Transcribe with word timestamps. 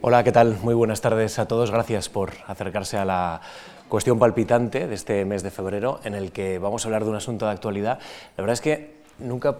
Hola, 0.00 0.22
¿qué 0.22 0.30
tal? 0.30 0.58
Muy 0.62 0.74
buenas 0.74 1.00
tardes 1.00 1.40
a 1.40 1.48
todos. 1.48 1.72
Gracias 1.72 2.08
por 2.08 2.30
acercarse 2.46 2.96
a 2.98 3.04
la 3.04 3.40
cuestión 3.88 4.20
palpitante 4.20 4.86
de 4.86 4.94
este 4.94 5.24
mes 5.24 5.42
de 5.42 5.50
febrero 5.50 5.98
en 6.04 6.14
el 6.14 6.30
que 6.30 6.60
vamos 6.60 6.84
a 6.84 6.88
hablar 6.88 7.02
de 7.02 7.10
un 7.10 7.16
asunto 7.16 7.46
de 7.46 7.50
actualidad. 7.50 7.98
La 8.36 8.42
verdad 8.42 8.52
es 8.52 8.60
que 8.60 8.94
nunca 9.18 9.56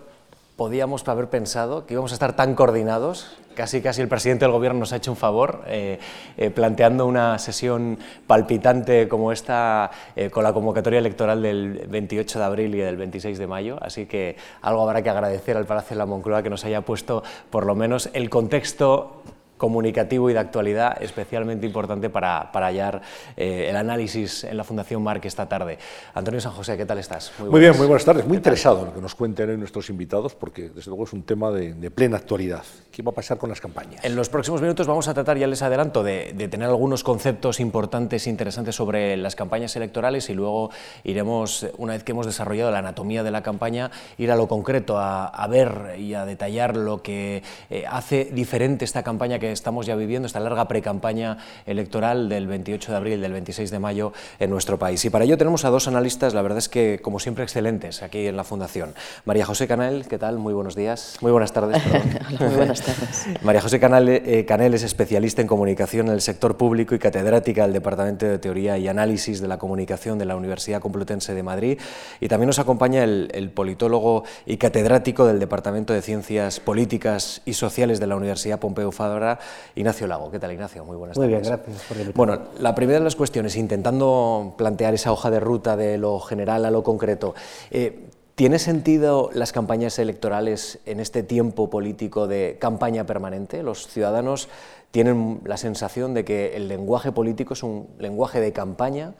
podíamos 0.54 1.06
haber 1.09 1.29
pensado 1.29 1.87
que 1.87 1.95
íbamos 1.95 2.12
a 2.12 2.14
estar 2.14 2.37
tan 2.37 2.54
coordinados. 2.54 3.37
Casi, 3.56 3.82
casi 3.82 4.01
el 4.01 4.06
presidente 4.06 4.45
del 4.45 4.53
gobierno 4.53 4.79
nos 4.79 4.93
ha 4.93 4.96
hecho 4.96 5.11
un 5.11 5.16
favor 5.16 5.64
eh, 5.66 5.98
eh, 6.37 6.51
planteando 6.51 7.07
una 7.07 7.37
sesión 7.41 7.99
palpitante 8.29 9.09
como 9.09 9.33
esta 9.33 9.91
eh, 10.15 10.31
con 10.31 10.45
la 10.45 10.53
convocatoria 10.53 11.01
electoral 11.01 11.43
del 11.43 11.85
28 11.89 12.39
de 12.39 12.45
abril 12.45 12.75
y 12.77 12.79
del 12.79 12.97
26 12.97 13.39
de 13.39 13.47
mayo. 13.49 13.77
Así 13.81 14.07
que 14.07 14.37
algo 14.63 14.83
habrá 14.83 15.03
que 15.03 15.11
agradecer 15.11 15.57
al 15.57 15.67
Palacio 15.67 15.97
de 15.97 15.99
la 15.99 16.07
Moncloa 16.07 16.45
que 16.45 16.51
nos 16.51 16.65
haya 16.65 16.83
puesto 16.83 17.25
por 17.51 17.66
lo 17.66 17.75
menos 17.75 18.09
el 18.12 18.30
contexto 18.30 19.25
comunicativo 19.59 20.30
y 20.30 20.33
de 20.33 20.38
actualidad 20.38 21.02
especialmente 21.02 21.66
importante 21.66 22.09
para, 22.09 22.51
para 22.52 22.66
hallar 22.66 23.02
eh, 23.37 23.66
el 23.69 23.77
análisis 23.77 24.45
en 24.45 24.56
la 24.56 24.65
Fundación 24.65 25.02
Marc 25.02 25.24
esta 25.24 25.48
tarde. 25.48 25.78
Antonio 26.15 26.41
San 26.41 26.52
José, 26.52 26.77
¿qué 26.77 26.87
tal 26.87 26.98
estás? 26.98 27.32
Muy, 27.38 27.60
bien, 27.60 27.77
muy 27.77 27.87
buenas 27.87 28.05
tardes. 28.05 28.27
Muy 28.27 28.37
interesado 28.37 28.80
en 28.80 28.87
lo 28.87 28.95
que 28.95 29.01
nos 29.01 29.15
cuenten 29.15 29.59
nuestros 29.59 29.91
invitados 29.91 30.34
porque 30.34 30.70
desde 30.70 30.91
luego 30.91 31.05
es 31.05 31.12
un 31.12 31.23
tema 31.24 31.51
de, 31.51 31.74
de, 31.74 31.91
plena 31.91 32.16
actualidad. 32.16 32.62
¿Qué 32.91 33.02
va 33.02 33.10
a 33.10 33.15
pasar 33.15 33.38
con 33.38 33.51
las 33.51 33.60
campañas? 33.60 34.05
En 34.05 34.16
los 34.16 34.29
próximos 34.29 34.60
minutos 34.62 34.87
vamos 34.87 35.09
a 35.09 35.15
tratar, 35.15 35.37
ya 35.37 35.46
les 35.46 35.62
adelanto, 35.62 36.02
de, 36.02 36.32
de 36.34 36.48
tener 36.48 36.68
algunos 36.68 37.04
conceptos 37.04 37.60
importantes 37.60 38.27
e 38.27 38.30
interesantes 38.30 38.74
sobre 38.74 39.16
las 39.16 39.37
campañas 39.37 39.74
electorales 39.77 40.30
y 40.30 40.34
luego 40.34 40.70
iremos, 41.04 41.66
una 41.77 41.95
vez 41.95 42.04
que 42.04 42.12
hemos 42.12 42.27
desarrollado 42.27 42.70
la 42.70 42.79
anatomía 42.79 43.23
de 43.23 43.30
la 43.30 43.43
campaña, 43.43 43.90
ir 44.16 44.30
a 44.30 44.37
lo 44.37 44.48
concreto, 44.48 44.98
a, 44.98 45.27
a 45.27 45.46
ver 45.48 45.96
y 45.98 46.15
a 46.15 46.24
detallar 46.24 46.77
lo 46.77 47.02
que 47.02 47.43
eh, 47.70 47.84
hace 47.88 48.27
diferente 48.27 48.84
esta 48.84 49.02
campaña 49.02 49.38
que 49.38 49.48
estamos 49.52 49.87
ya 49.87 49.97
viviendo, 49.97 50.27
esta 50.27 50.41
larga 50.41 50.69
precampaña 50.69 51.38
electoral 51.66 52.29
del 52.29 52.47
28 52.47 52.93
de 52.93 52.97
abril, 52.97 53.20
del 53.20 53.33
26 53.33 53.71
de 53.71 53.79
mayo 53.79 54.12
en 54.38 54.51
nuestro 54.51 54.79
país. 54.79 55.05
Y 55.05 55.10
para 55.10 55.24
ello 55.24 55.38
tenemos 55.38 55.65
a 55.65 55.71
dos 55.71 55.88
analistas, 55.88 56.35
la 56.35 56.43
verdad 56.43 56.59
es 56.59 56.68
que, 56.68 57.01
como 57.02 57.18
siempre, 57.18 57.45
excelentes 57.45 58.02
aquí 58.02 58.27
en 58.27 58.37
la 58.37 58.45
Fundación. 58.45 58.95
María 59.24 59.45
José 59.45 59.66
Canel, 59.66 60.07
¿qué 60.09 60.18
tal? 60.18 60.38
Muy 60.38 60.55
buenos 60.55 60.74
días. 60.74 61.18
Muy 61.21 61.32
buenas 61.32 61.52
tardes. 61.52 61.82
Muy 62.40 62.55
buenas 62.55 62.82
tardes. 62.82 63.27
María 63.43 63.60
José 63.60 63.80
Canel, 63.80 64.09
eh, 64.09 64.45
Canel 64.47 64.75
es 64.75 64.83
especialista 64.83 65.43
en 65.43 65.49
comunicación 65.49 66.09
en 66.09 66.15
el 66.15 66.21
sector 66.21 66.57
público 66.57 66.95
y 66.95 66.99
catedrática 66.99 67.62
del 67.62 67.73
Departamento 67.73 68.27
de 68.27 68.39
Teoría 68.39 68.79
y 68.79 68.89
Análisis 68.89 69.41
de 69.41 69.49
la 69.49 69.59
Comunicación 69.59 70.19
de 70.19 70.25
la 70.25 70.37
Universidad 70.37 70.81
Complutense 70.81 71.35
de 71.35 71.43
Madrid. 71.43 71.79
Y 72.21 72.29
también 72.29 72.49
nos 72.49 72.59
acompaña 72.59 73.05
el, 73.05 73.31
el 73.33 73.51
politólogo 73.51 74.25
y 74.47 74.57
catedrático 74.57 75.27
del 75.27 75.39
Departamento 75.39 75.93
de 75.93 76.03
Ciencias 76.03 76.61
Políticas 76.61 77.43
y 77.45 77.55
Sociales 77.55 78.01
de 78.01 78.07
la 78.07 78.17
Universidad 78.17 78.59
Pompeu 78.59 78.93
Fabra, 78.93 79.38
Ignacio 79.75 80.06
Lago. 80.06 80.31
¿Qué 80.31 80.39
tal, 80.39 80.53
Ignacio? 80.53 80.84
Muy 80.84 80.97
buenas 80.97 81.17
Muy 81.17 81.27
tardes. 81.27 81.48
bien, 81.48 81.58
gracias 81.58 81.83
por 81.86 81.97
invitarme. 81.97 82.17
Bueno, 82.17 82.48
la 82.58 82.75
primera 82.75 82.98
de 82.98 83.05
las 83.05 83.17
cuestiones, 83.17 83.56
intentando 83.56 84.55
plantear 84.56 84.94
esa 84.94 85.12
hoja 85.12 85.31
de 85.31 85.41
ruta 85.41 85.77
de 85.77 85.98
lo 85.98 86.20
general 86.20 86.64
a 86.64 86.70
lo 86.70 86.83
concreto, 86.83 87.34
eh, 87.70 88.06
¿tiene 88.34 88.59
sentido 88.59 89.31
las 89.33 89.53
campañas 89.53 89.98
electorales 89.98 90.78
en 90.86 91.00
este 91.00 91.22
tiempo 91.22 91.70
político 91.70 92.27
de 92.27 92.56
campaña 92.59 93.05
permanente? 93.05 93.62
Los 93.62 93.86
ciudadanos 93.89 94.48
tienen 94.91 95.41
la 95.44 95.56
sensación 95.56 96.14
de 96.14 96.25
que 96.25 96.56
el 96.56 96.69
lenguaje 96.69 97.12
político 97.12 97.55
es 97.55 97.62
un 97.62 97.89
lenguaje 97.98 98.41
de 98.41 98.53
campaña, 98.53 99.14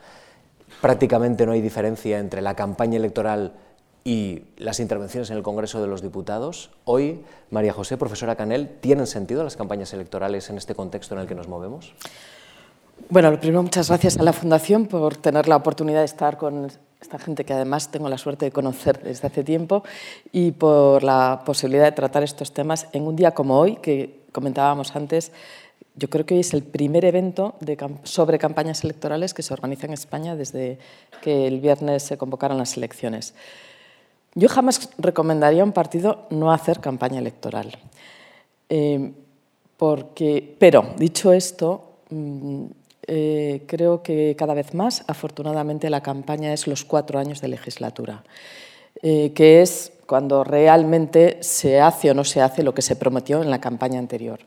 prácticamente 0.81 1.45
no 1.45 1.51
hay 1.51 1.61
diferencia 1.61 2.19
entre 2.19 2.41
la 2.41 2.55
campaña 2.55 2.97
electoral 2.97 3.53
y 4.09 4.41
las 4.57 4.79
intervenciones 4.79 5.29
en 5.29 5.37
el 5.37 5.43
Congreso 5.43 5.83
de 5.83 5.87
los 5.87 6.01
Diputados. 6.01 6.71
Hoy, 6.83 7.19
María 7.51 7.73
José, 7.73 7.95
profesora 7.95 8.35
Canel, 8.35 8.67
¿tienen 8.67 9.05
sentido 9.05 9.43
las 9.43 9.55
campañas 9.55 9.93
electorales 9.93 10.49
en 10.49 10.57
este 10.57 10.73
contexto 10.73 11.13
en 11.13 11.21
el 11.21 11.27
que 11.27 11.35
nos 11.35 11.47
movemos? 11.47 11.93
Bueno, 13.07 13.29
lo 13.29 13.39
primero, 13.39 13.61
muchas 13.61 13.89
gracias 13.89 14.17
a 14.17 14.23
la 14.23 14.33
Fundación 14.33 14.87
por 14.87 15.15
tener 15.15 15.47
la 15.47 15.57
oportunidad 15.57 15.99
de 15.99 16.05
estar 16.05 16.37
con 16.37 16.71
esta 16.99 17.19
gente 17.19 17.45
que 17.45 17.53
además 17.53 17.91
tengo 17.91 18.09
la 18.09 18.17
suerte 18.17 18.45
de 18.45 18.51
conocer 18.51 18.99
desde 19.03 19.27
hace 19.27 19.43
tiempo 19.43 19.83
y 20.31 20.53
por 20.53 21.03
la 21.03 21.43
posibilidad 21.45 21.83
de 21.83 21.91
tratar 21.91 22.23
estos 22.23 22.51
temas 22.51 22.87
en 22.93 23.03
un 23.03 23.15
día 23.15 23.35
como 23.35 23.59
hoy, 23.59 23.75
que 23.75 24.21
comentábamos 24.31 24.95
antes, 24.95 25.31
yo 25.93 26.09
creo 26.09 26.25
que 26.25 26.33
hoy 26.33 26.39
es 26.39 26.55
el 26.55 26.63
primer 26.63 27.05
evento 27.05 27.53
de, 27.59 27.77
sobre 28.05 28.39
campañas 28.39 28.83
electorales 28.83 29.35
que 29.35 29.43
se 29.43 29.53
organiza 29.53 29.85
en 29.85 29.93
España 29.93 30.35
desde 30.35 30.79
que 31.21 31.45
el 31.45 31.59
viernes 31.59 32.01
se 32.01 32.17
convocaron 32.17 32.57
las 32.57 32.75
elecciones. 32.75 33.35
Yo 34.35 34.47
jamás 34.47 34.89
recomendaría 34.97 35.61
a 35.61 35.65
un 35.65 35.71
partido 35.71 36.27
no 36.29 36.51
hacer 36.51 36.79
campaña 36.79 37.19
electoral. 37.19 37.77
Eh, 38.69 39.11
porque, 39.77 40.55
pero, 40.59 40.93
dicho 40.97 41.33
esto, 41.33 42.01
mmm, 42.09 42.65
eh, 43.07 43.63
creo 43.65 44.03
que 44.03 44.35
cada 44.37 44.53
vez 44.53 44.75
más, 44.75 45.03
afortunadamente, 45.07 45.89
la 45.89 46.01
campaña 46.01 46.53
es 46.53 46.67
los 46.67 46.85
cuatro 46.85 47.17
años 47.17 47.41
de 47.41 47.47
legislatura, 47.47 48.23
eh, 49.01 49.31
que 49.33 49.63
es 49.63 49.93
cuando 50.05 50.43
realmente 50.43 51.37
se 51.41 51.81
hace 51.81 52.11
o 52.11 52.13
no 52.13 52.23
se 52.23 52.41
hace 52.41 52.61
lo 52.61 52.75
que 52.75 52.83
se 52.83 52.95
prometió 52.95 53.41
en 53.41 53.49
la 53.49 53.59
campaña 53.61 53.97
anterior. 53.97 54.39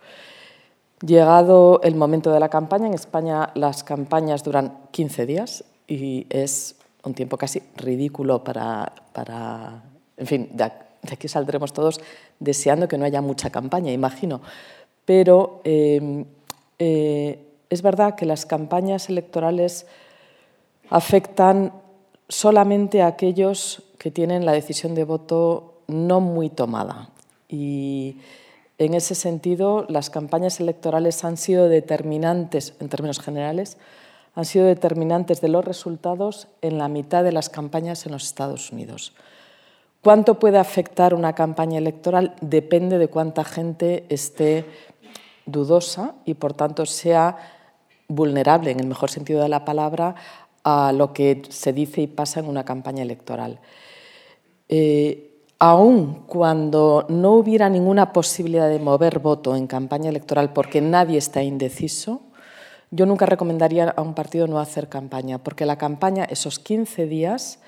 Llegado 1.05 1.81
el 1.83 1.97
momento 1.97 2.31
de 2.31 2.39
la 2.39 2.51
campaña, 2.51 2.87
en 2.87 2.95
España 2.95 3.51
las 3.55 3.83
campañas 3.83 4.45
duran 4.45 4.79
15 4.93 5.27
días 5.27 5.65
y 5.89 6.27
es 6.31 6.77
un 7.05 7.15
tiempo 7.15 7.37
casi 7.37 7.63
ridículo 7.77 8.45
para, 8.45 8.93
para 9.13 9.83
en 10.17 10.27
fin, 10.27 10.49
de 10.53 10.65
aquí 11.11 11.29
saldremos 11.29 11.73
todos 11.73 12.01
deseando 12.39 12.89
que 12.89 12.99
no 12.99 13.05
haya 13.05 13.21
mucha 13.21 13.51
campaña, 13.51 13.93
imagino. 13.93 14.41
Pero 15.05 15.61
eh, 15.65 16.25
eh, 16.79 17.39
es 17.71 17.83
verdad 17.83 18.15
que 18.15 18.27
las 18.27 18.47
campañas 18.47 19.09
electorales 19.09 19.87
afectan 20.91 21.73
solamente 22.29 23.03
a 23.03 23.09
aquellos 23.09 23.83
que 23.99 24.11
tienen 24.11 24.47
la 24.47 24.53
decisión 24.53 24.95
de 24.95 25.05
voto 25.05 25.81
no 25.89 26.21
muy 26.21 26.51
tomada. 26.51 27.11
Y 27.49 28.17
en 28.79 28.95
ese 28.95 29.15
sentido, 29.15 29.87
las 29.89 30.11
campañas 30.11 30.61
electorales 30.61 31.25
han 31.25 31.37
sido 31.37 31.69
determinantes, 31.69 32.75
en 32.81 32.89
términos 32.89 33.21
generales, 33.21 33.77
han 34.35 34.45
sido 34.45 34.67
determinantes 34.67 35.41
de 35.41 35.49
los 35.49 35.65
resultados 35.65 36.49
en 36.63 36.79
la 36.79 36.89
mitad 36.89 37.23
de 37.23 37.33
las 37.33 37.49
campañas 37.49 38.07
en 38.07 38.13
los 38.13 38.25
Estados 38.25 38.73
Unidos. 38.73 39.13
¿Cuánto 40.03 40.39
puede 40.39 40.59
afectar 40.59 41.15
una 41.15 41.35
campaña 41.35 41.79
electoral? 41.79 42.35
Depende 42.41 42.99
de 42.99 43.09
cuánta 43.09 43.45
gente 43.45 44.05
esté 44.09 44.65
dudosa 45.47 46.15
y, 46.25 46.35
por 46.35 46.55
tanto, 46.55 46.87
sea 46.87 47.37
vulnerable, 48.09 48.71
en 48.71 48.81
el 48.81 48.87
mejor 48.87 49.11
sentido 49.11 49.43
de 49.43 49.49
la 49.49 49.65
palabra, 49.65 50.15
a 50.65 50.93
lo 50.93 51.13
que 51.13 51.43
se 51.49 51.73
dice 51.73 52.01
y 52.01 52.07
pasa 52.07 52.41
en 52.41 52.49
una 52.49 52.65
campaña 52.65 53.03
electoral. 53.03 53.61
Eh, 54.69 55.33
aun 55.59 56.25
cuando 56.27 57.07
no 57.09 57.35
hubiera 57.35 57.69
ninguna 57.69 58.13
posibilidad 58.13 58.69
de 58.69 58.79
mover 58.79 59.21
voto 59.21 59.55
en 59.55 59.69
campaña 59.69 60.09
electoral 60.09 60.53
porque 60.53 60.81
nadie 60.81 61.19
está 61.19 61.43
indeciso, 61.43 62.23
yo 62.93 63.07
nunca 63.07 63.27
recomendaría 63.27 63.89
a 63.89 64.03
un 64.03 64.15
partido 64.15 64.47
no 64.47 64.61
hacer 64.61 64.89
campaña, 64.89 65.39
porque 65.39 65.67
la 65.67 65.79
campaña, 65.79 66.25
esos 66.25 66.59
15 66.59 67.07
días, 67.07 67.59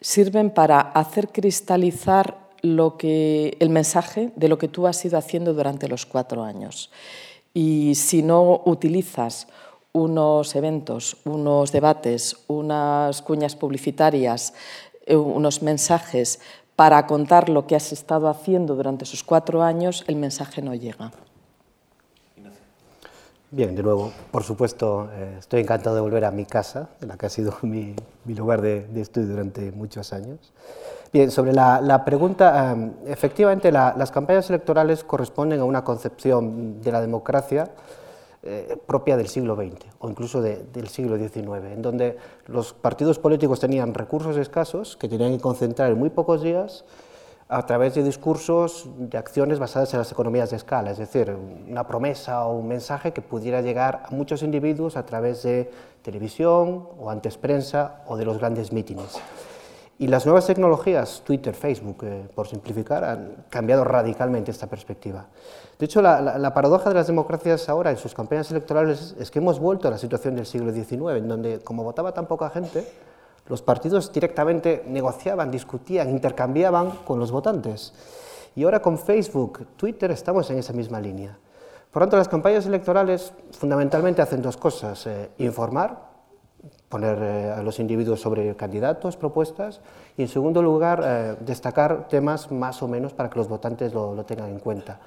sirven 0.00 0.50
para 0.50 0.80
hacer 0.80 1.28
cristalizar 1.28 2.38
el 2.62 3.68
mensaje 3.68 4.32
de 4.36 4.48
lo 4.48 4.56
que 4.56 4.68
tú 4.68 4.86
has 4.86 5.04
ido 5.04 5.18
haciendo 5.18 5.52
durante 5.52 5.88
los 5.88 6.06
cuatro 6.06 6.44
años. 6.44 6.90
Y 7.52 7.94
si 7.96 8.22
no 8.22 8.62
utilizas 8.64 9.48
unos 9.92 10.54
eventos, 10.54 11.16
unos 11.24 11.72
debates, 11.72 12.36
unas 12.46 13.22
cuñas 13.22 13.54
publicitarias, 13.54 14.54
eh, 15.04 15.16
unos 15.16 15.62
mensajes 15.62 16.40
para 16.74 17.06
contar 17.06 17.48
lo 17.48 17.66
que 17.66 17.76
has 17.76 17.92
estado 17.92 18.28
haciendo 18.28 18.76
durante 18.76 19.04
esos 19.04 19.22
cuatro 19.22 19.62
años, 19.62 20.04
el 20.06 20.16
mensaje 20.16 20.62
no 20.62 20.74
llega. 20.74 21.12
Bien, 23.56 23.76
de 23.76 23.84
nuevo, 23.84 24.10
por 24.32 24.42
supuesto, 24.42 25.08
eh, 25.12 25.36
estoy 25.38 25.60
encantado 25.60 25.94
de 25.94 26.02
volver 26.02 26.24
a 26.24 26.32
mi 26.32 26.44
casa, 26.44 26.88
en 27.00 27.06
la 27.06 27.16
que 27.16 27.26
ha 27.26 27.28
sido 27.28 27.54
mi, 27.62 27.94
mi 28.24 28.34
lugar 28.34 28.60
de, 28.60 28.80
de, 28.88 29.00
estudio 29.00 29.28
durante 29.28 29.70
muchos 29.70 30.12
años. 30.12 30.52
Bien, 31.12 31.30
sobre 31.30 31.52
la, 31.52 31.80
la 31.80 32.04
pregunta, 32.04 32.74
eh, 32.76 32.90
efectivamente 33.06 33.70
la, 33.70 33.94
las 33.96 34.10
campañas 34.10 34.50
electorales 34.50 35.04
corresponden 35.04 35.60
a 35.60 35.64
una 35.66 35.84
concepción 35.84 36.82
de 36.82 36.90
la 36.90 37.00
democracia 37.00 37.70
eh, 38.42 38.76
propia 38.86 39.16
del 39.16 39.28
siglo 39.28 39.54
XX 39.54 39.86
o 40.00 40.10
incluso 40.10 40.42
de, 40.42 40.64
del 40.72 40.88
siglo 40.88 41.16
XIX, 41.16 41.72
en 41.72 41.80
donde 41.80 42.16
los 42.46 42.72
partidos 42.72 43.20
políticos 43.20 43.60
tenían 43.60 43.94
recursos 43.94 44.36
escasos 44.36 44.96
que 44.96 45.08
tenían 45.08 45.30
que 45.30 45.40
concentrar 45.40 45.92
en 45.92 45.98
muy 46.00 46.10
pocos 46.10 46.42
días 46.42 46.84
a 47.48 47.66
través 47.66 47.94
de 47.94 48.02
discursos, 48.02 48.88
de 48.96 49.18
acciones 49.18 49.58
basadas 49.58 49.92
en 49.92 49.98
las 49.98 50.10
economías 50.10 50.50
de 50.50 50.56
escala, 50.56 50.90
es 50.90 50.98
decir, 50.98 51.36
una 51.68 51.86
promesa 51.86 52.46
o 52.46 52.56
un 52.56 52.68
mensaje 52.68 53.12
que 53.12 53.20
pudiera 53.20 53.60
llegar 53.60 54.02
a 54.06 54.10
muchos 54.10 54.42
individuos 54.42 54.96
a 54.96 55.04
través 55.04 55.42
de 55.42 55.70
televisión 56.02 56.88
o 56.98 57.10
antes 57.10 57.36
prensa 57.36 58.02
o 58.06 58.16
de 58.16 58.24
los 58.24 58.38
grandes 58.38 58.72
mítines. 58.72 59.20
Y 59.96 60.08
las 60.08 60.26
nuevas 60.26 60.46
tecnologías, 60.46 61.22
Twitter, 61.24 61.54
Facebook, 61.54 61.98
eh, 62.02 62.28
por 62.34 62.48
simplificar, 62.48 63.04
han 63.04 63.46
cambiado 63.48 63.84
radicalmente 63.84 64.50
esta 64.50 64.66
perspectiva. 64.66 65.26
De 65.78 65.86
hecho, 65.86 66.02
la, 66.02 66.52
paradoja 66.52 66.88
de 66.88 66.96
las 66.96 67.06
democracias 67.06 67.68
ahora 67.68 67.90
en 67.90 67.96
sus 67.96 68.12
campañas 68.12 68.50
electorales 68.50 69.14
es 69.20 69.30
que 69.30 69.38
hemos 69.38 69.60
vuelto 69.60 69.86
a 69.86 69.92
la 69.92 69.98
situación 69.98 70.34
del 70.34 70.46
siglo 70.46 70.72
XIX, 70.72 71.16
en 71.16 71.28
donde, 71.28 71.60
como 71.60 71.84
votaba 71.84 72.12
tan 72.12 72.26
poca 72.26 72.50
gente, 72.50 72.84
los 73.46 73.62
partidos 73.62 74.12
directamente 74.12 74.84
negociaban, 74.86 75.50
discutían, 75.50 76.10
intercambiaban 76.10 76.90
con 77.04 77.18
los 77.18 77.30
votantes. 77.30 77.92
Y 78.56 78.64
ahora 78.64 78.80
con 78.80 78.98
Facebook, 78.98 79.66
Twitter, 79.76 80.10
estamos 80.10 80.50
en 80.50 80.58
esa 80.58 80.72
misma 80.72 81.00
línea. 81.00 81.38
Por 81.90 82.02
tanto, 82.02 82.16
las 82.16 82.28
campañas 82.28 82.66
electorales 82.66 83.32
fundamentalmente 83.52 84.22
hacen 84.22 84.42
dos 84.42 84.56
cosas, 84.56 85.06
eh, 85.06 85.30
informar 85.38 86.14
poner 86.94 87.18
eh, 87.20 87.50
a 87.50 87.60
los 87.62 87.80
individuos 87.80 88.20
sobre 88.20 88.54
candidatos, 88.54 89.16
propuestas, 89.16 89.80
y 90.16 90.22
en 90.22 90.28
segundo 90.28 90.62
lugar, 90.62 91.02
eh, 91.04 91.36
destacar 91.40 92.06
temas 92.06 92.52
más 92.52 92.82
o 92.84 92.88
menos 92.88 93.12
para 93.12 93.28
que 93.28 93.36
los 93.36 93.48
votantes 93.48 93.92
lo, 93.92 94.14
tengan 94.24 94.50
en 94.50 94.60
cuenta. 94.60 95.00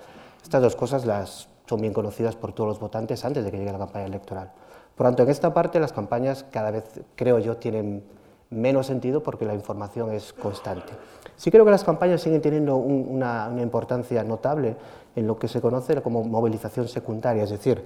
Estas 0.44 0.62
dos 0.62 0.76
cosas 0.76 1.06
las 1.06 1.48
son 1.66 1.80
bien 1.80 1.94
conocidas 1.94 2.36
por 2.36 2.52
todos 2.52 2.68
los 2.68 2.80
votantes 2.80 3.24
antes 3.24 3.46
de 3.46 3.52
que 3.52 3.58
llegue 3.58 3.72
la 3.72 3.78
campaña 3.78 4.06
electoral. 4.06 4.52
Por 4.96 5.08
tanto, 5.08 5.24
en 5.24 5.30
esta 5.30 5.54
parte 5.54 5.80
las 5.80 5.94
campañas 5.94 6.46
cada 6.52 6.72
vez, 6.72 6.84
creo 7.16 7.40
yo, 7.40 7.56
tienen 7.56 8.04
menos 8.50 8.88
sentido 8.88 9.22
porque 9.22 9.46
la 9.46 9.54
información 9.54 10.12
es 10.12 10.34
constante. 10.34 10.94
Sí 11.36 11.52
creo 11.52 11.66
que 11.66 11.72
las 11.72 11.84
campañas 11.84 12.22
siguen 12.22 12.42
teniendo 12.42 12.78
una, 12.78 13.50
una 13.50 13.62
importancia 13.62 14.24
notable 14.24 14.76
en 15.16 15.28
lo 15.28 15.38
que 15.38 15.48
se 15.48 15.62
conoce 15.62 16.02
como 16.02 16.24
movilización 16.24 16.88
secundaria, 16.88 17.44
es 17.44 17.50
decir, 17.50 17.84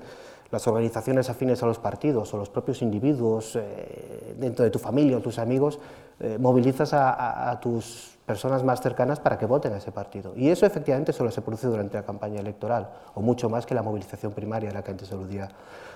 las 0.51 0.67
organizaciones 0.67 1.29
afines 1.29 1.63
a 1.63 1.65
los 1.65 1.79
partidos 1.79 2.33
o 2.33 2.37
los 2.37 2.49
propios 2.49 2.81
individuos 2.81 3.55
eh, 3.55 4.35
dentro 4.37 4.65
de 4.65 4.69
tu 4.69 4.79
familia 4.79 5.17
o 5.17 5.21
tus 5.21 5.39
amigos, 5.39 5.79
eh, 6.19 6.37
movilizas 6.39 6.93
a, 6.93 7.57
tus 7.61 8.17
personas 8.25 8.63
más 8.63 8.81
cercanas 8.81 9.19
para 9.19 9.37
que 9.37 9.45
voten 9.45 9.73
a 9.73 9.77
ese 9.77 9.91
partido. 9.91 10.33
Y 10.35 10.49
eso 10.49 10.65
efectivamente 10.65 11.13
solo 11.13 11.31
se 11.31 11.41
produce 11.41 11.67
durante 11.67 11.97
la 11.97 12.03
campaña 12.03 12.39
electoral, 12.41 12.89
o 13.15 13.21
mucho 13.21 13.49
más 13.49 13.65
que 13.65 13.73
la 13.73 13.81
movilización 13.81 14.33
primaria 14.33 14.69
a 14.69 14.73
la 14.73 14.83
que 14.83 14.91
antes 14.91 15.11
aludía. 15.11 15.49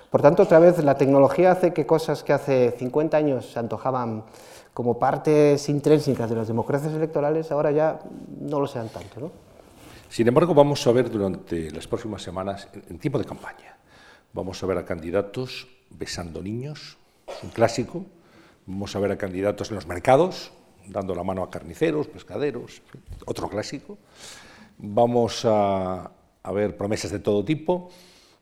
Por 0.09 0.21
tanto, 0.21 0.43
otra 0.43 0.59
vez, 0.59 0.81
la 0.83 0.95
tecnología 0.95 1.51
hace 1.51 1.73
que 1.73 1.85
cosas 1.85 2.23
que 2.23 2.31
hace 2.31 2.71
50 2.77 3.17
años 3.17 3.51
se 3.51 3.59
antojaban 3.59 4.23
como 4.75 4.99
partes 4.99 5.67
intrínsecas 5.69 6.29
de 6.29 6.35
las 6.35 6.47
democracias 6.47 6.93
electorales, 6.93 7.49
ahora 7.51 7.71
ya 7.71 7.99
no 8.41 8.59
lo 8.59 8.67
sean 8.67 8.89
tanto. 8.89 9.19
¿no? 9.19 9.31
Sin 10.09 10.27
embargo, 10.27 10.53
vamos 10.53 10.85
a 10.85 10.91
ver 10.91 11.09
durante 11.09 11.71
las 11.71 11.87
próximas 11.87 12.21
semanas, 12.21 12.67
en 12.89 12.99
tiempo 12.99 13.17
de 13.17 13.25
campaña, 13.25 13.75
Vamos 14.35 14.61
a 14.61 14.65
ver 14.67 14.77
a 14.77 14.83
candidatos 14.83 15.65
besando 15.89 16.43
niños, 16.43 16.97
es 17.25 17.41
un 17.41 17.51
clásico. 17.51 18.05
Vamos 18.65 18.93
a 18.93 18.99
ver 18.99 19.13
a 19.13 19.17
candidatos 19.17 19.69
en 19.69 19.75
los 19.75 19.87
mercados, 19.87 20.51
dando 20.87 21.15
la 21.15 21.23
mano 21.23 21.41
a 21.41 21.49
carniceros, 21.49 22.07
pescaderos, 22.09 22.81
otro 23.25 23.47
clásico. 23.47 23.97
Vamos 24.77 25.43
a, 25.45 26.11
ver 26.53 26.75
promesas 26.75 27.11
de 27.11 27.19
todo 27.19 27.45
tipo. 27.45 27.89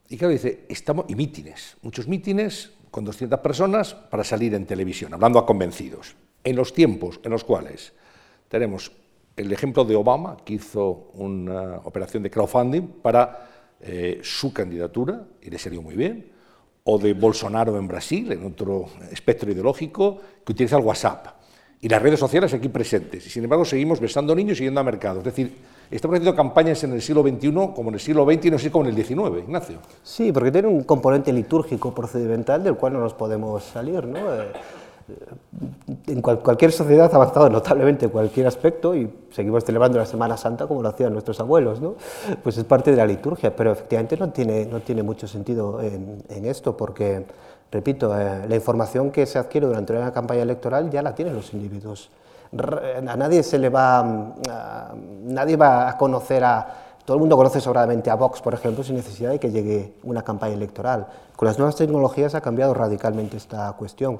Y 0.09 0.18
claro, 0.18 0.33
dice, 0.33 0.65
estamos, 0.68 1.06
y 1.09 1.13
mítines, 1.13 1.77
muchos 1.83 2.07
mítines 2.07 2.71
con 2.89 3.06
200 3.06 3.39
personas 3.41 3.94
para 3.94 4.24
salir 4.24 4.56
en 4.56 4.65
televisión, 4.65 5.13
hablando 5.13 5.38
a 5.38 5.45
convencidos. 5.45 6.15
En 6.44 6.56
los 6.56 6.74
tiempos 6.74 7.19
en 7.24 7.31
los 7.31 7.44
cuales 7.44 7.94
tenemos 8.50 8.92
el 9.36 9.51
ejemplo 9.51 9.84
de 9.84 9.95
Obama, 9.95 10.38
que 10.45 10.54
hizo 10.56 11.10
una 11.13 11.78
operación 11.86 12.24
de 12.24 12.30
crowdfunding 12.30 13.01
para 13.01 13.50
eh, 13.81 14.19
su 14.22 14.54
candidatura, 14.54 15.25
y 15.42 15.50
le 15.50 15.57
salió 15.57 15.81
muy 15.81 15.95
bien, 15.95 16.31
o 16.84 16.98
de 17.00 17.13
Bolsonaro 17.13 17.78
en 17.78 17.88
Brasil, 17.88 18.31
en 18.31 18.45
otro 18.45 18.88
espectro 19.12 19.51
ideológico, 19.51 20.19
que 20.45 20.51
utiliza 20.51 20.78
el 20.78 20.84
WhatsApp. 20.84 21.28
Y 21.81 21.90
las 21.90 22.01
redes 22.01 22.19
sociales 22.19 22.54
aquí 22.54 22.69
presentes. 22.69 23.25
Y 23.28 23.30
sin 23.30 23.44
embargo, 23.44 23.66
seguimos 23.66 24.00
besando 24.00 24.34
niños 24.34 24.60
y 24.62 24.63
yendo 24.63 24.80
a 24.80 24.84
mercados. 24.84 25.19
Es 25.19 25.25
decir, 25.25 25.54
estamos 25.92 26.16
haciendo 26.16 26.34
campañas 26.34 26.81
en 26.86 26.94
el 26.94 27.01
siglo 27.01 27.24
XXI 27.24 27.51
como 27.75 27.90
en 27.90 27.95
el 27.95 28.00
siglo 28.00 28.24
XX 28.24 28.45
y 28.45 28.51
no 28.51 28.60
sé 28.60 28.72
como 28.72 28.86
en 28.88 28.95
el 28.95 29.04
XIX, 29.04 29.44
Ignacio. 29.44 29.80
Sí, 30.01 30.31
porque 30.31 30.51
tiene 30.51 30.69
un 30.69 30.84
componente 30.84 31.34
litúrgico 31.34 31.94
procedimental 31.94 32.63
del 32.63 32.75
cual 32.75 32.94
no 32.94 33.00
nos 33.00 33.13
podemos 33.13 33.63
salir. 33.63 34.06
¿no? 34.06 34.34
Eh, 34.34 34.54
en 36.08 36.22
cualquier 36.22 36.72
sociedad 36.72 37.10
ha 37.12 37.16
avanzado 37.16 37.50
notablemente 37.50 38.06
en 38.06 38.12
cualquier 38.12 38.48
aspecto 38.48 38.96
y 38.96 39.12
seguimos 39.32 39.64
celebrando 39.64 39.98
la 39.98 40.06
Semana 40.06 40.38
Santa 40.38 40.68
como 40.68 40.82
lo 40.82 40.90
hacían 40.90 41.12
nuestros 41.14 41.40
abuelos, 41.40 41.82
¿no? 41.82 41.96
pues 42.42 42.58
es 42.58 42.64
parte 42.64 42.92
de 42.92 42.98
la 42.98 43.06
liturgia, 43.06 43.56
pero 43.56 43.72
efectivamente 43.72 44.18
no 44.18 44.30
tiene, 44.30 44.66
no 44.66 44.80
tiene 44.82 45.04
mucho 45.04 45.28
sentido 45.28 45.82
en, 45.82 46.46
esto 46.46 46.76
porque, 46.76 47.26
repito, 47.72 48.18
eh, 48.18 48.48
la 48.48 48.56
información 48.56 49.12
que 49.12 49.26
se 49.26 49.40
adquiere 49.40 49.68
durante 49.68 49.94
una 49.94 50.12
campaña 50.12 50.42
electoral 50.42 50.90
ya 50.90 51.02
la 51.02 51.16
tienen 51.16 51.36
los 51.36 51.54
individuos. 51.54 52.10
A 52.56 53.16
nadie 53.16 53.42
se 53.42 53.58
le 53.58 53.70
va, 53.70 54.36
nadie 55.24 55.56
va 55.58 55.90
a 55.90 55.98
conocer 55.98 56.44
a 56.44 56.82
todo 57.06 57.18
el 57.18 57.20
mundo 57.20 57.36
conoce 57.36 57.60
sobradamente 57.60 58.10
a 58.10 58.16
Vox, 58.16 58.42
por 58.42 58.54
ejemplo, 58.54 58.84
sin 58.84 58.96
necesidad 58.96 59.32
de 59.32 59.40
que 59.40 59.52
llegue 59.52 59.94
una 60.04 60.22
campaña 60.22 60.54
electoral. 60.54 61.08
Con 61.36 61.48
las 61.48 61.58
nuevas 61.58 61.76
tecnologías 61.76 62.34
ha 62.34 62.40
cambiado 62.42 62.74
radicalmente 62.74 63.36
esta 63.36 63.72
cuestión. 63.74 64.20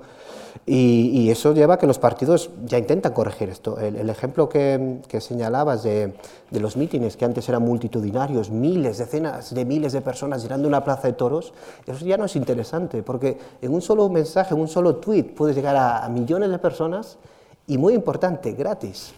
Y, 0.66 1.30
eso 1.30 1.54
lleva 1.54 1.76
a 1.76 1.78
que 1.78 1.88
los 1.88 1.98
partidos 1.98 2.50
ya 2.66 2.78
intentan 2.78 3.14
corregir 3.14 3.50
esto. 3.50 3.80
El, 3.80 4.10
ejemplo 4.10 4.50
que, 4.50 5.02
señalabas 5.20 5.84
de, 5.84 6.14
los 6.52 6.76
mítines, 6.76 7.16
que 7.16 7.24
antes 7.24 7.48
eran 7.48 7.64
multitudinarios, 7.64 8.50
miles, 8.50 8.98
decenas 8.98 9.54
de 9.54 9.64
miles 9.64 9.94
de 9.94 10.02
personas 10.02 10.44
llenando 10.44 10.68
una 10.68 10.84
plaza 10.84 11.08
de 11.08 11.14
toros, 11.14 11.54
eso 11.88 12.06
ya 12.06 12.18
no 12.18 12.26
es 12.26 12.36
interesante, 12.36 13.02
porque 13.02 13.38
en 13.62 13.74
un 13.74 13.82
solo 13.82 14.10
mensaje, 14.10 14.54
en 14.54 14.60
un 14.60 14.68
solo 14.68 14.98
tweet, 14.98 15.24
puedes 15.36 15.56
llegar 15.56 15.78
a 15.78 16.08
millones 16.10 16.50
de 16.50 16.60
personas 16.60 17.18
y, 17.66 17.78
muy 17.78 17.94
importante, 17.94 18.52
gratis. 18.52 19.14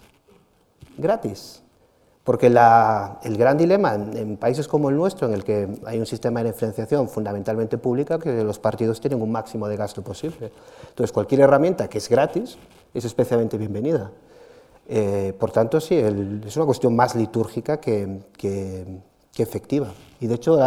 Gratis. 0.98 1.65
Porque 2.26 2.48
el 2.48 3.38
gran 3.38 3.56
dilema 3.56 3.94
en, 3.94 4.38
países 4.38 4.68
como 4.68 4.90
el 4.90 4.98
nuestro, 4.98 5.28
en 5.28 5.36
el 5.36 5.44
que 5.44 5.70
hay 5.86 6.00
un 6.00 6.08
sistema 6.08 6.44
de 6.44 6.54
financiación 6.54 7.08
fundamentalmente 7.08 7.78
pública, 7.78 8.18
que 8.18 8.44
los 8.44 8.58
partidos 8.58 9.00
tienen 9.00 9.22
un 9.22 9.32
máximo 9.32 9.68
de 9.68 9.78
gasto 9.78 10.02
posible. 10.02 10.52
Entonces, 10.90 11.12
cualquier 11.12 11.42
herramienta 11.42 11.88
que 11.88 12.00
es 12.00 12.10
gratis 12.10 12.58
es 12.96 13.06
especialmente 13.06 13.60
bienvenida. 13.60 14.10
Eh, 14.88 15.34
por 15.40 15.52
tanto, 15.52 15.80
sí, 15.80 15.96
es 15.96 16.58
una 16.58 16.66
cuestión 16.66 16.96
más 16.96 17.14
litúrgica 17.14 17.80
que, 17.80 18.18
efectiva. 19.38 19.90
Y 20.20 20.26
de 20.26 20.34
hecho, 20.34 20.58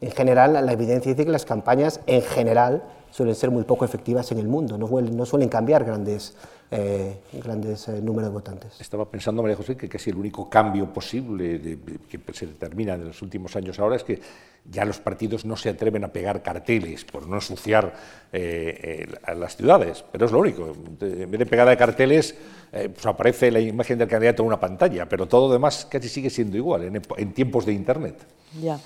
en, 0.00 0.10
general, 0.10 0.52
la 0.52 0.72
evidencia 0.72 1.10
dice 1.10 1.24
que 1.24 1.32
las 1.32 1.46
campañas, 1.46 2.00
en 2.06 2.20
general, 2.20 2.82
suelen 3.16 3.34
ser 3.34 3.50
muy 3.50 3.64
poco 3.64 3.86
efectivas 3.86 4.30
en 4.32 4.38
el 4.38 4.46
mundo, 4.46 4.76
no, 4.76 4.86
no 5.00 5.24
suelen 5.24 5.48
cambiar 5.48 5.84
grandes 5.84 6.36
eh, 6.70 7.20
grandes 7.32 7.86
eh, 7.86 8.02
números 8.02 8.28
de 8.28 8.34
votantes. 8.34 8.80
Estaba 8.80 9.08
pensando, 9.08 9.40
María 9.40 9.56
José, 9.56 9.76
que 9.76 9.88
casi 9.88 10.10
el 10.10 10.16
único 10.16 10.50
cambio 10.50 10.92
posible 10.92 11.78
que 12.10 12.20
se 12.34 12.46
determina 12.46 12.94
en 12.94 13.06
los 13.06 13.22
últimos 13.22 13.54
años 13.54 13.78
ahora 13.78 13.96
es 13.96 14.04
que 14.04 14.20
ya 14.68 14.84
los 14.84 14.98
partidos 14.98 15.44
no 15.44 15.56
se 15.56 15.70
atreven 15.70 16.02
a 16.04 16.08
pegar 16.08 16.42
carteles 16.42 17.04
por 17.04 17.26
no 17.26 17.36
ensuciar 17.36 17.94
eh, 18.32 19.06
a 19.22 19.32
las 19.34 19.56
ciudades, 19.56 20.04
pero 20.10 20.26
es 20.26 20.32
lo 20.32 20.40
único. 20.40 20.72
En 21.00 21.30
vez 21.30 21.38
de 21.38 21.46
pegada 21.46 21.70
de 21.70 21.76
carteles, 21.76 22.34
pues 22.70 23.06
aparece 23.06 23.50
la 23.52 23.60
imagen 23.60 23.96
del 23.96 24.08
candidato 24.08 24.42
en 24.42 24.48
una 24.48 24.60
pantalla, 24.60 25.08
pero 25.08 25.26
todo 25.26 25.46
lo 25.46 25.52
demás 25.54 25.86
casi 25.88 26.08
sigue 26.08 26.28
siendo 26.28 26.56
igual 26.56 26.82
en, 26.82 27.00
en 27.16 27.32
tiempos 27.32 27.64
de 27.64 27.72
Internet. 27.72 28.26
Ya. 28.60 28.78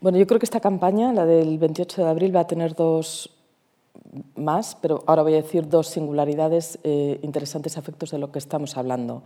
Bueno, 0.00 0.18
yo 0.18 0.26
creo 0.28 0.38
que 0.38 0.46
esta 0.46 0.60
campaña, 0.60 1.12
la 1.12 1.26
del 1.26 1.58
28 1.58 2.04
de 2.04 2.08
abril, 2.08 2.36
va 2.36 2.40
a 2.40 2.46
tener 2.46 2.74
dos, 2.74 3.30
más, 4.36 4.76
pero 4.80 5.02
ahora 5.06 5.22
voy 5.22 5.34
a 5.34 5.42
decir 5.42 5.68
dos 5.68 5.88
singularidades 5.88 6.78
eh, 6.84 7.18
interesantes 7.22 7.76
efectos 7.76 8.10
de 8.10 8.18
lo 8.18 8.30
que 8.30 8.38
estamos 8.38 8.76
hablando. 8.76 9.22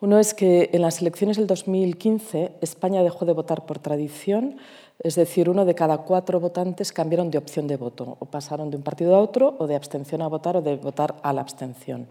Uno 0.00 0.18
es 0.18 0.34
que 0.34 0.68
en 0.72 0.82
las 0.82 1.00
elecciones 1.00 1.38
del 1.38 1.46
2015 1.46 2.52
España 2.60 3.02
dejó 3.02 3.24
de 3.24 3.32
votar 3.32 3.64
por 3.64 3.78
tradición, 3.78 4.58
es 4.98 5.14
decir, 5.14 5.48
uno 5.48 5.64
de 5.64 5.74
cada 5.74 5.98
cuatro 5.98 6.38
votantes 6.38 6.92
cambiaron 6.92 7.30
de 7.30 7.38
opción 7.38 7.66
de 7.66 7.76
voto, 7.76 8.16
o 8.18 8.26
pasaron 8.26 8.70
de 8.70 8.76
un 8.76 8.82
partido 8.82 9.16
a 9.16 9.20
otro, 9.20 9.56
o 9.58 9.66
de 9.66 9.74
abstención 9.74 10.20
a 10.20 10.28
votar, 10.28 10.56
o 10.56 10.62
de 10.62 10.76
votar 10.76 11.16
a 11.22 11.32
la 11.32 11.40
abstención. 11.40 12.08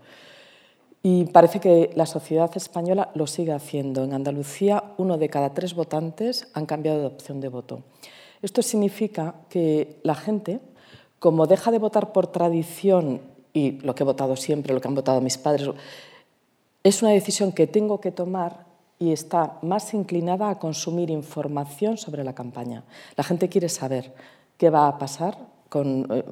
Y 1.04 1.26
parece 1.26 1.60
que 1.60 1.92
la 1.94 2.08
sociedad 2.08 2.50
española 2.56 3.12
lo 3.14 3.28
sigue 3.28 3.52
haciendo. 3.52 4.04
En 4.04 4.14
Andalucía, 4.14 4.84
uno 4.98 5.20
de 5.20 5.30
cada 5.30 5.54
tres 5.54 5.76
votantes 5.76 6.48
han 6.56 6.66
cambiado 6.66 7.02
de 7.02 7.06
opción 7.06 7.40
de 7.40 7.50
voto. 7.50 7.84
Esto 8.42 8.64
significa 8.64 9.36
que 9.48 10.00
la 10.02 10.16
gente 10.16 10.60
como 11.26 11.48
deja 11.48 11.72
de 11.72 11.80
votar 11.80 12.12
por 12.12 12.28
tradición 12.28 13.20
y 13.52 13.82
lo 13.82 13.96
que 13.96 14.04
he 14.04 14.06
votado 14.06 14.36
siempre, 14.36 14.76
lo 14.76 14.80
que 14.80 14.88
han 14.88 14.94
votado 14.94 15.22
mis 15.22 15.40
padres, 15.40 15.68
es 16.84 17.02
una 17.02 17.14
decisión 17.14 17.52
que 17.52 17.66
tengo 17.66 18.00
que 18.00 18.12
tomar 18.12 18.68
y 19.00 19.12
está 19.12 19.58
más 19.64 19.96
inclinada 19.96 20.52
a 20.52 20.60
consumir 20.60 21.10
información 21.10 21.98
sobre 21.98 22.24
la 22.24 22.36
campaña. 22.36 22.84
La 23.18 23.24
gente 23.24 23.50
quiere 23.50 23.70
saber 23.70 24.14
qué 24.60 24.70
va 24.70 24.88
a 24.88 25.00
pasar, 25.00 25.36
eh, 25.74 26.24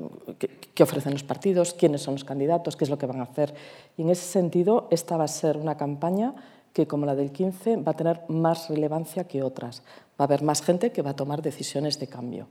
qué, 0.75 0.83
ofrecen 0.83 1.13
los 1.13 1.23
partidos, 1.23 1.73
quiénes 1.73 2.03
son 2.03 2.13
los 2.13 2.23
candidatos, 2.23 2.75
qué 2.75 2.83
es 2.83 2.91
lo 2.91 2.99
que 2.99 3.07
van 3.07 3.19
a 3.19 3.23
hacer. 3.23 3.51
Y 3.97 4.03
en 4.03 4.11
ese 4.11 4.27
sentido, 4.27 4.87
esta 4.91 5.17
va 5.17 5.23
a 5.23 5.27
ser 5.27 5.57
una 5.57 5.75
campaña 5.75 6.35
que, 6.71 6.85
como 6.85 7.07
la 7.07 7.15
del 7.15 7.31
15, 7.31 7.77
va 7.77 7.93
a 7.93 7.97
tener 7.97 8.21
más 8.27 8.69
relevancia 8.69 9.23
que 9.23 9.41
otras. 9.41 9.81
Va 10.11 10.17
a 10.19 10.23
haber 10.25 10.43
más 10.43 10.61
gente 10.61 10.91
que 10.91 11.01
va 11.01 11.09
a 11.09 11.15
tomar 11.15 11.41
decisiones 11.41 11.99
de 11.99 12.05
cambio. 12.05 12.45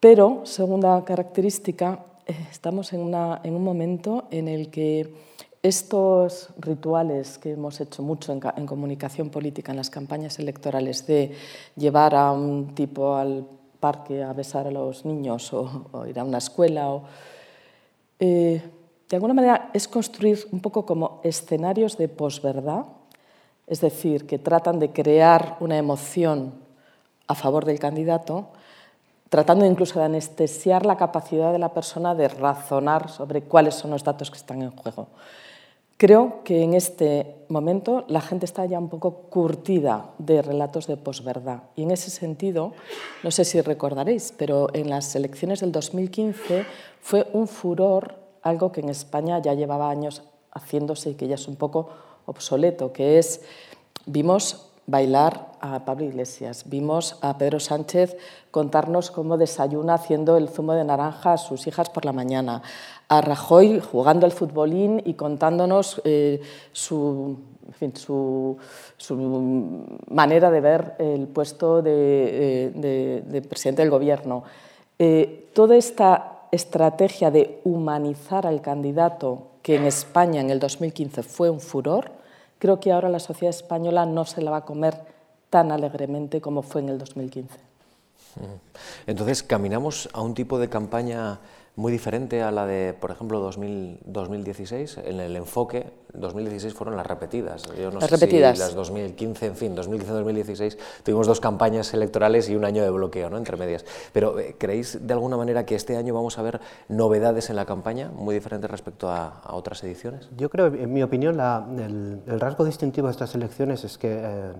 Pero, 0.00 0.44
segunda 0.44 1.02
característica, 1.04 2.04
eh, 2.26 2.36
estamos 2.50 2.92
en, 2.92 3.00
un 3.00 3.64
momento 3.64 4.24
en 4.30 4.48
el 4.48 4.70
que 4.70 5.14
estos 5.62 6.50
rituales 6.58 7.38
que 7.38 7.52
hemos 7.52 7.80
hecho 7.80 8.02
mucho 8.02 8.32
en, 8.32 8.66
comunicación 8.66 9.30
política 9.30 9.72
en 9.72 9.78
las 9.78 9.90
campañas 9.90 10.38
electorales 10.38 11.06
de 11.06 11.32
llevar 11.76 12.14
a 12.14 12.30
un 12.30 12.74
tipo 12.74 13.16
al 13.16 13.46
parque 13.80 14.22
a 14.22 14.32
besar 14.32 14.66
a 14.66 14.70
los 14.70 15.04
niños 15.04 15.52
o, 15.52 16.06
ir 16.06 16.18
a 16.18 16.24
una 16.24 16.38
escuela, 16.38 16.90
o, 16.90 17.04
eh, 18.20 18.62
de 19.08 19.16
alguna 19.16 19.34
manera 19.34 19.70
es 19.72 19.88
construir 19.88 20.46
un 20.52 20.60
poco 20.60 20.84
como 20.84 21.20
escenarios 21.24 21.96
de 21.96 22.08
posverdad, 22.08 22.84
es 23.66 23.80
decir, 23.80 24.26
que 24.26 24.38
tratan 24.38 24.78
de 24.78 24.92
crear 24.92 25.56
una 25.60 25.78
emoción 25.78 26.54
a 27.26 27.34
favor 27.34 27.64
del 27.64 27.78
candidato, 27.78 28.50
tratando 29.28 29.66
incluso 29.66 29.98
de 29.98 30.06
anestesiar 30.06 30.86
la 30.86 30.96
capacidad 30.96 31.52
de 31.52 31.58
la 31.58 31.74
persona 31.74 32.14
de 32.14 32.28
razonar 32.28 33.10
sobre 33.10 33.42
cuáles 33.42 33.74
son 33.74 33.90
los 33.90 34.04
datos 34.04 34.30
que 34.30 34.38
están 34.38 34.62
en 34.62 34.70
juego. 34.70 35.08
Creo 35.98 36.44
que 36.44 36.62
en 36.62 36.74
este 36.74 37.36
momento 37.48 38.04
la 38.08 38.20
gente 38.20 38.44
está 38.44 38.66
ya 38.66 38.78
un 38.78 38.90
poco 38.90 39.30
curtida 39.30 40.10
de 40.18 40.42
relatos 40.42 40.86
de 40.86 40.98
posverdad. 40.98 41.62
Y 41.74 41.84
en 41.84 41.90
ese 41.90 42.10
sentido, 42.10 42.74
no 43.22 43.30
sé 43.30 43.46
si 43.46 43.62
recordaréis, 43.62 44.34
pero 44.36 44.68
en 44.74 44.90
las 44.90 45.16
elecciones 45.16 45.60
del 45.60 45.72
2015 45.72 46.66
fue 47.00 47.26
un 47.32 47.48
furor, 47.48 48.14
algo 48.42 48.72
que 48.72 48.82
en 48.82 48.90
España 48.90 49.38
ya 49.38 49.54
llevaba 49.54 49.88
años 49.88 50.22
haciéndose 50.52 51.10
y 51.10 51.14
que 51.14 51.28
ya 51.28 51.36
es 51.36 51.48
un 51.48 51.56
poco 51.56 51.88
obsoleto, 52.26 52.92
que 52.92 53.18
es, 53.18 53.40
vimos 54.04 54.70
bailar 54.86 55.45
a 55.60 55.84
Pablo 55.84 56.04
Iglesias, 56.04 56.64
vimos 56.66 57.18
a 57.20 57.38
Pedro 57.38 57.60
Sánchez 57.60 58.16
contarnos 58.50 59.10
cómo 59.10 59.36
desayuna 59.36 59.94
haciendo 59.94 60.36
el 60.36 60.48
zumo 60.48 60.72
de 60.72 60.84
naranja 60.84 61.34
a 61.34 61.38
sus 61.38 61.66
hijas 61.66 61.90
por 61.90 62.04
la 62.04 62.12
mañana, 62.12 62.62
a 63.08 63.20
Rajoy 63.20 63.80
jugando 63.80 64.26
al 64.26 64.32
futbolín 64.32 65.02
y 65.04 65.14
contándonos 65.14 66.00
eh, 66.04 66.40
su, 66.72 67.38
su, 67.98 68.58
manera 70.08 70.50
de 70.50 70.60
ver 70.60 70.94
el 70.98 71.28
puesto 71.28 71.82
de, 71.82 72.72
eh, 72.74 73.42
presidente 73.48 73.82
del 73.82 73.90
gobierno. 73.90 74.44
Eh, 74.98 75.50
toda 75.54 75.76
esta 75.76 76.48
estrategia 76.52 77.30
de 77.30 77.60
humanizar 77.64 78.46
al 78.46 78.60
candidato, 78.60 79.48
que 79.62 79.76
en 79.76 79.84
España 79.84 80.40
en 80.40 80.50
el 80.50 80.58
2015 80.60 81.22
fue 81.22 81.50
un 81.50 81.60
furor, 81.60 82.12
creo 82.58 82.80
que 82.80 82.92
ahora 82.92 83.08
la 83.08 83.18
sociedad 83.18 83.54
española 83.54 84.06
no 84.06 84.24
se 84.24 84.40
la 84.40 84.50
va 84.50 84.58
a 84.58 84.64
comer 84.64 85.15
tan 85.50 85.72
alegremente 85.72 86.40
como 86.40 86.62
fue 86.62 86.82
en 86.82 86.90
el 86.90 86.98
2015. 86.98 87.58
Entonces, 89.06 89.42
caminamos 89.42 90.08
a 90.12 90.20
un 90.20 90.34
tipo 90.34 90.58
de 90.58 90.68
campaña 90.68 91.40
muy 91.76 91.92
diferente 91.92 92.42
a 92.42 92.50
la 92.50 92.64
de, 92.64 92.94
por 92.94 93.10
ejemplo, 93.10 93.38
2016. 93.38 94.98
En 95.04 95.20
el 95.20 95.36
enfoque, 95.36 95.92
2016 96.14 96.72
fueron 96.72 96.96
las 96.96 97.06
repetidas. 97.06 97.64
Yo 97.78 97.90
no 97.90 98.00
las 98.00 98.08
sé 98.08 98.16
repetidas. 98.16 98.56
Si 98.56 98.62
las 98.64 98.74
2015, 98.74 99.46
en 99.46 99.56
fin, 99.56 99.76
2015-2016 99.76 100.78
tuvimos 101.02 101.26
dos 101.26 101.38
campañas 101.38 101.92
electorales 101.92 102.48
y 102.48 102.56
un 102.56 102.64
año 102.64 102.82
de 102.82 102.88
bloqueo, 102.88 103.28
¿no? 103.28 103.36
Entre 103.36 103.58
medias. 103.58 103.84
Pero 104.14 104.38
eh, 104.38 104.56
¿creéis 104.58 105.06
de 105.06 105.12
alguna 105.12 105.36
manera 105.36 105.66
que 105.66 105.74
este 105.74 105.98
año 105.98 106.14
vamos 106.14 106.38
a 106.38 106.42
ver 106.42 106.60
novedades 106.88 107.50
en 107.50 107.56
la 107.56 107.66
campaña 107.66 108.10
muy 108.10 108.34
diferentes 108.34 108.70
respecto 108.70 109.10
a, 109.10 109.42
otras 109.50 109.84
ediciones? 109.84 110.30
Yo 110.36 110.48
creo, 110.48 110.68
en 110.68 110.92
mi 110.92 111.02
opinión, 111.02 111.38
el, 111.78 112.40
rasgo 112.40 112.64
distintivo 112.64 113.08
de 113.08 113.12
estas 113.12 113.34
elecciones 113.34 113.84
es 113.84 113.98
que, 113.98 114.20
eh, 114.22 114.52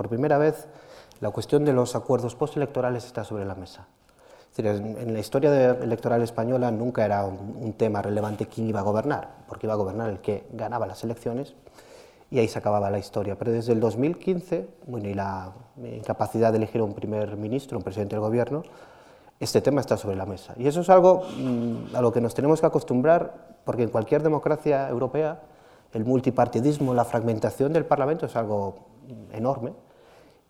por 0.00 0.08
primera 0.08 0.38
vez, 0.38 0.66
la 1.20 1.28
cuestión 1.28 1.66
de 1.66 1.74
los 1.74 1.94
acuerdos 1.94 2.34
postelectorales 2.34 3.04
está 3.04 3.22
sobre 3.22 3.44
la 3.44 3.54
mesa 3.54 3.86
en 4.56 5.12
la 5.12 5.20
historia 5.20 5.70
electoral 5.70 6.22
española 6.22 6.70
nunca 6.70 7.04
era 7.04 7.24
un, 7.24 7.72
tema 7.74 8.02
relevante 8.02 8.46
quién 8.46 8.68
iba 8.68 8.80
a 8.80 8.82
gobernar, 8.82 9.28
porque 9.48 9.66
iba 9.66 9.74
a 9.74 9.76
gobernar 9.76 10.10
el 10.10 10.18
que 10.18 10.44
ganaba 10.52 10.86
las 10.86 11.02
elecciones 11.04 11.54
y 12.30 12.38
ahí 12.38 12.48
se 12.48 12.58
acababa 12.58 12.90
la 12.90 12.98
historia. 12.98 13.36
Pero 13.38 13.52
desde 13.52 13.72
el 13.72 13.80
2015, 13.80 14.68
bueno, 14.86 15.08
y 15.08 15.14
la 15.14 15.52
incapacidad 15.96 16.52
de 16.52 16.58
elegir 16.58 16.82
un 16.82 16.94
primer 16.94 17.36
ministro, 17.36 17.78
un 17.78 17.84
presidente 17.84 18.16
del 18.16 18.20
gobierno, 18.20 18.62
este 19.38 19.60
tema 19.60 19.80
está 19.80 19.96
sobre 19.96 20.16
la 20.16 20.26
mesa. 20.26 20.54
Y 20.58 20.66
eso 20.66 20.80
es 20.80 20.90
algo 20.90 21.22
mm, 21.38 21.94
a 21.96 22.00
lo 22.02 22.12
que 22.12 22.20
nos 22.20 22.34
tenemos 22.34 22.60
que 22.60 22.66
acostumbrar, 22.66 23.56
porque 23.64 23.84
en 23.84 23.88
cualquier 23.88 24.22
democracia 24.22 24.88
europea 24.88 25.40
el 25.92 26.04
multipartidismo, 26.04 26.92
la 26.92 27.04
fragmentación 27.04 27.72
del 27.72 27.84
Parlamento 27.84 28.26
es 28.26 28.36
algo 28.36 28.76
enorme 29.32 29.72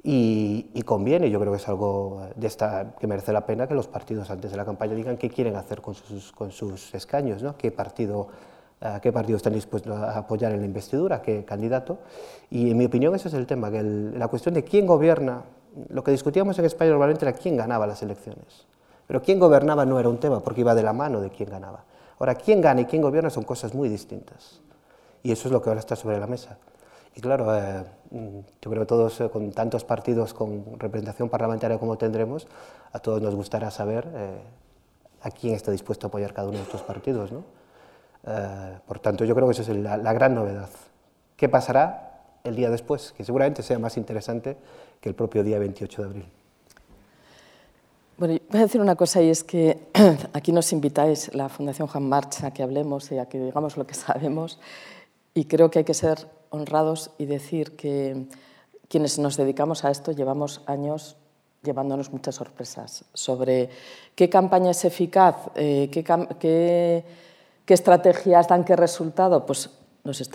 y, 0.02 0.82
conviene, 0.84 1.30
yo 1.30 1.38
creo 1.38 1.52
que 1.52 1.58
es 1.58 1.68
algo 1.68 2.22
de 2.34 2.46
esta, 2.46 2.94
que 2.98 3.06
merece 3.06 3.32
la 3.32 3.44
pena 3.44 3.66
que 3.66 3.74
los 3.74 3.86
partidos 3.86 4.30
antes 4.30 4.50
de 4.50 4.56
la 4.56 4.64
campaña 4.64 4.94
digan 4.94 5.16
qué 5.16 5.28
quieren 5.28 5.56
hacer 5.56 5.82
con 5.82 5.94
sus, 5.94 6.32
con 6.32 6.50
sus 6.50 6.94
escaños, 6.94 7.42
¿no? 7.42 7.56
qué, 7.56 7.70
partido, 7.70 8.28
qué 9.02 9.12
partido 9.12 9.36
están 9.36 9.52
dispuestos 9.52 9.94
a 9.94 10.18
apoyar 10.18 10.52
en 10.52 10.60
la 10.60 10.66
investidura, 10.66 11.20
qué 11.20 11.44
candidato. 11.44 11.98
Y 12.50 12.70
en 12.70 12.78
mi 12.78 12.86
opinión 12.86 13.14
ese 13.14 13.28
es 13.28 13.34
el 13.34 13.46
tema, 13.46 13.70
que 13.70 13.82
la 13.82 14.28
cuestión 14.28 14.54
de 14.54 14.64
quién 14.64 14.86
gobierna, 14.86 15.42
lo 15.90 16.02
que 16.02 16.12
discutíamos 16.12 16.58
en 16.58 16.64
España 16.64 16.90
normalmente 16.90 17.26
era 17.26 17.36
quién 17.36 17.56
ganaba 17.56 17.86
las 17.86 18.02
elecciones. 18.02 18.66
Pero 19.06 19.20
quién 19.20 19.38
gobernaba 19.38 19.84
no 19.84 19.98
era 19.98 20.08
un 20.08 20.18
tema, 20.18 20.40
porque 20.40 20.62
iba 20.62 20.74
de 20.74 20.82
la 20.82 20.92
mano 20.92 21.20
de 21.20 21.30
quién 21.30 21.50
ganaba. 21.50 21.84
Ahora, 22.18 22.34
quién 22.36 22.60
gana 22.60 22.82
y 22.82 22.84
quién 22.84 23.02
gobierna 23.02 23.28
son 23.28 23.44
cosas 23.44 23.74
muy 23.74 23.88
distintas. 23.88 24.60
Y 25.22 25.32
eso 25.32 25.48
es 25.48 25.52
lo 25.52 25.60
que 25.60 25.68
ahora 25.68 25.80
está 25.80 25.96
sobre 25.96 26.18
la 26.18 26.26
mesa. 26.26 26.58
Y 27.14 27.20
claro, 27.20 27.56
eh, 27.56 27.84
yo 28.62 28.70
creo 28.70 28.82
que 28.82 28.86
todos, 28.86 29.20
eh, 29.20 29.28
con 29.30 29.52
tantos 29.52 29.84
partidos 29.84 30.32
con 30.32 30.78
representación 30.78 31.28
parlamentaria 31.28 31.78
como 31.78 31.98
tendremos, 31.98 32.46
a 32.92 32.98
todos 32.98 33.20
nos 33.20 33.34
gustará 33.34 33.70
saber 33.70 34.08
eh, 34.14 34.38
a 35.22 35.30
quién 35.30 35.54
está 35.54 35.70
dispuesto 35.72 36.06
a 36.06 36.08
apoyar 36.08 36.32
cada 36.32 36.48
uno 36.48 36.58
de 36.58 36.64
estos 36.64 36.82
partidos. 36.82 37.32
¿no? 37.32 37.44
por 38.86 38.98
tanto, 38.98 39.24
yo 39.24 39.34
creo 39.34 39.46
que 39.48 39.52
esa 39.52 39.62
es 39.62 39.68
la, 39.68 40.12
gran 40.12 40.34
novedad. 40.34 40.68
¿Qué 41.36 41.48
pasará 41.48 42.20
el 42.44 42.54
día 42.54 42.68
después? 42.68 43.12
Que 43.16 43.24
seguramente 43.24 43.62
sea 43.62 43.78
más 43.78 43.96
interesante 43.96 44.58
que 45.00 45.08
el 45.08 45.14
propio 45.14 45.42
día 45.42 45.58
28 45.58 46.02
de 46.02 46.08
abril. 46.08 46.26
Bueno, 48.18 48.38
voy 48.50 48.60
a 48.60 48.64
decir 48.64 48.78
una 48.78 48.96
cosa 48.96 49.22
y 49.22 49.30
es 49.30 49.42
que 49.42 49.88
aquí 50.34 50.52
nos 50.52 50.70
invitáis, 50.74 51.34
la 51.34 51.48
Fundación 51.48 51.88
Juan 51.88 52.06
Marcha, 52.06 52.48
a 52.48 52.50
que 52.50 52.62
hablemos 52.62 53.10
y 53.10 53.16
a 53.16 53.24
que 53.24 53.40
digamos 53.40 53.78
lo 53.78 53.86
que 53.86 53.94
sabemos 53.94 54.60
y 55.32 55.46
creo 55.46 55.70
que 55.70 55.78
hay 55.78 55.84
que 55.86 55.94
ser 55.94 56.28
honrados 56.50 57.10
y 57.18 57.26
decir 57.26 57.76
que 57.76 58.26
quienes 58.88 59.18
nos 59.18 59.36
dedicamos 59.36 59.84
a 59.84 59.90
esto 59.90 60.12
llevamos 60.12 60.62
años 60.66 61.16
llevándonos 61.62 62.12
muchas 62.12 62.34
sorpresas 62.34 63.04
sobre 63.12 63.70
qué 64.14 64.28
campaña 64.28 64.70
es 64.70 64.84
eficaz, 64.84 65.36
eh, 65.54 65.88
qué, 65.92 67.04
estrategias 67.66 68.48
dan 68.48 68.64
qué 68.64 68.74
resultado. 68.76 69.46
Pues 69.46 69.70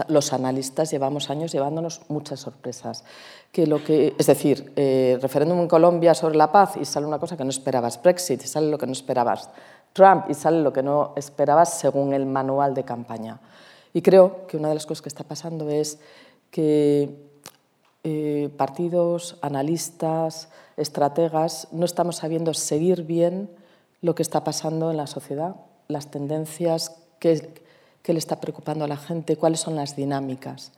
los 0.07 0.33
analistas 0.33 0.91
llevamos 0.91 1.29
años 1.29 1.51
llevándonos 1.51 2.01
muchas 2.07 2.39
sorpresas. 2.39 3.03
Que 3.51 3.67
lo 3.67 3.83
que, 3.83 4.15
es 4.17 4.27
decir, 4.27 4.71
eh, 4.75 5.17
referéndum 5.21 5.59
en 5.59 5.67
Colombia 5.67 6.13
sobre 6.13 6.35
la 6.35 6.51
paz 6.51 6.77
y 6.79 6.85
sale 6.85 7.05
una 7.05 7.19
cosa 7.19 7.35
que 7.35 7.43
no 7.43 7.49
esperabas, 7.49 8.01
Brexit 8.01 8.43
y 8.43 8.47
sale 8.47 8.69
lo 8.69 8.77
que 8.77 8.85
no 8.85 8.93
esperabas, 8.93 9.49
Trump 9.91 10.25
y 10.29 10.33
sale 10.33 10.61
lo 10.61 10.71
que 10.71 10.83
no 10.83 11.13
esperabas 11.15 11.79
según 11.79 12.13
el 12.13 12.25
manual 12.25 12.73
de 12.73 12.83
campaña. 12.83 13.39
Y 13.95 14.01
creo 14.01 14.45
que 14.47 14.57
una 14.57 14.67
de 14.67 14.73
las 14.73 14.85
cosas 14.85 15.01
que 15.01 15.07
está 15.07 15.23
pasando 15.23 15.69
es 15.69 15.99
que 16.51 17.15
eh, 18.03 18.49
partidos, 18.57 19.37
analistas, 19.41 20.49
estrategas, 20.75 21.69
no 21.71 21.85
estamos 21.85 22.17
sabiendo 22.17 22.53
seguir 22.53 23.03
bien 23.03 23.49
lo 24.01 24.13
que 24.13 24.21
está 24.21 24.43
pasando 24.43 24.91
en 24.91 24.97
la 24.97 25.07
sociedad, 25.07 25.55
las 25.87 26.11
tendencias, 26.11 26.97
qué, 27.19 27.41
le 28.05 28.19
está 28.19 28.41
preocupando 28.41 28.83
a 28.83 28.89
la 28.89 28.97
gente, 28.97 29.37
cuáles 29.37 29.61
son 29.61 29.77
las 29.77 29.95
dinámicas. 29.95 30.73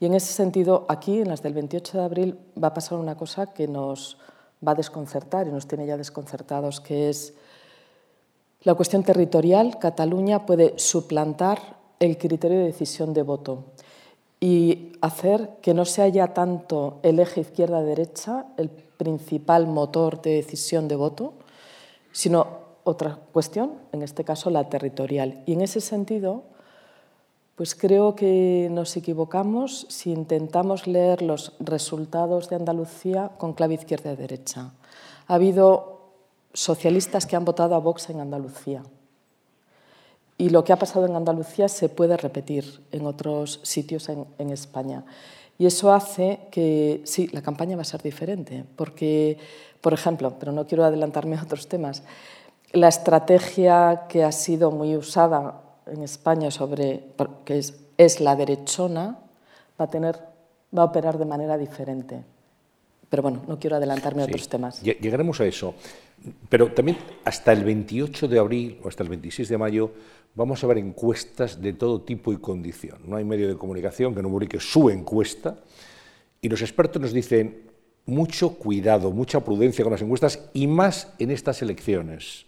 Y 0.00 0.06
en 0.06 0.14
ese 0.14 0.32
sentido, 0.32 0.84
aquí, 0.88 1.20
en 1.20 1.28
las 1.28 1.44
del 1.44 1.54
28 1.54 1.98
de 1.98 2.04
abril, 2.04 2.38
va 2.60 2.68
a 2.68 2.74
pasar 2.74 2.98
una 2.98 3.16
cosa 3.16 3.54
que 3.54 3.68
nos 3.68 4.18
va 4.66 4.72
a 4.72 4.74
desconcertar 4.74 5.46
y 5.46 5.52
nos 5.52 5.68
tiene 5.68 5.86
ya 5.86 5.96
desconcertados, 5.96 6.80
que 6.80 7.08
es 7.08 7.34
la 8.62 8.74
cuestión 8.74 9.04
territorial. 9.04 9.78
Cataluña 9.78 10.44
puede 10.44 10.76
suplantar 10.76 11.77
el 12.00 12.18
criterio 12.18 12.58
de 12.58 12.64
decisión 12.64 13.12
de 13.14 13.22
voto 13.22 13.64
y 14.40 14.92
hacer 15.00 15.50
que 15.62 15.74
no 15.74 15.84
sea 15.84 16.08
ya 16.08 16.32
tanto 16.32 16.98
el 17.02 17.18
eje 17.18 17.40
izquierda-derecha 17.40 18.46
el 18.56 18.68
principal 18.68 19.66
motor 19.66 20.22
de 20.22 20.34
decisión 20.34 20.88
de 20.88 20.96
voto, 20.96 21.34
sino 22.12 22.68
otra 22.84 23.18
cuestión, 23.32 23.72
en 23.92 24.02
este 24.02 24.24
caso 24.24 24.50
la 24.50 24.68
territorial. 24.68 25.42
Y 25.46 25.52
en 25.52 25.60
ese 25.60 25.80
sentido, 25.80 26.42
pues 27.56 27.74
creo 27.74 28.14
que 28.14 28.68
nos 28.70 28.96
equivocamos 28.96 29.86
si 29.88 30.12
intentamos 30.12 30.86
leer 30.86 31.22
los 31.22 31.52
resultados 31.60 32.48
de 32.48 32.56
Andalucía 32.56 33.32
con 33.38 33.52
clave 33.52 33.74
izquierda-derecha. 33.74 34.72
Ha 35.26 35.34
habido 35.34 35.98
socialistas 36.52 37.26
que 37.26 37.36
han 37.36 37.44
votado 37.44 37.74
a 37.74 37.78
Vox 37.78 38.10
en 38.10 38.20
Andalucía 38.20 38.82
y 40.38 40.50
lo 40.50 40.64
que 40.64 40.72
ha 40.72 40.78
pasado 40.78 41.06
en 41.06 41.16
Andalucía 41.16 41.68
se 41.68 41.88
puede 41.88 42.16
repetir 42.16 42.80
en 42.92 43.06
otros 43.06 43.60
sitios 43.62 44.08
en, 44.08 44.50
España. 44.50 45.04
Y 45.58 45.66
eso 45.66 45.92
hace 45.92 46.38
que, 46.50 47.02
sí, 47.04 47.28
la 47.32 47.42
campaña 47.42 47.76
va 47.76 47.82
a 47.82 47.84
ser 47.84 48.00
diferente, 48.00 48.64
porque, 48.76 49.36
por 49.80 49.92
ejemplo, 49.92 50.34
pero 50.38 50.52
no 50.52 50.66
quiero 50.66 50.84
adelantarme 50.84 51.36
a 51.36 51.42
otros 51.42 51.68
temas, 51.68 52.04
la 52.72 52.88
estrategia 52.88 54.06
que 54.08 54.22
ha 54.22 54.32
sido 54.32 54.70
muy 54.70 54.96
usada 54.96 55.60
en 55.86 56.02
España 56.02 56.50
sobre, 56.50 57.02
que 57.44 57.58
es 57.58 57.74
es 57.98 58.20
la 58.20 58.36
derechona, 58.36 59.18
va 59.78 59.84
a, 59.84 59.90
tener, 59.90 60.16
va 60.76 60.82
a 60.82 60.84
operar 60.86 61.18
de 61.18 61.26
manera 61.26 61.58
diferente. 61.58 62.22
Pero 63.10 63.22
bueno, 63.22 63.42
no 63.46 63.58
quiero 63.58 63.76
adelantarme 63.76 64.22
a 64.22 64.26
otros 64.26 64.48
temas. 64.48 64.80
Llegaremos 64.82 65.40
a 65.40 65.44
eso. 65.44 65.74
Pero 66.48 66.72
también 66.72 66.98
hasta 67.24 67.52
el 67.52 67.64
28 67.64 68.28
de 68.28 68.38
abril 68.38 68.78
o 68.82 68.88
hasta 68.88 69.02
el 69.02 69.08
26 69.08 69.48
de 69.48 69.58
mayo 69.58 69.92
vamos 70.34 70.62
a 70.62 70.66
ver 70.66 70.78
encuestas 70.78 71.60
de 71.60 71.72
todo 71.72 72.02
tipo 72.02 72.32
y 72.32 72.38
condición. 72.38 72.98
No 73.06 73.16
hay 73.16 73.24
medio 73.24 73.48
de 73.48 73.56
comunicación 73.56 74.14
que 74.14 74.22
no 74.22 74.28
publique 74.28 74.60
su 74.60 74.90
encuesta 74.90 75.58
y 76.40 76.48
los 76.48 76.62
expertos 76.62 77.02
nos 77.02 77.12
dicen 77.12 77.68
mucho 78.06 78.54
cuidado, 78.54 79.10
mucha 79.10 79.44
prudencia 79.44 79.84
con 79.84 79.92
las 79.92 80.02
encuestas 80.02 80.48
y 80.54 80.66
más 80.66 81.12
en 81.18 81.30
estas 81.30 81.60
elecciones. 81.62 82.46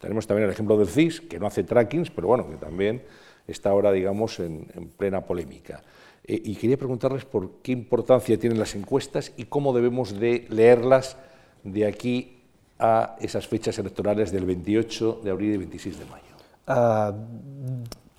Tenemos 0.00 0.26
también 0.26 0.46
el 0.46 0.52
ejemplo 0.52 0.76
del 0.76 0.88
CIS, 0.88 1.20
que 1.22 1.40
no 1.40 1.46
hace 1.46 1.64
trackings, 1.64 2.10
pero 2.10 2.28
bueno, 2.28 2.48
que 2.48 2.56
también 2.56 3.02
está 3.46 3.70
ahora, 3.70 3.90
digamos, 3.90 4.38
en, 4.38 4.66
plena 4.96 5.24
polémica. 5.24 5.82
Eh, 6.24 6.40
y 6.44 6.56
quería 6.56 6.76
preguntarles 6.76 7.24
por 7.24 7.62
qué 7.62 7.72
importancia 7.72 8.38
tienen 8.38 8.58
las 8.58 8.74
encuestas 8.74 9.32
y 9.36 9.44
cómo 9.44 9.72
debemos 9.72 10.18
de 10.18 10.46
leerlas 10.50 11.16
de 11.64 11.86
aquí 11.86 12.37
a 12.78 13.16
esas 13.20 13.46
fechas 13.46 13.78
electorales 13.78 14.30
del 14.30 14.44
28 14.44 15.20
de 15.24 15.30
abril 15.30 15.54
y 15.54 15.56
26 15.58 15.98
de 15.98 16.04
mayo. 16.06 16.24
Ah, 16.66 17.12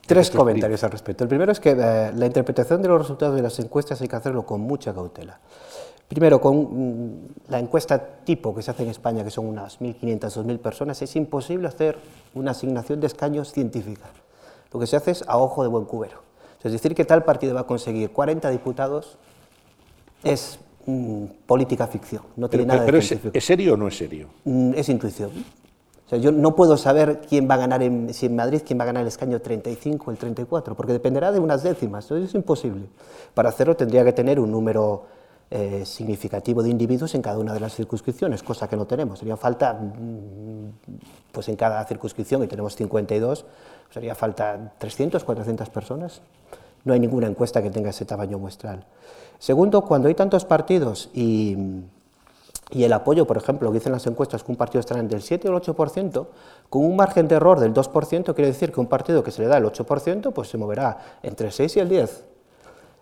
tres 0.05 0.31
comentarios 0.31 0.83
al 0.83 0.91
respecto. 0.91 1.23
El 1.23 1.29
primero 1.29 1.51
es 1.51 1.59
que 1.59 1.71
eh, 1.71 2.11
la 2.13 2.25
interpretación 2.25 2.81
de 2.81 2.87
los 2.87 2.99
resultados 2.99 3.35
de 3.35 3.41
las 3.41 3.57
encuestas 3.59 4.01
hay 4.01 4.07
que 4.07 4.15
hacerlo 4.15 4.45
con 4.45 4.61
mucha 4.61 4.93
cautela. 4.93 5.39
Primero, 6.07 6.41
con 6.41 6.57
mm, 6.57 7.27
la 7.49 7.59
encuesta 7.59 7.99
tipo 8.25 8.53
que 8.55 8.63
se 8.63 8.71
hace 8.71 8.83
en 8.83 8.89
España, 8.89 9.23
que 9.23 9.29
son 9.29 9.45
unas 9.45 9.79
1.500, 9.79 10.19
2.000 10.19 10.59
personas, 10.59 11.01
es 11.01 11.15
imposible 11.15 11.67
hacer 11.67 11.97
una 12.33 12.51
asignación 12.51 12.99
de 12.99 13.07
escaños 13.07 13.51
científica. 13.51 14.07
Lo 14.73 14.79
que 14.79 14.87
se 14.87 14.95
hace 14.95 15.11
es 15.11 15.23
a 15.27 15.37
ojo 15.37 15.61
de 15.61 15.69
buen 15.69 15.85
cubero. 15.85 16.23
Es 16.63 16.71
decir, 16.71 16.95
que 16.95 17.05
tal 17.05 17.23
partido 17.23 17.53
va 17.53 17.61
a 17.61 17.67
conseguir 17.67 18.11
40 18.11 18.49
diputados 18.49 19.17
es 20.23 20.59
mm, 20.89 21.46
política 21.46 21.88
ficción, 21.88 22.24
no 22.36 22.50
tiene 22.50 22.65
nada 22.65 22.84
de 22.84 23.01
científico. 23.01 23.38
¿Es 23.38 23.46
serio 23.46 23.74
o 23.74 23.77
no 23.77 23.88
es 23.88 23.98
serio? 23.98 24.29
Mm, 24.46 24.74
es 24.75 24.89
intuición. 24.89 25.31
O 26.05 26.10
sea, 26.10 26.17
yo 26.17 26.31
no 26.31 26.55
puedo 26.55 26.75
saber 26.75 27.22
quién 27.29 27.48
va 27.48 27.53
a 27.53 27.58
ganar, 27.58 27.84
en, 27.84 28.12
si 28.15 28.25
en 28.25 28.36
Madrid, 28.36 28.62
quién 28.65 28.79
va 28.79 28.84
a 28.84 28.88
ganar 28.88 29.03
el 29.03 29.08
escaño 29.08 29.39
35 29.39 30.05
o 30.08 30.12
el 30.12 30.17
34, 30.17 30.75
porque 30.75 30.91
dependerá 30.91 31.31
de 31.31 31.39
unas 31.39 31.62
décimas. 31.62 32.05
Entonces 32.05 32.29
es 32.29 32.36
imposible. 32.36 32.88
Para 33.36 33.50
hacerlo 33.50 33.75
tendría 33.75 34.03
que 34.03 34.12
tener 34.12 34.39
un 34.39 34.50
número 34.50 35.05
eh, 35.51 35.84
significativo 35.86 36.63
de 36.63 36.69
individuos 36.69 37.13
en 37.15 37.22
cada 37.22 37.39
una 37.39 37.53
de 37.53 37.60
las 37.60 37.75
circunscripciones, 37.75 38.41
cosa 38.41 38.67
que 38.67 38.75
no 38.75 38.86
tenemos. 38.86 39.19
Sería 39.19 39.38
falta, 39.38 39.74
mm, 39.74 40.72
pues 41.31 41.50
en 41.50 41.55
cada 41.55 41.84
circunscripción, 41.86 42.43
y 42.43 42.48
tenemos 42.48 42.75
52, 42.75 43.46
sería 43.91 44.15
falta 44.15 44.74
300, 44.77 45.24
400 45.24 45.69
personas. 45.69 46.22
No 46.86 46.93
hay 46.93 47.00
ninguna 47.00 47.27
encuesta 47.27 47.62
que 47.62 47.69
tenga 47.69 47.89
ese 47.89 48.05
tamaño 48.05 48.39
muestral. 48.39 48.86
Segundo, 49.39 49.81
cuando 49.81 50.10
hay 50.10 50.15
tantos 50.15 50.46
partidos 50.46 51.10
y, 51.13 51.55
y 52.72 52.84
el 52.84 52.93
apoyo, 52.93 53.25
por 53.25 53.38
ejemplo, 53.38 53.72
que 53.72 53.79
dicen 53.79 53.93
las 53.93 54.05
encuestas 54.05 54.43
que 54.43 54.51
un 54.51 54.58
partido 54.58 54.81
estará 54.81 55.00
entre 55.00 55.15
el 55.15 55.24
7 55.24 55.50
o 55.50 55.58
el 55.58 55.63
8%, 55.63 56.27
con 56.69 56.86
un 56.86 56.96
margen 56.96 57.27
de 57.27 57.36
error 57.36 57.60
del 57.60 57.74
2%, 57.74 58.36
quiere 58.36 58.48
decir 58.48 58.72
que 58.72 58.79
un 58.79 58.88
partido 58.88 59.24
que 59.24 59.31
se 59.31 59.41
le 59.41 59.48
da 59.48 59.58
el 59.58 59.63
8%, 59.63 60.34
pues 60.34 60.50
se 60.50 60.58
moverá 60.58 60.98
entre 61.24 61.48
el 61.48 61.53
6 61.53 61.77
y 61.77 61.79
el 61.79 61.89
10. 61.89 62.25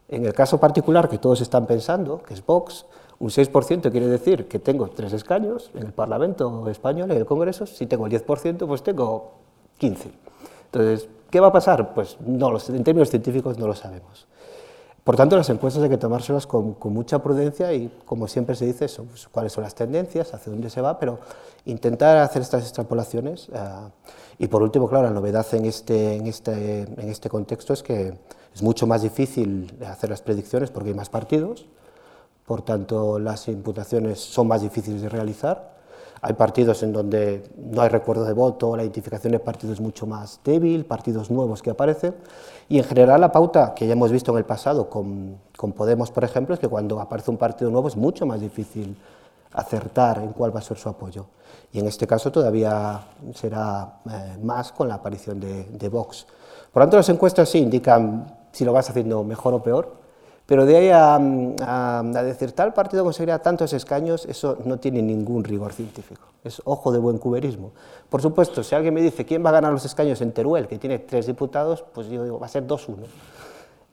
En 0.09 0.25
el 0.25 0.33
caso 0.33 0.59
particular 0.59 1.09
que 1.09 1.17
todos 1.17 1.41
están 1.41 1.65
pensando, 1.65 2.21
que 2.23 2.33
es 2.33 2.45
Vox, 2.45 2.85
un 3.19 3.29
6% 3.29 3.91
quiere 3.91 4.07
decir 4.07 4.47
que 4.47 4.59
tengo 4.59 4.89
tres 4.89 5.11
escaños 5.11 5.71
en 5.73 5.87
el 5.87 5.91
Parlamento 5.91 6.69
español, 6.69 7.11
en 7.11 7.17
el 7.17 7.25
Congreso, 7.25 7.65
si 7.65 7.87
tengo 7.87 8.05
el 8.05 8.13
10%, 8.13 8.67
pues 8.67 8.83
tengo 8.83 9.33
15. 9.79 10.11
Entonces, 10.65 11.09
¿qué 11.31 11.39
va 11.39 11.47
a 11.47 11.51
pasar? 11.51 11.93
Pues 11.93 12.17
no, 12.21 12.55
en 12.55 12.83
términos 12.83 13.09
científicos 13.09 13.57
no 13.57 13.67
lo 13.67 13.73
sabemos. 13.73 14.27
Por 15.07 15.15
tanto, 15.15 15.37
las 15.37 15.49
encuestas 15.49 15.81
hay 15.83 15.89
que 15.89 15.97
tomárselas 15.97 16.45
con, 16.45 16.75
mucha 16.83 17.23
prudencia 17.23 17.71
y, 17.71 17.89
como 18.03 18.27
siempre 18.27 18.57
se 18.57 18.65
dice, 18.65 18.89
pues, 19.09 19.29
cuáles 19.29 19.53
son 19.53 19.63
las 19.63 19.73
tendencias, 19.73 20.33
hacia 20.33 20.51
dónde 20.51 20.69
se 20.69 20.81
va, 20.81 20.99
pero 20.99 21.19
intentar 21.63 22.17
hacer 22.17 22.41
estas 22.41 22.63
extrapolaciones. 22.63 23.47
Eh, 23.47 23.59
y 24.39 24.47
por 24.47 24.61
último, 24.61 24.89
claro, 24.89 25.05
la 25.05 25.13
novedad 25.13 25.47
en 25.53 25.63
este, 25.63 26.15
en, 26.17 26.27
este, 26.27 26.81
en 26.81 27.07
este 27.09 27.29
contexto 27.29 27.71
es 27.71 27.83
que 27.83 28.15
es 28.53 28.61
mucho 28.61 28.85
más 28.85 29.01
difícil 29.01 29.77
hacer 29.89 30.09
las 30.09 30.21
predicciones 30.21 30.71
porque 30.71 30.89
hay 30.89 30.95
más 30.95 31.07
partidos, 31.07 31.67
por 32.45 32.63
tanto 32.63 33.17
las 33.17 33.47
imputaciones 33.47 34.19
son 34.19 34.49
más 34.49 34.61
difíciles 34.61 35.01
de 35.01 35.07
realizar. 35.07 35.76
Hay 36.21 36.33
partidos 36.33 36.81
en 36.83 36.93
donde 36.93 37.43
no 37.57 37.81
hay 37.81 37.89
recuerdo 37.89 38.25
de 38.25 38.33
voto, 38.33 38.75
la 38.75 38.83
identificación 38.83 39.33
de 39.33 39.39
partidos 39.39 39.75
es 39.75 39.81
mucho 39.81 40.05
más 40.07 40.39
débil, 40.43 40.85
partidos 40.85 41.29
nuevos 41.29 41.61
que 41.61 41.69
aparecen. 41.69 42.15
Y 42.69 42.77
en 42.79 42.83
general 42.83 43.21
la 43.21 43.31
pauta 43.31 43.73
que 43.75 43.87
ya 43.87 43.93
hemos 43.93 44.11
visto 44.11 44.31
en 44.31 44.39
el 44.39 44.45
pasado 44.45 44.89
con, 44.89 45.37
con 45.55 45.73
Podemos, 45.73 46.11
por 46.11 46.23
ejemplo, 46.23 46.53
es 46.53 46.59
que 46.59 46.67
cuando 46.67 46.99
aparece 46.99 47.31
un 47.31 47.37
partido 47.37 47.69
nuevo 47.71 47.87
es 47.87 47.95
mucho 47.95 48.25
más 48.25 48.41
difícil 48.41 48.97
acertar 49.53 50.19
en 50.19 50.33
cuál 50.33 50.55
va 50.55 50.59
a 50.59 50.63
ser 50.63 50.77
su 50.77 50.89
apoyo. 50.89 51.25
Y 51.71 51.79
en 51.79 51.87
este 51.87 52.07
caso 52.07 52.31
todavía 52.31 52.99
será 53.33 53.99
eh, 54.09 54.37
más 54.41 54.71
con 54.71 54.87
la 54.87 54.95
aparición 54.95 55.39
de, 55.39 55.63
de 55.63 55.89
Vox. 55.89 56.25
Por 56.71 56.83
tanto, 56.83 56.97
las 56.97 57.09
encuestas 57.09 57.49
sí 57.49 57.59
indican 57.59 58.35
si 58.51 58.65
lo 58.65 58.73
vas 58.73 58.89
haciendo 58.89 59.23
mejor 59.23 59.53
o 59.53 59.63
peor, 59.63 60.06
pero 60.47 60.65
de 60.65 60.77
ahí 60.77 60.89
a, 60.89 62.23
decir 62.23 62.53
tal 62.53 62.73
partido 62.73 63.03
conseguirá 63.03 63.39
tantos 63.39 63.73
escaños, 63.73 64.25
eso 64.25 64.57
no 64.63 64.79
tiene 64.79 65.01
ningún 65.01 65.43
rigor 65.43 65.73
científico. 65.73 66.21
Es 66.41 66.61
ojo 66.63 66.93
de 66.93 66.99
buen 66.99 67.17
cuberismo. 67.17 67.73
Por 68.09 68.21
supuesto, 68.21 68.63
si 68.63 68.73
alguien 68.73 68.93
me 68.93 69.01
dice 69.01 69.25
quién 69.25 69.45
va 69.45 69.49
a 69.49 69.53
ganar 69.53 69.73
los 69.73 69.83
escaños 69.83 70.21
en 70.21 70.31
Teruel, 70.31 70.69
que 70.69 70.79
tiene 70.79 70.99
tres 70.99 71.27
diputados, 71.27 71.83
pues 71.93 72.07
yo 72.07 72.23
digo, 72.23 72.39
va 72.39 72.45
a 72.45 72.49
ser 72.49 72.65
2-1. 72.65 72.95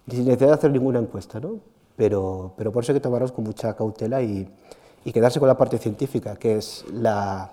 Sin 0.09 0.27
necesidad 0.27 0.51
de 0.51 0.55
hacer 0.55 0.71
ninguna 0.71 1.01
encuesta, 1.01 1.41
¿no? 1.41 1.59
Pero, 1.97 2.53
pero 2.57 2.71
por 2.71 2.85
eso 2.85 2.93
hay 2.93 2.99
que 2.99 3.03
tomarlos 3.03 3.33
con 3.33 3.43
mucha 3.45 3.75
cautela 3.75 4.23
y, 4.23 4.49
y 5.05 5.13
quedarse 5.13 5.41
con 5.41 5.49
la 5.49 5.57
parte 5.57 5.79
científica, 5.79 6.37
que 6.37 6.59
es 6.59 6.85
la 6.93 7.51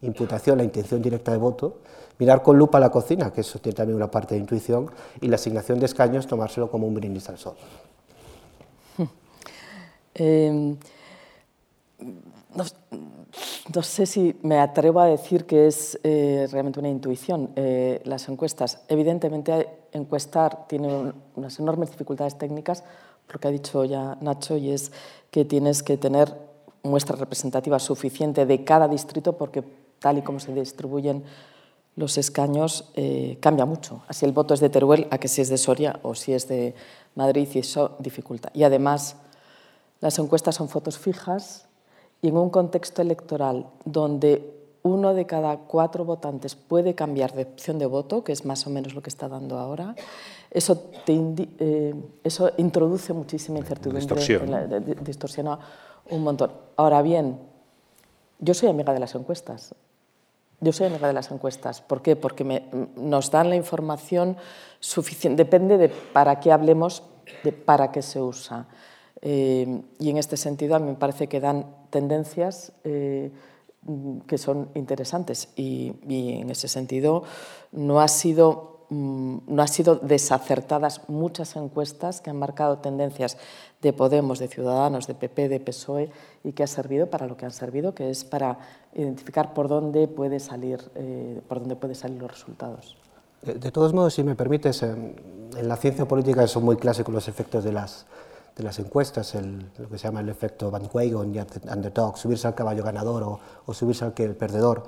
imputación, 0.00 0.56
la 0.56 0.64
intención 0.64 1.02
directa 1.02 1.30
de 1.30 1.36
voto, 1.36 1.80
mirar 2.18 2.42
con 2.42 2.56
lupa 2.56 2.80
la 2.80 2.90
cocina, 2.90 3.30
que 3.30 3.42
eso 3.42 3.58
tiene 3.58 3.76
también 3.76 3.96
una 3.96 4.10
parte 4.10 4.34
de 4.34 4.40
intuición, 4.40 4.90
y 5.20 5.28
la 5.28 5.34
asignación 5.34 5.78
de 5.78 5.86
escaños 5.86 6.26
tomárselo 6.26 6.70
como 6.70 6.86
un 6.86 6.94
brindis 6.94 7.28
al 7.28 7.36
sol. 7.36 7.56
Em, 10.14 10.76
no, 12.54 13.82
sé 13.82 14.06
si 14.06 14.36
me 14.42 14.60
atrevo 14.60 15.00
a 15.00 15.06
decir 15.06 15.44
que 15.44 15.66
es 15.66 15.98
eh, 16.04 16.46
realmente 16.50 16.78
una 16.78 16.88
intuición. 16.88 17.50
Eh, 17.56 18.00
las 18.04 18.28
encuestas, 18.28 18.84
evidentemente, 18.88 19.68
encuestar 19.92 20.66
tiene 20.68 21.12
unas 21.34 21.58
enormes 21.58 21.90
dificultades 21.90 22.38
técnicas, 22.38 22.84
lo 23.32 23.40
que 23.40 23.48
ha 23.48 23.50
dicho 23.50 23.84
ya 23.84 24.16
Nacho, 24.20 24.56
y 24.56 24.70
es 24.70 24.92
que 25.30 25.44
tienes 25.44 25.82
que 25.82 25.96
tener 25.96 26.36
muestra 26.82 27.16
representativa 27.16 27.78
suficiente 27.78 28.46
de 28.46 28.62
cada 28.62 28.86
distrito 28.86 29.32
porque 29.36 29.64
tal 29.98 30.18
y 30.18 30.22
como 30.22 30.38
se 30.38 30.54
distribuyen 30.54 31.24
los 31.96 32.18
escaños 32.18 32.90
eh, 32.94 33.38
cambia 33.40 33.64
mucho. 33.64 34.02
Así 34.08 34.26
el 34.26 34.32
voto 34.32 34.54
es 34.54 34.60
de 34.60 34.68
Teruel 34.68 35.06
a 35.10 35.18
que 35.18 35.28
si 35.28 35.40
es 35.40 35.48
de 35.48 35.58
Soria 35.58 35.98
o 36.02 36.14
si 36.14 36.32
es 36.32 36.48
de 36.48 36.74
Madrid 37.14 37.48
y 37.54 37.60
eso 37.60 37.96
dificulta. 38.00 38.50
Y 38.52 38.64
además 38.64 39.16
las 40.04 40.18
encuestas 40.18 40.56
son 40.56 40.68
fotos 40.68 40.98
fijas 40.98 41.66
y 42.20 42.28
en 42.28 42.36
un 42.36 42.50
contexto 42.50 43.00
electoral 43.00 43.68
donde 43.86 44.52
uno 44.82 45.14
de 45.14 45.24
cada 45.24 45.56
cuatro 45.56 46.04
votantes 46.04 46.56
puede 46.56 46.94
cambiar 46.94 47.32
de 47.32 47.44
opción 47.44 47.78
de 47.78 47.86
voto, 47.86 48.22
que 48.22 48.32
es 48.32 48.44
más 48.44 48.66
o 48.66 48.70
menos 48.70 48.94
lo 48.94 49.00
que 49.00 49.08
está 49.08 49.30
dando 49.30 49.58
ahora, 49.58 49.94
eso, 50.50 50.90
eh, 51.06 51.94
eso 52.22 52.50
introduce 52.58 53.14
muchísima 53.14 53.58
incertidumbre, 53.60 54.02
distorsiona 55.00 55.58
un 56.10 56.22
montón. 56.22 56.52
Ahora 56.76 57.00
bien, 57.00 57.38
yo 58.40 58.52
soy 58.52 58.68
amiga 58.68 58.92
de 58.92 59.00
las 59.00 59.14
encuestas, 59.14 59.74
yo 60.60 60.70
soy 60.74 60.88
amiga 60.88 61.06
de 61.06 61.14
las 61.14 61.30
encuestas. 61.30 61.80
¿Por 61.80 62.02
qué? 62.02 62.14
Porque 62.14 62.44
nos 62.94 63.30
dan 63.30 63.48
la 63.48 63.56
información 63.56 64.36
suficiente. 64.80 65.44
Depende 65.44 65.78
de 65.78 65.88
para 65.88 66.40
qué 66.40 66.52
hablemos, 66.52 67.04
de 67.42 67.52
para 67.52 67.90
qué 67.90 68.02
se 68.02 68.20
usa. 68.20 68.66
Eh, 69.22 69.82
y 69.98 70.10
en 70.10 70.18
este 70.18 70.36
sentido 70.36 70.74
a 70.74 70.78
mí 70.78 70.86
me 70.86 70.96
parece 70.96 71.28
que 71.28 71.40
dan 71.40 71.66
tendencias 71.90 72.72
eh, 72.84 73.30
que 74.26 74.38
son 74.38 74.68
interesantes. 74.74 75.48
Y, 75.56 75.92
en 76.08 76.50
ese 76.50 76.68
sentido 76.68 77.24
no 77.72 78.00
ha 78.00 78.08
sido 78.08 78.86
mm, 78.90 79.38
no 79.46 79.62
ha 79.62 79.68
sido 79.68 79.96
desacertadas 79.96 81.08
muchas 81.08 81.56
encuestas 81.56 82.20
que 82.20 82.30
han 82.30 82.38
marcado 82.38 82.78
tendencias 82.78 83.36
de 83.84 83.92
Podemos, 83.92 84.38
de 84.38 84.48
Ciudadanos, 84.48 85.06
de 85.06 85.14
PP, 85.14 85.48
de 85.48 85.60
PSOE 85.60 86.10
y 86.42 86.52
que 86.52 86.62
ha 86.62 86.66
servido 86.66 87.08
para 87.08 87.26
lo 87.26 87.36
que 87.36 87.44
han 87.44 87.52
servido, 87.52 87.94
que 87.94 88.10
es 88.10 88.24
para 88.24 88.58
identificar 88.94 89.52
por 89.54 89.68
dónde 89.68 90.08
puede 90.08 90.40
salir, 90.40 90.80
eh, 90.94 91.40
por 91.46 91.60
dónde 91.60 91.76
puede 91.76 91.94
salir 91.94 92.20
los 92.20 92.30
resultados. 92.30 92.96
De, 93.42 93.70
todos 93.70 93.92
modos, 93.92 94.14
si 94.14 94.22
me 94.22 94.34
permites, 94.34 94.82
en, 94.82 95.14
la 95.62 95.76
ciencia 95.76 96.08
política 96.08 96.46
son 96.46 96.64
muy 96.64 96.76
clásicos 96.76 97.14
los 97.14 97.28
efectos 97.28 97.62
de 97.62 97.72
las, 97.72 98.06
de 98.56 98.62
las 98.62 98.78
encuestas, 98.78 99.34
el, 99.34 99.66
lo 99.78 99.88
que 99.88 99.98
se 99.98 100.04
llama 100.04 100.20
el 100.20 100.28
efecto 100.28 100.70
bandwagon 100.70 101.34
y 101.34 101.38
underdog, 101.38 102.16
subirse 102.16 102.46
al 102.46 102.54
caballo 102.54 102.84
ganador 102.84 103.22
o, 103.24 103.40
o 103.66 103.74
subirse 103.74 104.04
al 104.04 104.14
que 104.14 104.24
el 104.24 104.36
perdedor. 104.36 104.84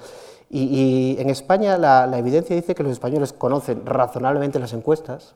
Y, 0.48 1.16
en 1.18 1.28
España 1.28 1.76
la, 1.76 2.06
la, 2.06 2.18
evidencia 2.18 2.54
dice 2.54 2.74
que 2.74 2.84
los 2.84 2.92
españoles 2.92 3.32
conocen 3.32 3.84
razonablemente 3.84 4.60
las 4.60 4.72
encuestas 4.72 5.34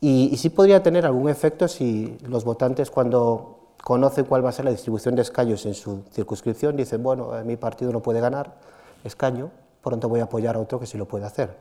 Y, 0.00 0.36
sí 0.36 0.50
podría 0.50 0.80
tener 0.80 1.04
algún 1.04 1.28
efecto 1.28 1.66
si 1.66 2.16
los 2.22 2.44
votantes 2.44 2.90
cuando 2.90 3.74
conocen 3.82 4.26
cuál 4.26 4.44
va 4.44 4.50
a 4.50 4.52
ser 4.52 4.64
la 4.64 4.70
distribución 4.70 5.16
de 5.16 5.22
escaños 5.22 5.66
en 5.66 5.74
su 5.74 6.02
circunscripción 6.12 6.76
dicen, 6.76 7.02
bueno, 7.02 7.32
mi 7.44 7.56
partido 7.56 7.90
no 7.90 8.00
puede 8.00 8.20
ganar 8.20 8.54
escaño, 9.02 9.50
por 9.82 9.92
tanto 9.92 10.08
voy 10.08 10.20
a 10.20 10.24
apoyar 10.24 10.54
a 10.54 10.60
otro 10.60 10.78
que 10.78 10.86
sí 10.86 10.96
lo 10.96 11.06
puede 11.06 11.24
hacer. 11.24 11.56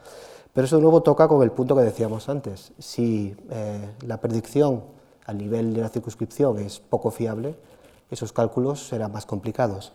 Pero 0.54 0.66
eso 0.66 0.76
de 0.76 0.82
nuevo 0.84 1.02
toca 1.02 1.28
con 1.28 1.42
el 1.42 1.52
punto 1.52 1.76
que 1.76 1.82
decíamos 1.82 2.30
antes. 2.30 2.74
Si 2.80 3.36
eh, 3.50 3.90
la 4.06 4.18
predicción 4.18 4.84
al 5.28 5.38
nivel 5.38 5.74
de 5.74 5.82
la 5.82 5.90
circunscripción 5.90 6.58
es 6.60 6.80
poco 6.80 7.12
fiable, 7.12 7.56
esos 8.10 8.34
cálculos 8.34 8.88
serán 8.88 9.12
más 9.12 9.26
complicados. 9.26 9.92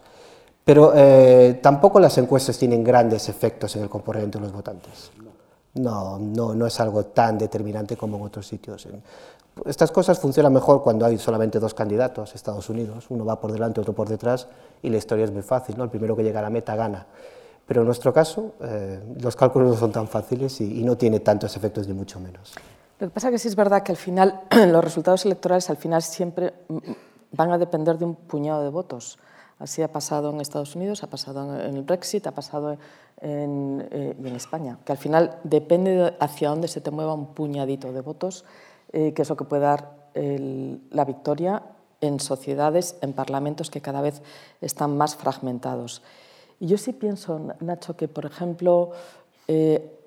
Pero 0.64 0.92
eh, 0.94 1.58
tampoco 1.60 1.98
las 1.98 2.16
encuestas 2.18 2.56
tienen 2.56 2.84
grandes 2.84 3.28
efectos 3.28 3.74
en 3.76 3.82
el 3.82 3.88
comportamiento 3.88 4.38
de 4.38 4.44
los 4.44 4.52
votantes. 4.52 5.10
No, 5.74 6.18
no, 6.18 6.54
no 6.54 6.66
es 6.66 6.78
algo 6.80 7.06
tan 7.06 7.38
determinante 7.38 7.96
como 7.96 8.18
en 8.18 8.24
otros 8.24 8.46
sitios. 8.46 8.86
Estas 9.64 9.90
cosas 9.90 10.18
funcionan 10.18 10.52
mejor 10.52 10.82
cuando 10.82 11.04
hay 11.06 11.18
solamente 11.18 11.58
dos 11.58 11.74
candidatos, 11.74 12.34
Estados 12.34 12.68
Unidos, 12.68 13.06
uno 13.08 13.24
va 13.24 13.40
por 13.40 13.52
delante, 13.52 13.80
otro 13.80 13.94
por 13.94 14.08
detrás, 14.08 14.48
y 14.82 14.90
la 14.90 14.98
historia 14.98 15.24
es 15.24 15.30
muy 15.30 15.42
fácil, 15.42 15.76
¿no? 15.76 15.84
el 15.84 15.90
primero 15.90 16.14
que 16.14 16.22
llega 16.22 16.40
a 16.40 16.42
la 16.42 16.50
meta 16.50 16.76
gana. 16.76 17.06
Pero 17.66 17.80
en 17.80 17.86
nuestro 17.86 18.12
caso, 18.12 18.52
eh, 18.60 19.00
los 19.20 19.34
cálculos 19.34 19.70
no 19.70 19.76
son 19.76 19.92
tan 19.92 20.08
fáciles 20.08 20.60
y, 20.60 20.80
y, 20.80 20.84
no 20.84 20.96
tiene 20.96 21.20
tantos 21.20 21.56
efectos, 21.56 21.86
ni 21.86 21.94
mucho 21.94 22.20
menos. 22.20 22.52
Lo 23.02 23.08
que 23.08 23.14
pasa 23.14 23.28
es 23.28 23.32
que 23.32 23.38
sí 23.38 23.48
es 23.48 23.56
verdad 23.56 23.82
que 23.82 23.90
al 23.90 23.98
final 23.98 24.42
los 24.68 24.84
resultados 24.84 25.24
electorales 25.24 25.68
al 25.70 25.76
final 25.76 26.02
siempre 26.02 26.54
van 27.32 27.50
a 27.50 27.58
depender 27.58 27.98
de 27.98 28.04
un 28.04 28.14
puñado 28.14 28.62
de 28.62 28.68
votos. 28.68 29.18
Así 29.58 29.82
ha 29.82 29.90
pasado 29.90 30.30
en 30.30 30.40
Estados 30.40 30.76
Unidos, 30.76 31.02
ha 31.02 31.08
pasado 31.08 31.60
en 31.60 31.76
el 31.76 31.82
Brexit, 31.82 32.24
ha 32.28 32.30
pasado 32.30 32.78
en, 33.20 33.88
eh, 33.90 34.14
en 34.16 34.36
España, 34.36 34.78
que 34.84 34.92
al 34.92 34.98
final 34.98 35.36
depende 35.42 35.90
de 35.90 36.14
hacia 36.20 36.50
dónde 36.50 36.68
se 36.68 36.80
te 36.80 36.92
mueva 36.92 37.12
un 37.12 37.34
puñadito 37.34 37.92
de 37.92 38.02
votos, 38.02 38.44
eh, 38.92 39.12
que 39.12 39.22
es 39.22 39.28
lo 39.28 39.36
que 39.36 39.46
puede 39.46 39.62
dar 39.62 39.96
el, 40.14 40.80
la 40.92 41.04
victoria 41.04 41.60
en 42.00 42.20
sociedades, 42.20 42.98
en 43.00 43.14
parlamentos 43.14 43.68
que 43.68 43.80
cada 43.80 44.00
vez 44.00 44.22
están 44.60 44.96
más 44.96 45.16
fragmentados. 45.16 46.02
Y 46.60 46.68
yo 46.68 46.78
sí 46.78 46.92
pienso, 46.92 47.48
Nacho, 47.58 47.96
que 47.96 48.06
por 48.06 48.26
ejemplo, 48.26 48.92
eh, 49.48 49.98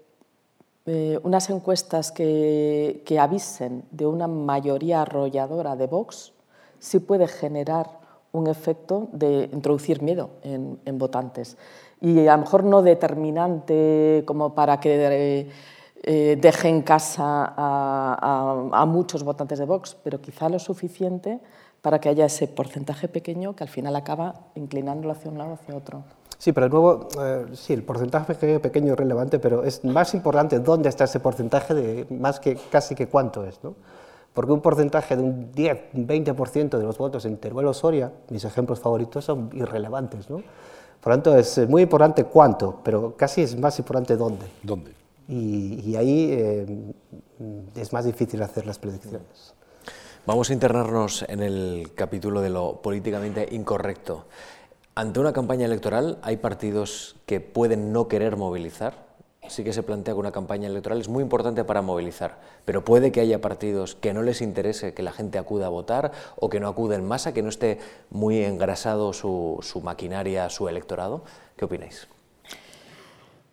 eh, 0.87 1.19
unas 1.23 1.49
encuestas 1.49 2.11
que, 2.11 3.01
avisen 3.19 3.85
de 3.89 4.05
una 4.05 4.27
mayoría 4.27 5.01
arrolladora 5.01 5.75
de 5.75 5.87
Vox 5.87 6.33
sí 6.77 6.99
puede 6.99 7.27
generar 7.27 7.99
un 8.31 8.47
efecto 8.47 9.07
de 9.11 9.49
introducir 9.51 10.03
miedo 10.03 10.29
en, 10.43 10.99
votantes. 10.99 11.57
Y 12.01 12.27
a 12.27 12.35
lo 12.35 12.43
mejor 12.43 12.63
no 12.63 12.81
determinante 12.83 14.23
como 14.27 14.53
para 14.53 14.79
que 14.79 15.39
eh, 15.39 15.49
eh, 16.03 16.37
deje 16.39 16.67
en 16.69 16.83
casa 16.83 17.53
a, 17.57 18.85
muchos 18.85 19.23
votantes 19.23 19.57
de 19.57 19.65
Vox, 19.65 19.97
pero 20.03 20.21
quizá 20.21 20.49
lo 20.49 20.59
suficiente 20.59 21.39
para 21.81 21.99
que 21.99 22.09
haya 22.09 22.25
ese 22.25 22.47
porcentaje 22.47 23.07
pequeño 23.07 23.55
que 23.55 23.63
al 23.63 23.69
final 23.69 23.95
acaba 23.95 24.51
inclinándolo 24.53 25.13
hacia 25.13 25.31
un 25.31 25.39
lado 25.39 25.51
o 25.51 25.53
hacia 25.55 25.75
otro. 25.75 26.03
Sí, 26.37 26.51
pero 26.51 26.67
de 26.67 26.69
nuevo, 26.71 27.07
eh, 27.21 27.45
sí, 27.53 27.73
el 27.73 27.83
porcentaje 27.83 28.35
pequeño 28.59 28.93
es 28.93 28.99
relevante, 28.99 29.39
pero 29.39 29.63
es 29.63 29.83
más 29.85 30.13
importante 30.13 30.59
dónde 30.59 30.89
está 30.89 31.05
ese 31.05 31.19
porcentaje, 31.19 31.73
de, 31.73 32.07
más 32.09 32.39
que 32.39 32.55
casi 32.69 32.93
que 32.95 33.07
cuánto 33.07 33.45
es. 33.45 33.63
¿no? 33.63 33.75
porque 34.35 34.51
un 34.51 34.59
porcentaje 34.59 35.15
de 35.15 35.23
un 35.23 35.51
10, 35.53 35.81
un 35.93 36.07
20% 36.07 36.77
de 36.77 36.83
los 36.83 36.97
votos 36.97 37.25
en 37.25 37.37
Teruel 37.37 37.67
o 37.67 37.73
Soria, 37.73 38.11
mis 38.29 38.43
ejemplos 38.43 38.81
favoritos, 38.81 39.23
son 39.23 39.49
irrelevantes. 39.53 40.29
¿no? 40.29 40.43
Por 41.01 41.11
lo 41.11 41.15
tanto, 41.15 41.37
es 41.37 41.69
muy 41.69 41.83
importante 41.83 42.25
cuánto, 42.25 42.81
pero 42.83 43.15
casi 43.15 43.41
es 43.41 43.57
más 43.57 43.79
importante 43.79 44.17
dónde. 44.17 44.45
¿Dónde? 44.61 44.91
Y, 45.29 45.95
ahí 45.95 46.29
eh, 46.33 46.93
es 47.75 47.93
más 47.93 48.03
difícil 48.03 48.43
hacer 48.43 48.67
las 48.67 48.77
predicciones. 48.77 49.53
Vamos 50.25 50.49
a 50.49 50.53
internarnos 50.53 51.23
en 51.29 51.41
el 51.41 51.91
capítulo 51.95 52.41
de 52.41 52.49
lo 52.49 52.81
políticamente 52.81 53.47
incorrecto. 53.51 54.25
Ante 54.97 55.19
una 55.19 55.33
campaña 55.33 55.65
electoral 55.65 56.19
hay 56.21 56.37
partidos 56.37 57.17
que 57.25 57.41
pueden 57.41 57.91
no 57.91 58.07
querer 58.07 58.37
movilizar, 58.37 58.93
sí 59.49 59.65
que 59.65 59.73
se 59.73 59.83
plantea 59.83 60.13
que 60.13 60.19
una 60.21 60.31
campaña 60.31 60.69
electoral 60.69 61.01
es 61.01 61.09
muy 61.09 61.21
importante 61.21 61.65
para 61.65 61.81
movilizar, 61.81 62.39
pero 62.63 62.85
puede 62.85 63.11
que 63.11 63.19
haya 63.19 63.41
partidos 63.41 63.95
que 63.95 64.13
no 64.13 64.23
les 64.23 64.41
interese 64.41 64.93
que 64.93 65.03
la 65.03 65.11
gente 65.11 65.37
acuda 65.37 65.65
a 65.65 65.69
votar 65.69 66.13
o 66.37 66.47
que 66.47 66.61
no 66.61 66.69
acude 66.69 66.95
en 66.95 67.05
masa, 67.05 67.33
que 67.33 67.41
no 67.41 67.49
esté 67.49 67.79
muy 68.09 68.41
engrasado 68.41 69.11
su, 69.11 69.59
maquinaria, 69.83 70.49
su 70.49 70.69
electorado. 70.69 71.23
¿Qué 71.57 71.65
opináis? 71.65 72.07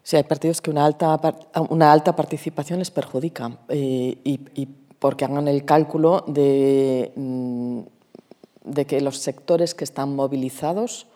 Sí, 0.05 0.16
hay 0.16 0.22
partidos 0.22 0.61
que 0.61 0.70
una 0.70 0.85
alta, 0.87 2.16
participación 2.16 2.78
les 2.78 2.92
perjudica 2.92 3.59
eh, 3.68 4.16
y, 4.22 4.66
porque 5.00 5.24
hagan 5.24 5.48
el 5.48 5.64
cálculo 5.64 6.24
mm, 6.28 7.81
de 8.62 8.87
que 8.87 9.00
los 9.00 9.18
sectores 9.18 9.74
que 9.74 9.83
están 9.83 10.14
movilizados 10.14 11.09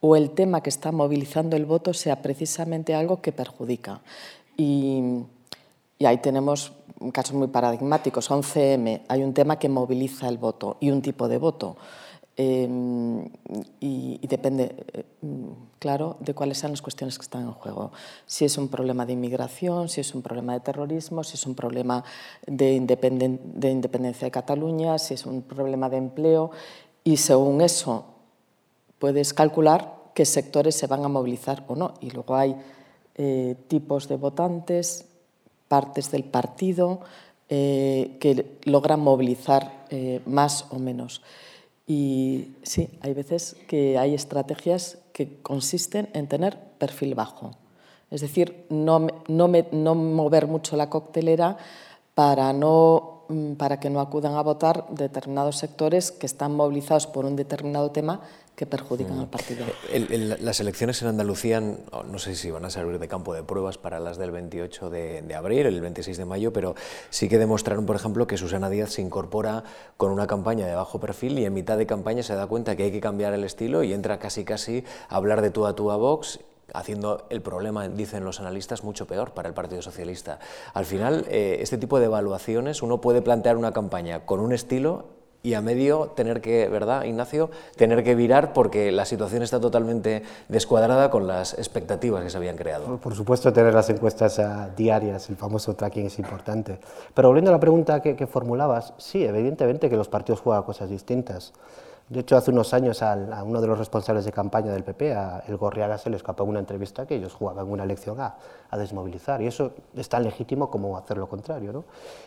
o 0.00 0.16
el 0.16 0.30
tema 0.30 0.62
que 0.62 0.70
está 0.70 0.92
movilizando 0.92 1.56
el 1.56 1.66
voto 1.66 1.92
sea 1.92 2.22
precisamente 2.22 2.94
algo 2.94 3.20
que 3.20 3.32
perjudica. 3.32 4.00
Y, 4.56 5.24
ahí 6.04 6.18
tenemos 6.18 6.72
casos 7.12 7.34
muy 7.34 7.48
paradigmáticos. 7.48 8.30
11M, 8.30 9.02
hay 9.08 9.22
un 9.22 9.34
tema 9.34 9.58
que 9.58 9.68
moviliza 9.68 10.28
el 10.28 10.38
voto 10.38 10.76
y 10.80 10.90
un 10.90 11.02
tipo 11.02 11.28
de 11.28 11.38
voto. 11.38 11.76
Em, 12.36 13.28
y, 13.80 14.24
depende, 14.28 14.76
eh, 14.92 15.04
claro, 15.80 16.16
de 16.20 16.34
cuáles 16.34 16.58
sean 16.58 16.70
las 16.70 16.82
cuestiones 16.82 17.18
que 17.18 17.22
están 17.22 17.42
en 17.42 17.52
juego. 17.52 17.90
Si 18.26 18.44
es 18.44 18.56
un 18.58 18.68
problema 18.68 19.04
de 19.04 19.14
inmigración, 19.14 19.88
si 19.88 20.00
es 20.00 20.14
un 20.14 20.22
problema 20.22 20.52
de 20.52 20.60
terrorismo, 20.60 21.24
si 21.24 21.34
es 21.34 21.44
un 21.46 21.56
problema 21.56 22.04
de, 22.46 22.78
de 22.78 23.70
independencia 23.70 24.26
de 24.26 24.30
Cataluña, 24.30 24.98
si 24.98 25.14
es 25.14 25.26
un 25.26 25.42
problema 25.42 25.88
de 25.88 25.96
empleo. 25.96 26.52
Y 27.02 27.16
según 27.16 27.60
eso, 27.60 28.04
puedes 28.98 29.34
calcular 29.34 29.94
qué 30.14 30.24
sectores 30.24 30.74
se 30.74 30.86
van 30.86 31.04
a 31.04 31.08
movilizar 31.08 31.64
o 31.68 31.76
no. 31.76 31.94
Y 32.00 32.10
luego 32.10 32.34
hay 32.34 32.56
eh, 33.14 33.56
tipos 33.68 34.08
de 34.08 34.16
votantes, 34.16 35.06
partes 35.68 36.10
del 36.10 36.24
partido 36.24 37.00
eh, 37.48 38.16
que 38.20 38.58
logran 38.64 39.00
movilizar 39.00 39.86
eh, 39.90 40.20
más 40.26 40.66
o 40.70 40.78
menos. 40.78 41.22
Y 41.86 42.52
sí, 42.62 42.90
hay 43.00 43.14
veces 43.14 43.56
que 43.66 43.96
hay 43.96 44.14
estrategias 44.14 44.98
que 45.12 45.40
consisten 45.40 46.10
en 46.12 46.28
tener 46.28 46.58
perfil 46.78 47.14
bajo. 47.14 47.52
Es 48.10 48.20
decir, 48.20 48.66
no, 48.70 49.06
mover 49.28 50.46
mucho 50.46 50.76
la 50.76 50.90
coctelera 50.90 51.56
para, 52.14 52.52
no, 52.52 53.17
para 53.56 53.80
que 53.80 53.90
no 53.90 54.00
acudan 54.00 54.34
a 54.34 54.42
votar 54.42 54.86
determinados 54.90 55.58
sectores 55.58 56.12
que 56.12 56.26
están 56.26 56.54
movilizados 56.54 57.06
por 57.06 57.24
un 57.24 57.36
determinado 57.36 57.90
tema 57.90 58.20
que 58.58 58.66
perjudican 58.66 59.20
al 59.20 59.28
partido. 59.28 59.64
las 60.40 60.58
elecciones 60.58 61.00
en 61.02 61.08
Andalucía, 61.08 61.60
no 61.60 62.18
sé 62.18 62.34
si 62.34 62.50
van 62.50 62.64
a 62.64 62.70
servir 62.70 62.98
de 62.98 63.06
campo 63.06 63.32
de 63.32 63.44
pruebas 63.44 63.78
para 63.78 64.00
las 64.00 64.18
del 64.18 64.32
28 64.32 64.90
de, 64.90 65.34
abril, 65.36 65.66
el 65.66 65.80
26 65.80 66.16
de 66.16 66.24
mayo, 66.24 66.52
pero 66.52 66.74
sí 67.08 67.28
que 67.28 67.38
demostraron, 67.38 67.86
por 67.86 67.94
ejemplo, 67.94 68.26
que 68.26 68.36
Susana 68.36 68.68
Díaz 68.68 68.94
se 68.94 69.02
incorpora 69.02 69.62
con 69.96 70.10
una 70.10 70.26
campaña 70.26 70.66
de 70.66 70.74
bajo 70.74 70.98
perfil 70.98 71.38
y 71.38 71.44
en 71.44 71.54
mitad 71.54 71.78
de 71.78 71.86
campaña 71.86 72.24
se 72.24 72.34
da 72.34 72.48
cuenta 72.48 72.74
que 72.74 72.82
hay 72.82 72.90
que 72.90 73.00
cambiar 73.00 73.32
el 73.32 73.44
estilo 73.44 73.84
y 73.84 73.92
entra 73.92 74.18
casi 74.18 74.44
casi 74.44 74.82
a 75.08 75.14
hablar 75.14 75.40
de 75.40 75.50
tú 75.50 75.64
a 75.64 75.76
tú 75.76 75.92
a 75.92 75.96
Vox 75.96 76.40
haciendo 76.74 77.26
el 77.30 77.40
problema, 77.42 77.88
dicen 77.88 78.24
los 78.24 78.40
analistas, 78.40 78.84
mucho 78.84 79.06
peor 79.06 79.32
para 79.32 79.48
el 79.48 79.54
Partido 79.54 79.82
Socialista. 79.82 80.38
Al 80.74 80.84
final, 80.84 81.26
eh, 81.28 81.58
este 81.60 81.78
tipo 81.78 81.98
de 81.98 82.06
evaluaciones, 82.06 82.82
uno 82.82 83.00
puede 83.00 83.22
plantear 83.22 83.56
una 83.56 83.72
campaña 83.72 84.26
con 84.26 84.40
un 84.40 84.52
estilo 84.52 85.18
y 85.42 85.54
a 85.54 85.62
medio 85.62 86.08
tener 86.16 86.40
que, 86.40 86.68
¿verdad, 86.68 87.04
Ignacio? 87.04 87.50
Tener 87.76 88.02
que 88.02 88.14
virar 88.14 88.52
porque 88.52 88.90
la 88.90 89.04
situación 89.04 89.42
está 89.42 89.60
totalmente 89.60 90.22
descuadrada 90.48 91.10
con 91.10 91.26
las 91.26 91.54
expectativas 91.54 92.24
que 92.24 92.30
se 92.30 92.36
habían 92.36 92.56
creado. 92.56 92.96
Por 92.98 93.14
supuesto, 93.14 93.52
tener 93.52 93.72
las 93.72 93.88
encuestas 93.88 94.40
diarias, 94.76 95.30
el 95.30 95.36
famoso 95.36 95.74
tracking 95.74 96.06
es 96.06 96.18
importante. 96.18 96.80
Pero 97.14 97.28
volviendo 97.28 97.50
a 97.50 97.54
la 97.54 97.60
pregunta 97.60 98.02
que, 98.02 98.26
formulabas, 98.26 98.94
sí, 98.98 99.24
evidentemente 99.24 99.88
que 99.88 99.96
los 99.96 100.08
partidos 100.08 100.40
juegan 100.40 100.64
cosas 100.64 100.90
distintas. 100.90 101.52
De 102.08 102.20
hecho, 102.20 102.36
hace 102.36 102.50
unos 102.50 102.72
años 102.72 103.02
a, 103.02 103.42
uno 103.44 103.60
de 103.60 103.66
los 103.66 103.78
responsables 103.78 104.24
de 104.24 104.32
campaña 104.32 104.72
del 104.72 104.82
PP, 104.82 105.14
El 105.46 105.56
Gorriaga, 105.56 105.98
se 105.98 106.08
le 106.08 106.16
escapó 106.16 106.44
en 106.44 106.50
una 106.50 106.60
entrevista 106.60 107.06
que 107.06 107.16
ellos 107.16 107.34
jugaban 107.34 107.70
una 107.70 107.84
elección 107.84 108.20
a, 108.20 108.36
a 108.70 108.78
desmovilizar. 108.78 109.42
Y 109.42 109.46
eso 109.46 109.72
es 109.94 110.08
tan 110.08 110.24
legítimo 110.24 110.70
como 110.70 110.96
hacer 110.96 111.18
lo 111.18 111.28
contrario. 111.28 111.72
¿no? 111.72 111.84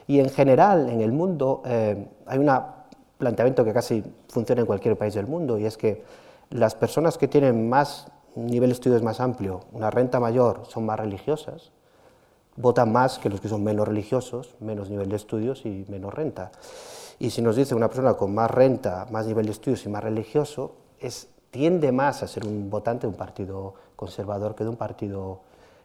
Y 0.07 0.19
en 0.19 0.29
general, 0.29 0.89
en 0.89 1.01
el 1.01 1.11
mundo, 1.11 1.63
eh, 1.65 2.07
hay 2.27 2.37
una 2.37 2.81
planteamiento 3.21 3.63
que 3.63 3.71
casi 3.71 4.03
funciona 4.27 4.61
en 4.61 4.67
cualquier 4.67 4.97
país 4.97 5.13
del 5.13 5.27
mundo, 5.27 5.57
y 5.59 5.65
es 5.65 5.77
que 5.77 6.03
las 6.49 6.73
personas 6.73 7.17
que 7.17 7.27
tienen 7.27 7.69
más 7.69 8.07
nivel 8.35 8.69
de 8.69 8.73
estudios 8.73 9.03
más 9.03 9.19
amplio, 9.19 9.61
una 9.71 9.91
renta 9.91 10.19
mayor, 10.19 10.63
son 10.67 10.85
más 10.85 10.99
religiosas, 10.99 11.71
votan 12.61 12.91
más 12.91 13.19
que 13.19 13.29
los 13.29 13.41
que 13.41 13.47
son 13.47 13.63
menos 13.63 13.87
religiosos, 13.87 14.55
menos 14.59 14.89
nivel 14.89 15.09
de 15.09 15.15
estudios 15.15 15.65
y 15.65 15.85
menos 15.89 16.13
renta. 16.13 16.51
Y 17.19 17.29
si 17.29 17.41
nos 17.41 17.55
dice 17.55 17.75
una 17.75 17.87
persona 17.87 18.13
con 18.13 18.33
más 18.33 18.49
renta, 18.49 19.07
más 19.11 19.25
nivel 19.25 19.45
de 19.45 19.51
estudios 19.51 19.85
y 19.85 19.89
más 19.89 20.03
religioso, 20.03 20.75
es, 20.99 21.29
tiende 21.51 21.91
más 21.91 22.23
a 22.23 22.27
ser 22.27 22.45
un 22.45 22.69
votante 22.69 23.07
de 23.07 23.11
un 23.11 23.17
partido 23.17 23.73
conservador 23.95 24.55
que 24.55 24.63
de 24.63 24.69
un 24.69 24.77
partido 24.77 25.41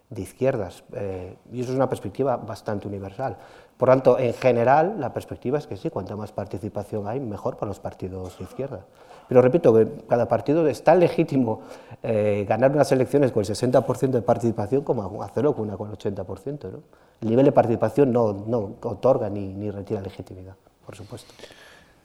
de 0.09 0.23
izquierdas. 0.23 0.85
Eh, 0.93 1.37
y 1.53 1.61
eso 1.61 1.71
es 1.71 1.77
una 1.77 1.89
perspectiva 1.89 2.37
bastante 2.37 2.87
universal. 2.89 3.37
Por 3.77 3.89
tanto, 3.89 4.19
en 4.19 4.33
general, 4.33 4.97
la 4.99 5.13
perspectiva 5.13 5.59
es 5.59 5.67
que 5.67 5.77
sí, 5.77 5.91
cuanta 5.91 6.17
más 6.17 6.33
participación 6.33 7.07
hay, 7.07 7.21
mejor 7.21 7.57
para 7.57 7.69
los 7.69 7.81
partidos 7.81 8.39
de 8.39 8.45
izquierda. 8.45 8.87
Pero 9.29 9.43
repito 9.43 9.75
que 9.75 9.89
cada 10.09 10.29
partido 10.29 10.67
es 10.69 10.83
tan 10.85 11.01
legítimo 11.01 11.63
eh, 12.03 12.45
ganar 12.49 12.71
unas 12.73 12.91
elecciones 12.93 13.33
con 13.33 13.45
el 13.45 13.49
60% 13.49 14.11
de 14.11 14.23
participación 14.23 14.83
como 14.83 15.23
hacerlo 15.23 15.55
con 15.55 15.67
una 15.67 15.77
con 15.77 15.91
el 15.91 15.97
80%. 15.97 16.71
¿no? 16.71 16.83
El 17.21 17.29
nivel 17.29 17.47
de 17.47 17.53
participación 17.53 18.13
no, 18.13 18.77
otorga 18.83 19.29
ni, 19.29 19.55
ni 19.55 19.71
retira 19.71 20.01
legitimidad, 20.01 20.55
por 20.85 20.95
supuesto. 20.95 21.33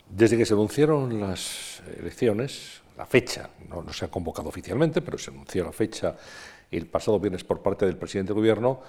Desde 0.10 0.38
que 0.38 0.46
se 0.46 0.54
anunciaron 0.54 1.20
las 1.20 1.82
elecciones, 1.98 2.82
la 2.98 3.06
fecha, 3.06 3.50
no, 3.70 3.82
no, 3.82 3.94
se 3.94 4.06
ha 4.06 4.08
convocado 4.10 4.50
oficialmente, 4.50 5.02
pero 5.02 5.18
se 5.18 5.32
anunció 5.32 5.64
la 5.64 5.72
fecha 5.72 6.16
el 6.70 6.88
pasado 6.88 7.20
viernes 7.20 7.44
por 7.44 7.62
parte 7.62 7.86
del 7.86 7.98
presidente 7.98 8.30
del 8.30 8.42
Gobierno, 8.42 8.80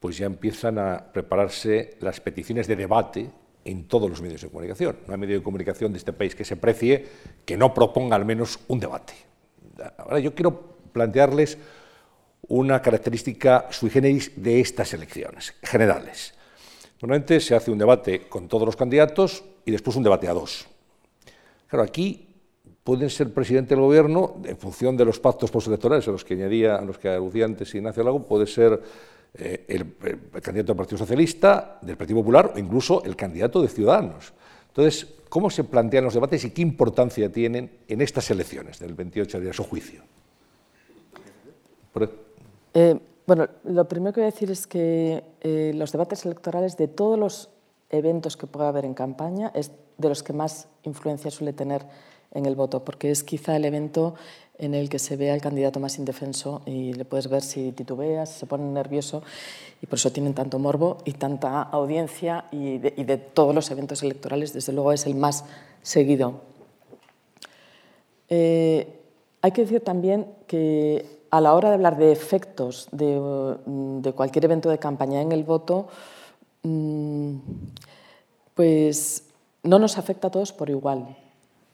pues 0.00 0.18
ya 0.18 0.26
empiezan 0.26 0.78
a 0.78 1.12
prepararse 1.12 1.96
las 2.00 2.20
peticiones 2.20 2.66
de 2.66 2.76
debate 2.76 3.30
en 3.64 3.84
todos 3.84 4.10
los 4.10 4.20
medios 4.20 4.42
de 4.42 4.48
comunicación. 4.48 4.96
No 5.06 5.14
hay 5.14 5.20
medio 5.20 5.38
de 5.38 5.42
comunicación 5.42 5.92
de 5.92 5.98
este 5.98 6.12
país 6.12 6.34
que 6.34 6.44
se 6.44 6.56
precie 6.56 7.06
que 7.44 7.56
no 7.56 7.72
proponga 7.72 8.16
al 8.16 8.24
menos 8.24 8.58
un 8.68 8.80
debate. 8.80 9.14
Ahora 9.98 10.18
yo 10.18 10.34
quiero 10.34 10.76
plantearles 10.92 11.58
una 12.48 12.82
característica 12.82 13.68
sui 13.70 13.90
generis 13.90 14.32
de 14.36 14.60
estas 14.60 14.92
elecciones 14.94 15.54
generales. 15.62 16.34
Normalmente 17.00 17.40
se 17.40 17.54
hace 17.54 17.70
un 17.70 17.78
debate 17.78 18.28
con 18.28 18.48
todos 18.48 18.66
los 18.66 18.76
candidatos 18.76 19.44
y 19.64 19.70
después 19.70 19.96
un 19.96 20.02
debate 20.02 20.28
a 20.28 20.34
dos. 20.34 20.66
Claro, 21.68 21.84
aquí 21.84 22.28
pueden 22.84 23.10
ser 23.10 23.32
presidente 23.32 23.74
del 23.74 23.82
gobierno 23.82 24.42
en 24.44 24.56
función 24.56 24.96
de 24.96 25.04
los 25.04 25.18
pactos 25.18 25.50
postelectorales 25.50 26.06
a 26.08 26.10
los 26.10 26.24
que 26.24 26.34
añadía, 26.34 26.76
a 26.76 26.82
los 26.82 26.98
que 26.98 27.08
aludía 27.08 27.44
antes 27.44 27.74
Ignacio 27.74 28.02
Lago, 28.02 28.24
puede 28.24 28.46
ser 28.46 28.80
eh, 29.34 29.64
el, 29.68 29.96
candidato 30.42 30.72
del 30.72 30.76
Partido 30.76 30.98
Socialista, 30.98 31.78
del 31.80 31.96
Partido 31.96 32.20
Popular 32.20 32.52
o 32.54 32.58
incluso 32.58 33.02
el 33.02 33.16
candidato 33.16 33.62
de 33.62 33.68
Ciudadanos. 33.68 34.32
Entonces, 34.68 35.06
¿cómo 35.28 35.48
se 35.48 35.64
plantean 35.64 36.04
los 36.04 36.14
debates 36.14 36.44
y 36.44 36.50
qué 36.50 36.62
importancia 36.62 37.32
tienen 37.32 37.78
en 37.88 38.00
estas 38.02 38.30
elecciones 38.30 38.78
del 38.78 38.94
28 38.94 39.40
de 39.40 39.52
su 39.52 39.64
juicio? 39.64 40.02
Por... 41.92 42.10
Eh, 42.74 42.98
bueno, 43.26 43.48
lo 43.64 43.88
primero 43.88 44.12
que 44.12 44.20
voy 44.20 44.28
a 44.28 44.32
decir 44.32 44.50
es 44.50 44.66
que 44.66 45.24
eh, 45.40 45.72
los 45.74 45.92
debates 45.92 46.24
electorales 46.26 46.76
de 46.76 46.88
todos 46.88 47.18
los 47.18 47.50
eventos 47.88 48.36
que 48.36 48.46
pueda 48.46 48.68
haber 48.68 48.84
en 48.84 48.94
campaña 48.94 49.50
es 49.54 49.70
de 49.96 50.08
los 50.08 50.22
que 50.22 50.32
más 50.32 50.68
influencia 50.82 51.30
suele 51.30 51.52
tener 51.52 51.86
en 52.34 52.46
el 52.46 52.54
voto, 52.54 52.84
porque 52.84 53.10
es 53.10 53.22
quizá 53.22 53.56
el 53.56 53.64
evento 53.64 54.14
en 54.58 54.74
el 54.74 54.88
que 54.88 54.98
se 54.98 55.16
ve 55.16 55.30
al 55.30 55.40
candidato 55.40 55.80
más 55.80 55.98
indefenso 55.98 56.62
y 56.66 56.92
le 56.92 57.04
puedes 57.04 57.28
ver 57.28 57.42
si 57.42 57.72
titubea, 57.72 58.26
si 58.26 58.40
se 58.40 58.46
pone 58.46 58.64
nervioso 58.64 59.22
y 59.80 59.86
por 59.86 59.98
eso 59.98 60.12
tienen 60.12 60.34
tanto 60.34 60.58
morbo 60.58 60.98
y 61.04 61.12
tanta 61.12 61.62
audiencia 61.62 62.44
y 62.52 62.78
de, 62.78 63.16
todos 63.16 63.54
los 63.54 63.70
eventos 63.70 64.02
electorales, 64.02 64.52
desde 64.52 64.72
luego 64.72 64.92
es 64.92 65.06
el 65.06 65.14
más 65.14 65.44
seguido. 65.82 66.42
Eh, 68.28 69.00
hay 69.40 69.50
que 69.50 69.62
decir 69.62 69.80
también 69.80 70.26
que 70.46 71.22
a 71.30 71.40
la 71.40 71.54
hora 71.54 71.70
de 71.70 71.74
hablar 71.74 71.96
de 71.96 72.12
efectos 72.12 72.88
de, 72.92 73.20
de 73.66 74.12
cualquier 74.12 74.44
evento 74.44 74.68
de 74.70 74.78
campaña 74.78 75.22
en 75.22 75.32
el 75.32 75.44
voto, 75.44 75.88
mmm, 76.62 77.36
pues 78.54 79.24
no 79.64 79.78
nos 79.78 79.98
afecta 79.98 80.28
a 80.28 80.30
todos 80.30 80.52
por 80.52 80.70
igual 80.70 81.16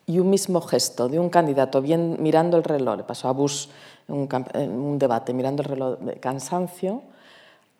y 0.09 0.19
un 0.19 0.31
mismo 0.31 0.61
gesto 0.63 1.09
de 1.09 1.21
un 1.21 1.29
candidato 1.29 1.81
bien 1.81 2.17
mirando 2.19 2.57
el 2.57 2.65
reloj, 2.65 2.97
le 2.97 3.05
pasó 3.05 3.29
a 3.29 3.33
Bush 3.33 3.69
en 4.09 4.17
un, 4.17 4.29
un 4.57 4.99
debate, 4.99 5.35
mirando 5.35 5.63
el 5.63 5.69
reloj 5.69 5.99
de 5.99 6.15
cansancio, 6.15 7.03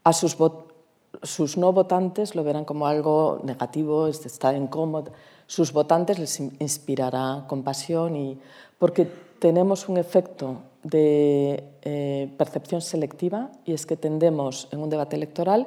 a 0.05 0.13
sus, 0.13 0.37
sus, 1.23 1.57
no 1.57 1.73
votantes 1.73 2.37
lo 2.37 2.45
verán 2.45 2.67
como 2.67 2.87
algo 2.87 3.41
negativo, 3.43 4.07
está 4.07 4.55
incómodo. 4.55 5.11
Sus 5.47 5.73
votantes 5.73 6.19
les 6.19 6.39
inspirará 6.39 7.45
compasión 7.49 8.15
y 8.15 8.39
porque 8.79 9.11
tenemos 9.39 9.89
un 9.89 9.97
efecto 9.97 10.59
de 10.83 11.65
eh, 11.83 12.31
percepción 12.37 12.83
selectiva 12.83 13.51
y 13.65 13.73
es 13.73 13.87
que 13.87 13.97
tendemos 13.97 14.69
en 14.71 14.81
un 14.81 14.91
debate 14.91 15.17
electoral 15.17 15.67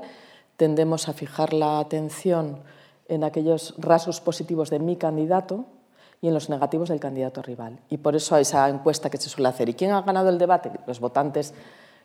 tendemos 0.58 1.10
a 1.10 1.14
fijar 1.14 1.54
la 1.54 1.80
atención 1.80 2.60
en 3.08 3.24
aquellos 3.24 3.74
rasgos 3.80 4.22
positivos 4.22 4.70
de 4.70 4.78
mi 4.78 4.96
candidato 4.96 5.66
y 6.22 6.28
en 6.28 6.34
los 6.34 6.50
negativos 6.50 6.90
del 6.90 7.00
candidato 7.00 7.42
rival. 7.42 7.80
Y 7.90 7.98
por 7.98 8.16
eso 8.16 8.38
esa 8.38 8.70
encuesta 8.70 9.10
que 9.10 9.18
se 9.18 9.30
suele 9.30 9.50
hacer. 9.50 9.70
¿Y 9.70 9.74
quién 9.74 9.92
ha 9.92 10.02
ganado 10.04 10.30
el 10.30 10.38
debate? 10.38 10.72
Los 10.86 11.00
votantes 11.00 11.54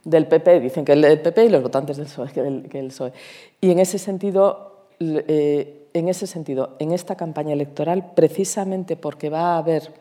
del 0.04 0.26
PP 0.26 0.60
dicen 0.60 0.84
que 0.84 0.92
el 0.92 1.20
PP 1.20 1.44
y 1.44 1.48
los 1.50 1.62
votantes 1.62 1.96
del 1.98 2.06
PSOE. 2.06 3.12
Y 3.60 3.70
en 3.70 3.78
ese 3.78 3.98
sentido, 3.98 4.86
eh, 5.00 5.88
en 5.92 6.08
ese 6.08 6.26
sentido, 6.26 6.76
en 6.78 6.92
esta 6.92 7.16
campaña 7.16 7.52
electoral, 7.52 8.12
precisamente 8.14 8.96
porque 8.96 9.28
va 9.28 9.54
a 9.54 9.58
haber 9.58 9.92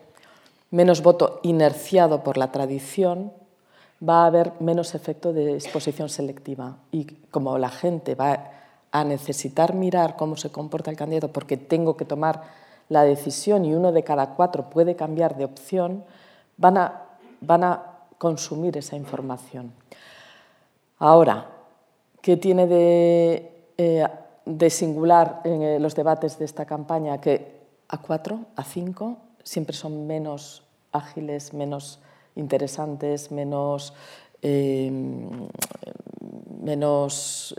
menos 0.70 1.02
voto 1.02 1.40
inerciado 1.42 2.22
por 2.22 2.38
la 2.38 2.52
tradición, 2.52 3.32
va 4.06 4.22
a 4.22 4.26
haber 4.26 4.52
menos 4.60 4.94
efecto 4.94 5.32
de 5.34 5.54
exposición 5.54 6.08
selectiva. 6.08 6.78
Y 6.90 7.04
como 7.30 7.58
la 7.58 7.68
gente 7.68 8.14
va 8.14 8.50
a 8.92 9.04
necesitar 9.04 9.74
mirar 9.74 10.16
cómo 10.16 10.36
se 10.36 10.50
comporta 10.50 10.90
el 10.90 10.96
candidato 10.96 11.32
porque 11.32 11.56
tengo 11.56 11.96
que 11.96 12.06
tomar 12.06 12.65
la 12.88 13.02
decisión 13.02 13.64
y 13.64 13.74
uno 13.74 13.92
de 13.92 14.02
cada 14.02 14.34
cuatro 14.34 14.70
puede 14.70 14.96
cambiar 14.96 15.36
de 15.36 15.44
opción, 15.44 16.04
van 16.56 16.78
a, 16.78 17.02
van 17.40 17.64
a 17.64 17.82
consumir 18.18 18.76
esa 18.76 18.96
información. 18.96 19.72
Ahora, 20.98 21.46
¿qué 22.22 22.36
tiene 22.36 22.66
de, 22.66 23.70
eh, 23.76 24.70
singular 24.70 25.40
en 25.44 25.62
eh, 25.62 25.78
los 25.80 25.94
debates 25.94 26.38
de 26.38 26.44
esta 26.44 26.64
campaña? 26.64 27.20
Que 27.20 27.56
a 27.88 27.98
cuatro, 27.98 28.46
a 28.56 28.64
cinco, 28.64 29.18
siempre 29.42 29.76
son 29.76 30.06
menos 30.06 30.62
ágiles, 30.92 31.52
menos 31.52 32.00
interesantes, 32.34 33.30
menos, 33.30 33.92
eh, 34.42 34.90
menos 36.62 37.54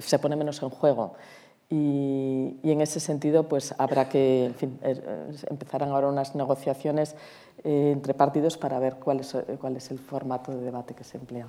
se 0.00 0.18
pone 0.18 0.36
menos 0.36 0.62
en 0.62 0.70
juego. 0.70 1.14
Y, 1.72 2.56
y, 2.64 2.72
en 2.72 2.80
ese 2.80 2.98
sentido 2.98 3.44
pues 3.44 3.74
habrá 3.78 4.08
que 4.08 4.46
en 4.46 4.54
fin, 4.54 4.78
er, 4.82 5.30
empezarán 5.48 5.90
ahora 5.90 6.08
unas 6.08 6.34
negociaciones 6.34 7.14
eh, 7.62 7.92
entre 7.92 8.12
partidos 8.12 8.56
para 8.56 8.78
ver 8.80 8.96
cuál 8.96 9.20
es, 9.20 9.36
cuál 9.60 9.76
es 9.76 9.90
el 9.92 10.00
formato 10.00 10.50
de 10.50 10.62
debate 10.62 10.94
que 10.94 11.04
se 11.04 11.18
emplea. 11.18 11.46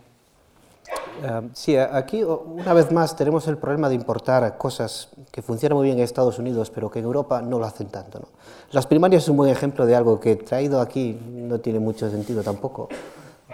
Uh, 1.22 1.50
sí, 1.54 1.78
aquí 1.78 2.24
una 2.24 2.74
vez 2.74 2.92
más 2.92 3.16
tenemos 3.16 3.48
el 3.48 3.58
problema 3.58 3.90
de 3.90 3.96
importar 3.96 4.58
cosas 4.58 5.10
que 5.32 5.42
funcionan 5.42 5.78
muy 5.78 5.86
bien 5.86 5.98
en 5.98 6.04
Estados 6.04 6.40
Unidos, 6.40 6.72
pero 6.72 6.90
que 6.90 7.00
en 7.00 7.06
Europa 7.06 7.42
no 7.42 7.60
lo 7.60 7.66
hacen 7.66 7.88
tanto. 7.88 8.20
¿no? 8.20 8.28
Las 8.72 8.88
primarias 8.88 9.24
es 9.24 9.30
un 9.30 9.38
buen 9.38 9.50
ejemplo 9.50 9.86
de 9.86 9.96
algo 9.96 10.20
que 10.20 10.36
traído 10.36 10.82
aquí 10.82 11.20
no 11.32 11.60
tiene 11.60 11.80
mucho 11.80 12.10
sentido 12.10 12.44
tampoco, 12.44 12.90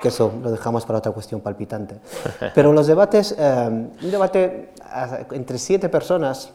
que 0.02 0.10
eso 0.10 0.32
lo 0.42 0.52
dejamos 0.52 0.86
para 0.86 1.00
otra 1.00 1.12
cuestión 1.12 1.42
palpitante. 1.42 2.00
Pero 2.54 2.74
los 2.74 2.88
debates, 2.88 3.36
um, 3.38 3.90
un 4.04 4.12
debate 4.12 4.74
entre 5.32 5.58
siete 5.58 5.90
personas 5.90 6.52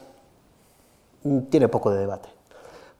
mm, 1.23 1.39
tiene 1.49 1.67
poco 1.67 1.91
de 1.91 1.99
debate. 1.99 2.29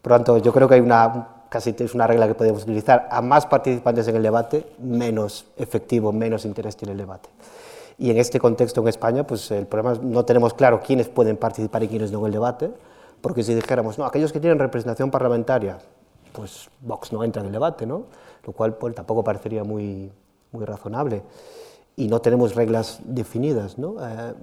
Por 0.01 0.12
lo 0.12 0.17
tanto, 0.17 0.38
yo 0.39 0.51
creo 0.51 0.67
que 0.67 0.75
hay 0.75 0.82
una, 0.82 1.27
casi 1.49 1.75
es 1.77 1.95
una 1.95 2.08
regla 2.08 2.27
que 2.27 2.36
podemos 2.36 2.63
utilizar. 2.63 3.08
A 3.10 3.21
más 3.21 3.45
participantes 3.45 4.08
en 4.08 4.15
el 4.17 4.23
debate, 4.23 4.67
menos 4.79 5.45
efectivo, 5.58 6.12
menos 6.12 6.45
interés 6.45 6.75
tiene 6.75 6.91
el 6.91 6.97
debate. 6.97 7.29
Y 7.97 8.10
en 8.10 8.17
este 8.17 8.39
contexto 8.39 8.82
en 8.82 8.88
España, 8.88 9.25
pues 9.25 9.49
el 9.51 9.67
problema 9.67 9.93
es 9.93 10.01
no 10.01 10.25
tenemos 10.25 10.53
claro 10.53 10.82
quiénes 10.82 11.08
pueden 11.08 11.38
participar 11.38 11.84
y 11.84 11.88
quiénes 11.88 12.12
no 12.12 12.19
en 12.19 12.25
el 12.25 12.32
debate, 12.34 12.71
porque 13.21 13.43
si 13.43 13.56
dijéramos, 13.56 13.97
no, 13.97 14.06
aquellos 14.06 14.34
que 14.34 14.39
tienen 14.39 14.60
representación 14.60 15.10
parlamentaria, 15.10 15.77
pues 16.34 16.69
Vox 16.82 17.13
no 17.13 17.23
entra 17.23 17.41
en 17.41 17.47
el 17.47 17.53
debate, 17.53 17.86
¿no? 17.86 18.06
Lo 18.45 18.51
cual 18.51 18.73
pues, 18.75 18.93
tampoco 18.95 19.23
parecería 19.23 19.63
muy, 19.63 20.12
muy 20.53 20.65
razonable. 20.65 21.23
Y 21.95 22.07
no 22.07 22.21
tenemos 22.21 22.55
reglas 22.55 22.99
definidas, 23.03 23.77
¿no? 23.77 23.95
Eh, 23.99 24.33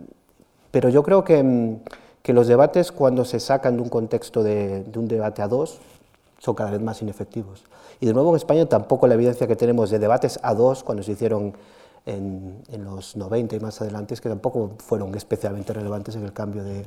pero 0.70 0.88
yo 0.88 1.03
creo 1.03 1.25
que, 1.25 1.42
mm, 1.42 1.81
que, 2.23 2.33
los 2.33 2.46
debates, 2.46 2.92
cuando 2.92 3.25
se 3.25 3.40
sacan 3.40 3.77
de 3.77 3.83
un 3.83 3.88
contexto 3.88 4.42
de, 4.42 4.85
de, 4.85 4.99
un 4.99 5.09
debate 5.09 5.42
a 5.42 5.49
dos, 5.49 5.79
son 6.38 6.55
cada 6.55 6.70
vez 6.70 6.81
más 6.81 7.03
inefectivos. 7.03 7.64
Y 8.01 8.07
de 8.07 8.14
nuevo 8.14 8.31
en 8.31 8.37
España 8.37 8.66
tampoco 8.66 9.07
la 9.07 9.14
evidencia 9.14 9.46
que 9.46 9.57
tenemos 9.57 9.90
de 9.90 9.99
debates 9.99 10.38
a 10.42 10.55
dos, 10.55 10.85
cuando 10.85 11.03
se 11.03 11.12
hicieron 11.12 11.55
en, 12.07 12.62
en 12.70 12.85
los 12.85 13.16
90 13.16 13.57
y 13.57 13.61
más 13.61 13.81
adelante, 13.81 14.14
es 14.14 14.20
que 14.20 14.29
tampoco 14.29 14.73
fueron 14.79 15.14
especialmente 15.14 15.73
relevantes 15.73 16.16
en 16.16 16.25
el 16.25 16.33
cambio 16.33 16.64
de, 16.64 16.87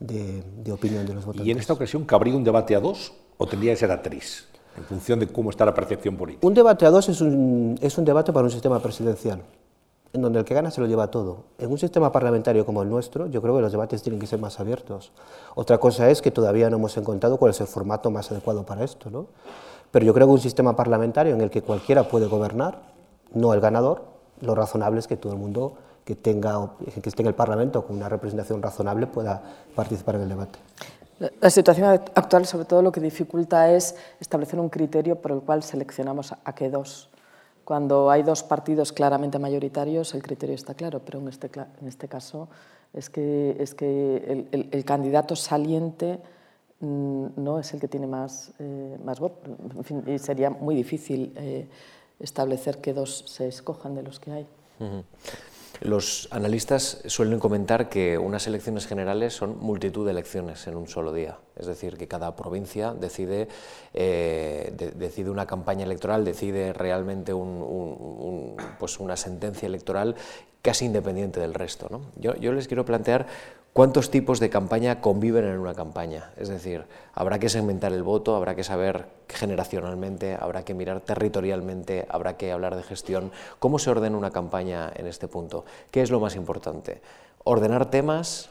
de, 0.00 0.42
de 0.62 0.72
opinión 0.72 1.06
de 1.06 1.14
los 1.14 1.24
votantes. 1.24 1.46
¿Y 1.46 1.50
en 1.50 1.58
esta 1.58 1.72
ocasión 1.72 2.04
cabría 2.04 2.34
un 2.34 2.44
debate 2.44 2.74
a 2.74 2.80
dos 2.80 3.12
o 3.36 3.46
tendría 3.46 3.72
que 3.72 3.76
ser 3.76 3.90
a 3.90 4.02
tres? 4.02 4.48
En 4.78 4.84
función 4.84 5.20
de 5.20 5.26
cómo 5.28 5.50
está 5.50 5.64
la 5.64 5.74
percepción 5.74 6.16
política. 6.16 6.46
Un 6.46 6.54
debate 6.54 6.86
a 6.86 6.90
dos 6.90 7.08
es 7.08 7.20
un, 7.20 7.78
es 7.80 7.98
un 7.98 8.04
debate 8.04 8.32
para 8.32 8.44
un 8.44 8.50
sistema 8.50 8.80
presidencial 8.80 9.42
en 10.12 10.22
donde 10.22 10.38
el 10.38 10.44
que 10.44 10.54
gana 10.54 10.70
se 10.70 10.80
lo 10.80 10.86
lleva 10.86 11.10
todo. 11.10 11.44
En 11.58 11.70
un 11.70 11.78
sistema 11.78 12.10
parlamentario 12.10 12.64
como 12.64 12.82
el 12.82 12.88
nuestro, 12.88 13.26
yo 13.26 13.42
creo 13.42 13.56
que 13.56 13.60
los 13.60 13.72
debates 13.72 14.02
tienen 14.02 14.18
que 14.20 14.26
ser 14.26 14.40
más 14.40 14.58
abiertos. 14.58 15.12
Otra 15.54 15.78
cosa 15.78 16.08
es 16.10 16.22
que 16.22 16.30
todavía 16.30 16.70
no 16.70 16.76
hemos 16.76 16.96
encontrado 16.96 17.36
cuál 17.36 17.50
es 17.50 17.60
el 17.60 17.66
formato 17.66 18.10
más 18.10 18.30
adecuado 18.30 18.64
para 18.64 18.84
esto, 18.84 19.10
¿no? 19.10 19.26
Pero 19.90 20.04
yo 20.06 20.14
creo 20.14 20.26
que 20.26 20.32
un 20.32 20.40
sistema 20.40 20.76
parlamentario 20.76 21.34
en 21.34 21.40
el 21.40 21.50
que 21.50 21.62
cualquiera 21.62 22.08
puede 22.08 22.26
gobernar, 22.26 22.80
no 23.32 23.52
el 23.52 23.60
ganador, 23.60 24.02
lo 24.40 24.54
razonable 24.54 24.98
es 24.98 25.06
que 25.06 25.16
todo 25.16 25.32
el 25.32 25.38
mundo 25.38 25.74
que 26.04 26.14
tenga, 26.14 26.70
que 27.02 27.08
esté 27.08 27.22
en 27.22 27.28
el 27.28 27.34
Parlamento 27.34 27.84
con 27.84 27.96
una 27.96 28.08
representación 28.08 28.62
razonable 28.62 29.06
pueda 29.06 29.42
participar 29.74 30.14
en 30.16 30.22
el 30.22 30.28
debate. 30.30 30.58
La 31.18 31.50
situación 31.50 31.88
actual, 32.14 32.46
sobre 32.46 32.64
todo, 32.64 32.80
lo 32.80 32.92
que 32.92 33.00
dificulta 33.00 33.72
es 33.72 33.96
establecer 34.20 34.60
un 34.60 34.68
criterio 34.68 35.16
por 35.16 35.32
el 35.32 35.40
cual 35.40 35.62
seleccionamos 35.64 36.32
a 36.32 36.54
qué 36.54 36.70
dos. 36.70 37.08
Cuando 37.64 38.10
hay 38.10 38.22
dos 38.22 38.44
partidos 38.44 38.92
claramente 38.92 39.38
mayoritarios, 39.38 40.14
el 40.14 40.22
criterio 40.22 40.54
está 40.54 40.74
claro, 40.74 41.00
pero 41.04 41.18
en 41.18 41.28
este, 41.28 41.50
en 41.80 41.88
este 41.88 42.08
caso 42.08 42.48
es 42.94 43.10
que, 43.10 43.56
es 43.58 43.74
que 43.74 44.46
el, 44.50 44.84
candidato 44.84 45.36
saliente 45.36 46.20
mm, 46.80 47.26
no 47.36 47.58
es 47.58 47.74
el 47.74 47.80
que 47.80 47.88
tiene 47.88 48.06
más, 48.06 48.52
eh, 48.60 48.96
más 49.04 49.18
votos. 49.20 49.54
y 50.06 50.18
sería 50.18 50.50
muy 50.50 50.74
difícil 50.74 51.32
eh, 51.36 51.68
establecer 52.20 52.78
qué 52.78 52.94
dos 52.94 53.24
se 53.26 53.48
escojan 53.48 53.94
de 53.94 54.02
los 54.02 54.20
que 54.20 54.32
hay. 54.32 54.46
Los 55.80 56.28
analistas 56.32 57.02
suelen 57.06 57.38
comentar 57.38 57.88
que 57.88 58.18
unas 58.18 58.46
elecciones 58.46 58.86
generales 58.86 59.34
son 59.34 59.58
multitud 59.58 60.04
de 60.04 60.10
elecciones 60.10 60.66
en 60.66 60.76
un 60.76 60.88
solo 60.88 61.12
día, 61.12 61.38
es 61.56 61.66
decir, 61.66 61.96
que 61.96 62.08
cada 62.08 62.34
provincia 62.34 62.94
decide, 62.94 63.48
eh, 63.94 64.72
decide 64.96 65.30
una 65.30 65.46
campaña 65.46 65.84
electoral, 65.84 66.24
decide 66.24 66.72
realmente 66.72 67.32
pues 68.78 68.98
una 68.98 69.16
sentencia 69.16 69.66
electoral 69.66 70.16
casi 70.62 70.86
independiente 70.86 71.38
del 71.38 71.54
resto. 71.54 72.02
Yo, 72.16 72.34
yo 72.36 72.52
les 72.52 72.66
quiero 72.66 72.84
plantear 72.84 73.26
¿Cuántos 73.78 74.10
tipos 74.10 74.40
de 74.40 74.50
campaña 74.50 75.00
conviven 75.00 75.44
en 75.44 75.56
una 75.56 75.72
campaña? 75.72 76.32
Es 76.36 76.48
decir, 76.48 76.86
habrá 77.14 77.38
que 77.38 77.48
segmentar 77.48 77.92
el 77.92 78.02
voto, 78.02 78.34
habrá 78.34 78.56
que 78.56 78.64
saber 78.64 79.06
generacionalmente, 79.28 80.34
habrá 80.34 80.64
que 80.64 80.74
mirar 80.74 81.00
territorialmente, 81.00 82.04
habrá 82.10 82.36
que 82.36 82.50
hablar 82.50 82.74
de 82.74 82.82
gestión. 82.82 83.30
¿Cómo 83.60 83.78
se 83.78 83.90
ordena 83.90 84.16
una 84.16 84.32
campaña 84.32 84.90
en 84.96 85.06
este 85.06 85.28
punto? 85.28 85.64
¿Qué 85.92 86.02
es 86.02 86.10
lo 86.10 86.18
más 86.18 86.34
importante? 86.34 87.00
¿Ordenar 87.44 87.88
temas? 87.88 88.48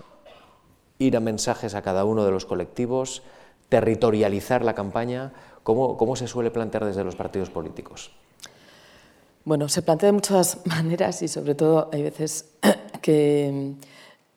¿Ir 0.98 1.18
a 1.18 1.20
mensajes 1.20 1.76
a 1.76 1.82
cada 1.82 2.06
uno 2.06 2.24
de 2.24 2.32
los 2.32 2.46
colectivos? 2.46 3.22
¿Territorializar 3.68 4.63
la 4.63 4.76
campaña? 4.76 5.34
¿Cómo, 5.63 5.98
cómo 5.98 6.16
se 6.16 6.30
suele 6.30 6.52
plantear 6.52 6.86
desde 6.86 7.04
los 7.04 7.18
partidos 7.18 7.50
políticos? 7.50 8.12
Bueno, 9.44 9.68
se 9.68 9.82
plantea 9.82 10.08
de 10.08 10.13
muchas 10.13 10.60
maneras 10.66 11.22
y 11.22 11.28
sobre 11.28 11.54
todo 11.54 11.90
hay 11.92 12.04
veces 12.04 12.46
que 13.02 13.76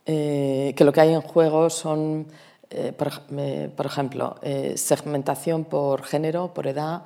eh, 0.07 0.75
que 0.77 0.85
lo 0.85 0.93
que 0.93 1.01
hay 1.01 1.13
en 1.13 1.21
juego 1.21 1.71
son, 1.71 2.27
eh, 2.71 2.93
por, 2.93 3.87
ejemplo, 3.87 4.37
eh, 4.43 4.75
segmentación 4.77 5.65
por 5.65 6.03
género, 6.03 6.55
por 6.55 6.67
edad, 6.67 7.05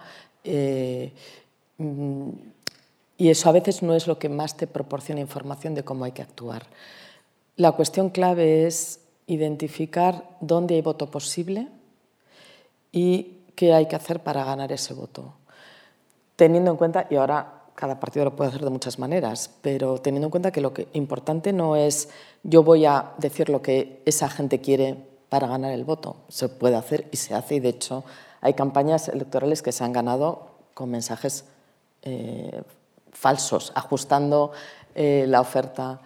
mm, 1.79 2.29
y 3.17 3.31
eso 3.31 3.49
a 3.49 3.53
veces 3.53 3.83
no 3.83 3.95
es 3.95 4.07
lo 4.07 4.19
que 4.19 4.29
más 4.29 4.57
te 4.57 4.67
proporciona 4.67 5.21
información 5.21 5.75
de 5.75 5.85
cómo 5.85 6.05
hay 6.05 6.13
que 6.13 6.23
actuar. 6.23 6.67
La 7.57 7.73
cuestión 7.73 8.11
clave 8.11 8.67
es 8.67 9.01
identificar 9.27 10.29
dónde 10.41 10.75
hay 10.75 10.83
voto 10.83 11.11
posible 11.11 11.69
y 12.93 13.39
qué 13.55 13.73
hay 13.73 13.87
que 13.87 13.97
hacer 13.97 14.21
para 14.21 14.45
ganar 14.45 14.73
ese 14.73 14.95
voto. 14.95 15.35
Teniendo 16.37 16.73
en 16.73 16.77
cuenta, 16.77 17.07
y 17.11 17.17
ahora 17.17 17.64
cada 17.75 17.99
partido 17.99 18.25
lo 18.25 18.37
puede 18.37 18.51
hacer 18.51 18.63
de 18.63 18.71
muchas 18.71 18.99
maneras, 18.99 19.51
pero 19.63 19.99
teniendo 19.99 20.27
en 20.29 20.31
cuenta 20.31 20.53
que 20.53 20.61
lo 20.61 20.73
que 20.73 20.89
importante 20.93 21.53
no 21.53 21.77
es 21.77 22.09
yo 22.43 22.63
voy 22.63 22.85
a 22.87 23.13
decir 23.19 23.49
lo 23.49 23.63
que 23.63 24.03
esa 24.05 24.29
gente 24.29 24.61
quiere 24.61 24.97
para 25.29 25.49
ganar 25.49 25.73
el 25.73 25.85
voto. 25.85 26.17
Se 26.29 26.49
puede 26.49 26.77
hacer 26.77 27.09
y 27.11 27.17
se 27.17 27.35
hace, 27.35 27.57
y 27.57 27.61
de 27.61 27.71
hecho 27.71 28.05
hay 28.41 28.55
campañas 28.55 29.09
electorales 29.09 29.63
que 29.63 29.73
se 29.73 29.83
han 29.83 29.93
ganado 29.93 30.49
con 30.75 30.91
mensajes 30.91 31.45
eh, 32.03 32.63
falsos, 33.13 33.73
ajustando 33.75 34.53
eh, 34.95 35.25
la 35.27 35.41
oferta 35.41 36.01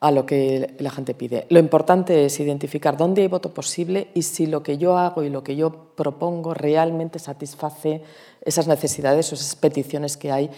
a 0.00 0.10
lo 0.10 0.26
que 0.26 0.76
la 0.78 0.90
gente 0.90 1.14
pide. 1.14 1.46
Lo 1.50 1.58
importante 1.58 2.24
es 2.24 2.38
identificar 2.38 2.96
dónde 2.96 3.22
hay 3.22 3.28
voto 3.28 3.52
posible 3.52 4.08
y 4.14 4.22
si 4.22 4.46
lo 4.46 4.62
que 4.62 4.78
yo 4.78 4.96
hago 4.96 5.24
y 5.24 5.30
lo 5.30 5.42
que 5.42 5.56
yo 5.56 5.70
propongo 5.96 6.54
realmente 6.54 7.18
satisface 7.18 8.02
esas 8.42 8.68
necesidades 8.68 9.30
o 9.32 9.34
esas 9.34 9.56
peticiones 9.56 10.16
que 10.16 10.30
hay 10.30 10.50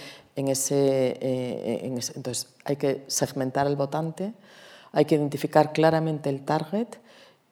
eh, 0.48 1.92
ese, 1.96 2.12
Entonces, 2.16 2.48
hay 2.64 2.76
que 2.76 3.04
segmentar 3.06 3.66
el 3.66 3.76
votante, 3.76 4.32
hay 4.92 5.04
que 5.04 5.14
identificar 5.14 5.72
claramente 5.72 6.30
el 6.30 6.44
target 6.44 6.88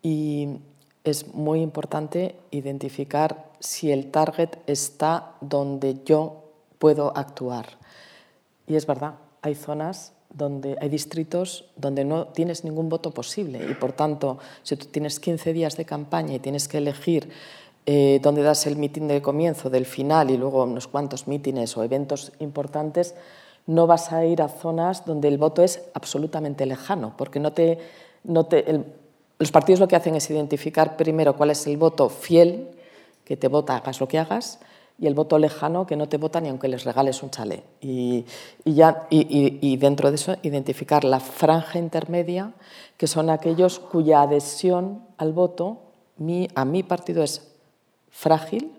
y 0.03 0.59
es 1.05 1.35
muy 1.35 1.61
importante 1.61 2.37
identificar 2.51 3.49
si 3.61 3.91
el 3.91 4.11
target 4.11 4.51
está 4.67 5.35
donde 5.41 6.03
yo 6.05 6.45
puedo 6.79 7.17
actuar. 7.17 7.67
Y 8.67 8.77
es 8.77 8.87
verdad, 8.87 9.15
hay 9.43 9.55
zonas 9.55 10.13
donde 10.31 10.77
hay 10.81 10.89
distritos 10.89 11.65
donde 11.77 12.05
no 12.05 12.27
tienes 12.29 12.65
ningún 12.65 12.89
voto 12.89 13.13
posible 13.13 13.67
y 13.71 13.75
por 13.75 13.93
tanto, 13.93 14.39
si 14.63 14.77
tú 14.77 14.87
tienes 14.87 15.21
15 15.21 15.53
días 15.53 15.77
de 15.77 15.85
campaña 15.85 16.35
y 16.35 16.39
tienes 16.39 16.69
que 16.69 16.79
elegir 16.79 17.31
eh, 17.87 18.21
dónde 18.23 18.43
das 18.43 18.67
el 18.67 18.77
mitin 18.77 19.09
del 19.09 19.23
comienzo, 19.23 19.71
del 19.71 19.87
final 19.87 20.31
y 20.31 20.37
luego 20.37 20.65
unos 20.65 20.89
cuantos 20.89 21.27
mítines 21.27 21.77
o 21.77 21.85
eventos 21.85 22.33
importantes, 22.39 23.15
no 23.67 23.87
vas 23.87 24.13
a 24.13 24.25
ir 24.25 24.43
a 24.43 24.49
zonas 24.49 25.05
donde 25.05 25.29
el 25.29 25.39
voto 25.39 25.63
es 25.63 25.83
absolutamente 25.95 26.67
lejano, 26.67 27.15
porque 27.17 27.39
no 27.39 27.53
te, 27.53 27.79
no 28.25 28.47
te, 28.47 28.85
los 29.39 29.53
partidos 29.53 29.79
lo 29.79 29.89
que 29.89 29.97
hacen 29.97 30.17
es 30.17 30.29
identificar 30.31 30.97
primero 30.97 31.37
cuál 31.37 31.51
es 31.51 31.67
el 31.67 31.77
voto 31.77 32.09
fiel, 32.09 32.69
que 33.25 33.37
te 33.37 33.49
vota 33.49 33.77
hagas 33.77 34.01
lo 34.01 34.09
que 34.09 34.19
hagas, 34.19 34.59
y 34.99 35.07
el 35.07 35.15
voto 35.15 35.39
lejano 35.39 35.87
que 35.87 35.97
no 35.97 36.09
te 36.09 36.17
vota 36.17 36.41
ni 36.41 36.49
aunque 36.49 36.67
les 36.67 36.85
regales 36.85 37.23
un 37.23 37.31
chalet. 37.31 37.63
Y, 37.81 38.25
ya, 38.65 39.07
y, 39.11 39.77
dentro 39.77 40.11
de 40.11 40.17
eso 40.17 40.35
identificar 40.43 41.05
la 41.05 41.21
franja 41.21 41.79
intermedia, 41.79 42.53
que 42.97 43.07
son 43.07 43.31
aquellos 43.31 43.79
cuya 43.79 44.23
adhesión 44.23 45.05
al 45.19 45.33
voto 45.33 45.83
mi, 46.17 46.49
a 46.57 46.65
mi 46.65 46.83
partido 46.83 47.23
es 47.23 47.48
frágil 48.19 48.73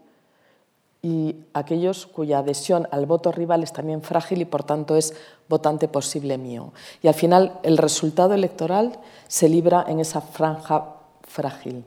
y 1.02 1.38
aquellos 1.54 2.06
cuya 2.06 2.40
adhesión 2.40 2.88
al 2.92 3.06
voto 3.06 3.32
rival 3.32 3.64
es 3.64 3.72
también 3.72 4.02
frágil 4.02 4.42
y 4.42 4.46
por 4.46 4.64
tanto 4.64 4.98
es 4.98 5.14
votante 5.48 5.88
posible 5.88 6.38
mío. 6.38 6.74
Y 7.02 7.08
al 7.08 7.14
final 7.14 7.54
el 7.64 7.78
resultado 7.78 8.34
electoral 8.34 9.00
se 9.28 9.48
libra 9.48 9.86
en 9.88 10.02
esa 10.02 10.20
franja 10.20 10.96
frágil. 11.22 11.86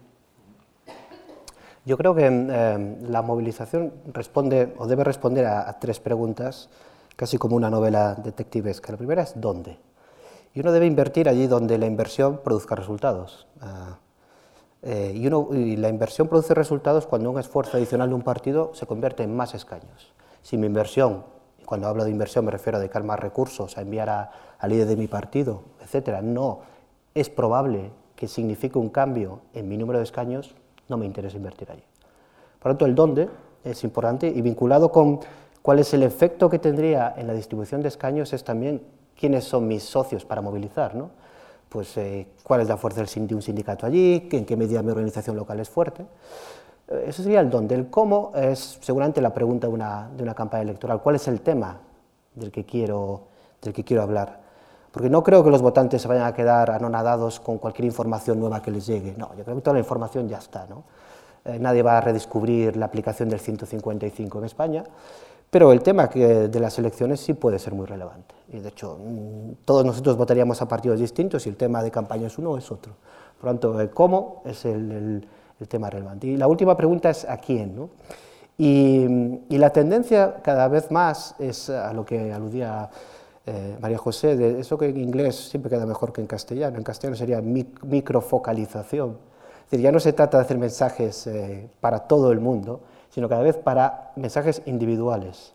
Yo 1.85 1.99
creo 1.99 2.15
que 2.15 2.27
eh, 2.27 2.97
la 3.09 3.21
movilización 3.21 3.93
responde 4.15 4.73
o 4.79 4.87
debe 4.87 5.05
responder 5.05 5.45
a, 5.45 5.79
tres 5.79 6.01
preguntas, 6.01 6.71
casi 7.17 7.37
como 7.37 7.57
una 7.57 7.69
novela 7.69 8.15
detectivesca. 8.15 8.93
La 8.93 8.99
primera 8.99 9.23
es 9.23 9.35
¿dónde? 9.39 9.77
Y 10.55 10.61
uno 10.61 10.73
debe 10.73 10.87
invertir 10.87 11.29
allí 11.29 11.49
donde 11.49 11.77
la 11.77 11.87
inversión 11.87 12.41
produzca 12.43 12.77
resultados. 12.77 13.47
Ah, 13.61 13.99
eh, 14.83 15.13
y, 15.15 15.77
la 15.77 15.89
inversión 15.89 16.27
produce 16.27 16.55
resultados 16.55 17.07
cuando 17.07 17.31
un 17.31 17.39
esfuerzo 17.39 17.77
adicional 17.77 18.09
de 18.09 18.15
un 18.17 18.23
partido 18.23 18.73
se 18.75 18.87
convierte 18.87 19.23
en 19.23 19.35
más 19.35 19.55
escaños. 19.55 20.13
Si 20.43 20.57
mi 20.57 20.67
inversión, 20.67 21.25
cuando 21.65 21.87
hablo 21.87 22.05
de 22.05 22.11
inversión 22.11 22.45
me 22.45 22.51
refiero 22.51 22.79
a 22.79 22.81
dedicar 22.81 23.05
más 23.05 23.21
recursos, 23.21 23.79
a 23.79 23.83
enviar 23.83 24.11
a, 24.11 24.31
al 24.59 24.71
líder 24.71 24.89
de 24.89 24.97
mi 24.97 25.07
partido, 25.07 25.63
etcétera, 25.81 26.21
no 26.21 26.61
es 27.15 27.31
probable 27.31 27.93
que 28.17 28.27
signifique 28.27 28.79
un 28.79 28.89
cambio 28.89 29.41
en 29.53 29.69
mi 29.69 29.77
número 29.77 29.99
de 29.99 30.05
escaños, 30.05 30.55
no 30.89 30.97
me 30.97 31.07
interesa 31.07 31.37
invertir 31.37 31.71
allí. 31.71 31.85
Por 32.59 32.73
lo 32.73 32.77
tanto, 32.77 32.87
el 32.87 32.95
dónde 32.95 33.29
es 33.65 33.85
importante 33.85 34.27
y 34.27 34.43
vinculado 34.43 34.91
con 34.91 35.21
cuál 35.63 35.79
es 35.79 35.95
el 35.95 36.03
efecto 36.03 36.51
que 36.51 36.59
tendría 36.59 37.15
en 37.17 37.29
la 37.29 37.35
distribución 37.35 37.83
de 37.83 37.89
escaños 37.89 38.33
es 38.33 38.43
también 38.43 38.83
quiénes 39.17 39.45
son 39.45 39.69
mis 39.69 39.85
socios 39.85 40.25
para 40.25 40.41
movilizar, 40.41 40.95
¿no? 40.97 41.11
Pues 41.73 41.97
eh, 41.97 42.29
cuál 42.43 42.61
es 42.61 42.69
la 42.69 42.77
fuerza 42.77 43.03
de 43.03 43.35
un 43.35 43.41
sindicato 43.41 43.87
allí, 43.87 44.29
en 44.31 44.45
qué 44.45 44.59
medida 44.59 44.83
mi 44.83 44.91
organización 44.91 45.37
local 45.37 45.59
es 45.59 45.71
fuerte. 45.71 46.05
Eh, 46.87 47.05
eso 47.07 47.23
sería 47.23 47.41
el 47.41 47.49
dónde. 47.49 47.75
El 47.75 47.89
cómo 47.89 48.33
es 48.35 48.79
seguramente 48.83 49.23
la 49.23 49.33
pregunta 49.33 49.69
de 49.69 49.73
una, 49.73 50.11
de 50.15 50.23
una 50.23 50.35
campaña 50.35 50.65
electoral. 50.65 51.01
¿Cuál 51.01 51.17
es 51.17 51.27
el 51.29 51.41
tema 51.41 51.79
del 52.35 52.51
que 52.51 52.67
quiero, 52.67 53.23
del 53.63 53.73
que 53.73 53.85
quiero 53.85 54.03
hablar? 54.03 54.43
Porque 54.91 55.09
no 55.09 55.23
creo 55.23 55.43
que 55.43 55.49
los 55.49 55.63
votantes 55.63 56.03
se 56.03 56.09
vayan 56.09 56.27
a 56.27 56.35
quedar 56.35 56.71
anonadados 56.71 57.41
con 57.41 57.57
cualquier 57.57 57.87
información 57.87 58.39
nueva 58.39 58.61
que 58.61 58.71
les 58.71 58.87
llegue. 58.87 59.15
No, 59.17 59.35
yo 59.35 59.43
creo 59.43 59.57
que 59.57 59.63
toda 59.63 59.73
la 59.73 59.81
información 59.81 60.29
ya 60.29 60.37
está. 60.37 60.67
¿no? 60.67 60.85
Eh, 61.47 61.59
nadie 61.59 61.83
va 61.83 61.97
a 61.97 62.01
redescubrir 62.03 62.77
la 62.77 62.85
aplicación 62.85 63.31
del 63.31 63.41
155 63.41 64.39
en 64.39 64.45
España, 64.45 64.85
pero 65.53 65.71
el 65.71 65.83
tema 65.83 66.09
que 66.09 66.49
de 66.49 66.61
las 66.61 66.79
elecciones 66.79 67.21
sí 67.21 67.35
puede 67.35 67.59
ser 67.59 67.75
muy 67.75 67.85
relevante. 67.85 68.35
Y 68.55 68.61
de 68.61 68.71
hecho, 68.71 68.97
mm, 68.99 69.65
todos 69.67 69.85
nosotros 69.85 70.17
votaríamos 70.17 70.63
a 70.63 70.67
partidos 70.67 70.99
distintos 70.99 71.45
y 71.47 71.51
el 71.51 71.59
tema 71.59 71.83
de 71.83 71.91
campaña 71.91 72.29
es 72.29 72.39
uno 72.39 72.53
o 72.53 72.57
es 72.57 72.73
otro. 72.73 72.95
Por 73.39 73.45
lo 73.45 73.51
tanto, 73.51 73.79
el 73.79 73.91
cómo 73.91 74.41
es 74.47 74.65
el, 74.65 75.29
el, 75.61 75.69
tema 75.69 75.91
relevante. 75.91 76.27
Y 76.27 76.39
la 76.39 76.49
última 76.49 76.75
pregunta 76.75 77.11
es 77.11 77.27
a 77.27 77.37
quién. 77.37 77.77
¿no? 77.77 77.91
Y, 78.57 79.07
y, 79.51 79.59
la 79.59 79.69
tendencia 79.71 80.37
cada 80.43 80.69
vez 80.69 80.91
más 80.91 81.35
es 81.39 81.69
a 81.69 81.93
lo 81.93 82.07
que 82.07 82.33
aludía 82.33 82.89
eh, 83.45 83.77
María 83.79 83.99
José, 83.99 84.37
de 84.37 84.59
eso 84.59 84.79
que 84.79 84.87
en 84.87 84.97
inglés 84.97 85.37
siempre 85.51 85.69
queda 85.69 85.85
mejor 85.85 86.15
que 86.15 86.23
en 86.23 86.27
castellano. 86.27 86.79
En 86.79 86.83
castellano 86.83 87.15
sería 87.15 87.43
microfocalización. 87.43 89.19
Es 89.67 89.71
decir, 89.71 89.85
ya 89.85 89.93
no 89.93 90.01
se 90.01 90.15
trata 90.15 90.39
de 90.39 90.45
hacer 90.45 90.57
mensajes 90.57 91.27
eh, 91.27 91.69
para 91.79 91.99
todo 91.99 92.33
el 92.33 92.41
mundo, 92.41 92.81
sino 93.13 93.29
cada 93.29 93.43
vez 93.43 93.57
para 93.57 94.13
mensajes 94.17 94.63
individuales. 94.67 95.55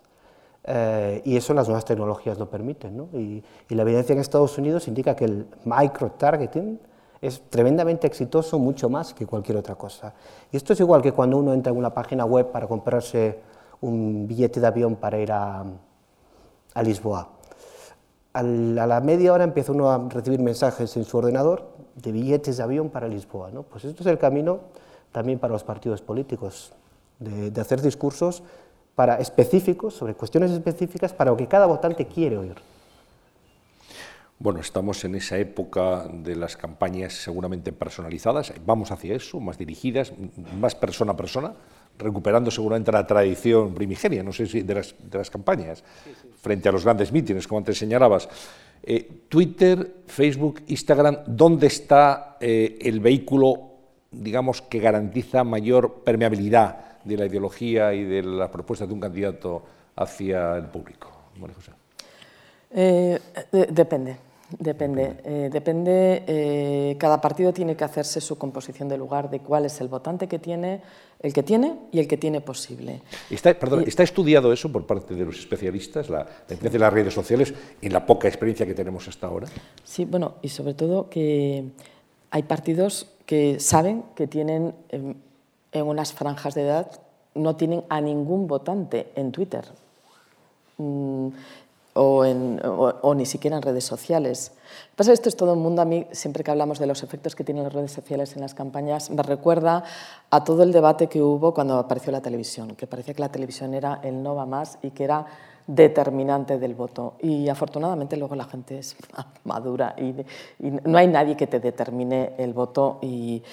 eh, 0.70 1.22
y 1.24 1.38
eso 1.38 1.54
las 1.54 1.68
nuevas 1.68 1.86
tecnologías 1.86 2.38
lo 2.38 2.50
permiten. 2.50 3.08
Y, 3.14 3.42
la 3.74 3.84
evidencia 3.84 4.14
en 4.14 4.20
Estados 4.20 4.58
Unidos 4.58 4.88
indica 4.90 5.16
que 5.16 5.24
el 5.26 5.48
micro-targeting 5.64 6.78
es 7.22 7.42
tremendamente 7.50 8.06
exitoso, 8.06 8.60
mucho 8.60 8.90
más 8.90 9.14
que 9.14 9.26
cualquier 9.26 9.58
otra 9.58 9.76
cosa. 9.76 10.14
Y 10.52 10.58
esto 10.58 10.74
es 10.74 10.80
igual 10.82 11.02
que 11.02 11.14
cuando 11.14 11.38
uno 11.38 11.54
entra 11.54 11.72
en 11.72 11.78
una 11.80 11.94
página 11.94 12.26
web 12.26 12.52
para 12.52 12.68
comprarse 12.68 13.40
un 13.80 14.28
billete 14.28 14.60
de 14.60 14.68
avión 14.68 14.98
para 14.98 15.18
ir 15.20 15.32
a, 15.32 15.64
Lisboa. 16.84 17.30
a 18.34 18.44
la 18.44 19.02
media 19.02 19.34
hora 19.34 19.46
empieza 19.46 19.72
uno 19.72 19.90
a 19.90 20.10
recibir 20.10 20.40
mensajes 20.40 20.96
en 20.98 21.06
su 21.06 21.18
ordenador 21.18 21.70
de 21.96 22.12
billetes 22.12 22.58
de 22.58 22.64
avión 22.64 22.90
para 22.90 23.08
Lisboa. 23.08 23.50
Pues 23.70 23.86
esto 23.86 24.04
es 24.04 24.08
el 24.08 24.20
camino 24.20 24.60
también 25.12 25.40
para 25.40 25.54
los 25.54 25.64
partidos 25.64 26.02
políticos, 26.02 26.74
de, 27.20 27.52
de 27.52 27.62
hacer 27.62 27.82
discursos 27.82 28.44
para 28.96 29.18
específicos, 29.18 29.94
sobre 29.94 30.16
cuestiones 30.16 30.50
específicas, 30.50 31.14
para 31.14 31.32
lo 31.32 31.38
que 31.38 31.48
cada 31.48 31.68
votante 31.68 32.08
quiere 32.08 32.38
oír. 32.38 32.56
Bueno, 34.40 34.60
estamos 34.60 35.04
en 35.04 35.16
esa 35.16 35.38
época 35.38 36.08
de 36.12 36.36
las 36.36 36.56
campañas 36.56 37.14
seguramente 37.14 37.72
personalizadas, 37.72 38.54
vamos 38.66 38.92
hacia 38.92 39.16
eso, 39.16 39.40
más 39.40 39.58
dirigidas, 39.58 40.14
más 40.60 40.76
persona 40.76 41.14
a 41.14 41.18
persona, 41.18 41.54
recuperando 41.98 42.52
seguramente 42.52 42.92
la 42.92 43.06
tradición 43.06 43.74
primigenia, 43.74 44.22
no 44.22 44.32
sé 44.32 44.46
si 44.46 44.62
de 44.62 44.76
las, 44.76 44.94
de 45.00 45.18
las 45.18 45.32
campañas, 45.32 45.84
sí, 46.04 46.12
sí. 46.22 46.30
frente 46.40 46.70
a 46.70 46.72
los 46.72 46.84
grandes 46.84 47.12
mítines, 47.12 47.48
como 47.48 47.58
antes 47.58 47.80
señalabas. 47.80 48.30
Eh, 48.84 49.26
Twitter, 49.28 50.04
Facebook, 50.06 50.62
Instagram, 50.68 51.18
¿dónde 51.26 51.66
está 51.66 52.38
eh, 52.40 52.78
el 52.82 53.00
vehículo, 53.00 53.62
digamos, 54.12 54.62
que 54.62 54.80
garantiza 54.80 55.44
mayor 55.44 56.04
permeabilidad 56.04 56.87
de 57.08 57.18
la 57.18 57.26
ideología 57.26 57.94
y 57.94 58.04
de 58.04 58.24
las 58.24 58.50
propuestas 58.50 58.88
de 58.88 58.94
un 58.94 59.00
candidato 59.00 59.64
hacia 59.96 60.58
el 60.58 60.66
público? 60.66 61.10
María 61.40 61.56
José. 61.56 61.72
Eh, 62.72 63.20
de, 63.52 63.66
depende. 63.68 64.18
Depende, 64.50 65.18
eh, 65.26 65.50
depende 65.52 66.24
eh, 66.26 66.96
cada 66.98 67.20
partido 67.20 67.52
tiene 67.52 67.76
que 67.76 67.84
hacerse 67.84 68.22
su 68.22 68.38
composición 68.38 68.88
de 68.88 68.98
lugar 68.98 69.30
de 69.30 69.42
cuál 69.42 69.66
es 69.66 69.82
el 69.82 69.90
votante 69.90 70.30
que 70.30 70.40
tiene, 70.40 70.82
el 71.20 71.34
que 71.34 71.44
tiene 71.44 71.76
y 71.92 72.00
el 72.00 72.08
que 72.08 72.16
tiene 72.16 72.40
posible. 72.40 73.02
¿Está, 73.30 73.54
perdón, 73.60 73.84
y, 73.86 73.90
¿está 73.90 74.04
estudiado 74.04 74.54
eso 74.54 74.72
por 74.72 74.86
parte 74.86 75.16
de 75.16 75.26
los 75.26 75.38
especialistas, 75.38 76.10
la, 76.10 76.26
la 76.48 76.70
de 76.70 76.80
las 76.80 76.94
redes 76.94 77.14
sociales, 77.14 77.54
en 77.82 77.92
la 77.92 78.06
poca 78.06 78.30
experiencia 78.30 78.66
que 78.66 78.74
tenemos 78.74 79.06
hasta 79.10 79.28
ahora? 79.28 79.48
Sí, 79.84 80.06
bueno, 80.06 80.36
y 80.42 80.48
sobre 80.48 80.76
todo 80.76 81.10
que 81.10 81.66
hay 82.32 82.44
partidos 82.44 83.18
que 83.26 83.60
saben 83.60 84.06
que 84.16 84.28
tienen 84.28 84.76
en, 85.72 85.88
unas 85.88 86.14
franjas 86.14 86.56
de 86.56 86.64
edad, 86.64 86.92
no 87.36 87.56
tienen 87.56 87.84
a 87.90 88.02
ningún 88.02 88.48
votante 88.48 89.12
en 89.16 89.32
Twitter. 89.32 89.66
Mm, 90.78 91.30
o, 91.94 92.26
en, 92.26 92.62
o, 92.64 92.94
o, 93.02 93.16
ni 93.16 93.26
siquiera 93.26 93.58
en 93.58 93.64
redes 93.64 93.84
sociales. 93.84 94.52
Pasa 94.96 95.14
esto 95.14 95.30
es 95.30 95.36
todo 95.36 95.54
un 95.54 95.60
mundo, 95.60 95.82
a 95.82 95.86
mí 95.86 96.06
siempre 96.12 96.44
que 96.44 96.52
hablamos 96.52 96.78
de 96.80 96.86
los 96.86 97.02
efectos 97.02 97.36
que 97.36 97.44
tienen 97.44 97.64
las 97.64 97.74
redes 97.74 97.92
sociales 97.92 98.36
en 98.36 98.42
las 98.42 98.54
campañas, 98.54 99.10
me 99.10 99.24
recuerda 99.24 99.84
a 100.30 100.44
todo 100.44 100.64
el 100.64 100.72
debate 100.72 101.08
que 101.08 101.22
hubo 101.22 101.54
cuando 101.54 101.78
apareció 101.78 102.12
la 102.12 102.22
televisión, 102.22 102.76
que 102.76 102.86
parecía 102.86 103.14
que 103.14 103.22
la 103.22 103.32
televisión 103.32 103.74
era 103.74 104.00
el 104.04 104.22
no 104.22 104.36
va 104.36 104.46
más 104.46 104.78
y 104.84 104.92
que 104.92 105.04
era 105.06 105.26
determinante 105.66 106.58
del 106.58 106.76
voto. 106.76 107.16
Y 107.22 107.50
afortunadamente 107.50 108.16
luego 108.16 108.36
la 108.36 108.46
gente 108.46 108.80
es 108.80 108.96
madura 109.44 109.96
y, 109.98 110.16
y 110.66 110.72
no 110.84 110.98
hay 110.98 111.08
nadie 111.08 111.36
que 111.36 111.48
te 111.48 111.60
determine 111.60 112.34
el 112.38 112.54
voto 112.54 113.00
y 113.02 113.44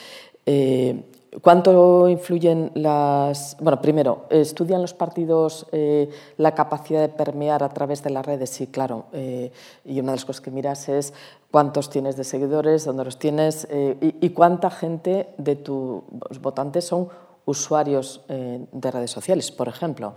eh, 0.47 1.03
¿Cuánto 1.43 2.09
influyen 2.09 2.71
las...? 2.75 3.57
Bueno, 3.61 3.81
primero, 3.81 4.27
¿estudian 4.31 4.81
los 4.81 4.95
partidos 4.95 5.67
eh, 5.73 6.09
la 6.37 6.55
capacidad 6.55 7.01
de 7.01 7.09
permear 7.09 7.65
a 7.65 7.71
través 7.71 8.03
de 8.05 8.11
las 8.11 8.25
redes? 8.25 8.51
Sí, 8.51 8.69
claro. 8.69 9.07
Eh, 9.13 9.51
y 9.85 9.99
una 9.99 10.13
de 10.13 10.17
las 10.17 10.25
cosas 10.25 10.41
que 10.41 10.53
miras 10.53 10.89
es 10.89 11.13
cuántos 11.51 11.91
tienes 11.91 12.17
de 12.17 12.25
seguidores, 12.25 12.85
dónde 12.85 13.05
los 13.05 13.19
tienes 13.19 13.67
eh, 13.71 13.97
y, 14.01 14.31
cuánta 14.31 14.71
gente 14.71 15.31
de 15.39 15.57
tus 15.57 16.03
votantes 16.41 16.85
son 16.85 17.09
usuarios 17.47 18.23
de 18.29 18.91
redes 18.91 19.11
sociales, 19.11 19.51
por 19.51 19.69
ejemplo. 19.69 20.15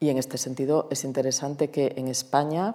Y 0.00 0.10
en 0.10 0.18
este 0.18 0.38
sentido 0.38 0.86
es 0.90 1.04
interesante 1.04 1.70
que 1.70 1.94
en 1.96 2.08
España 2.08 2.74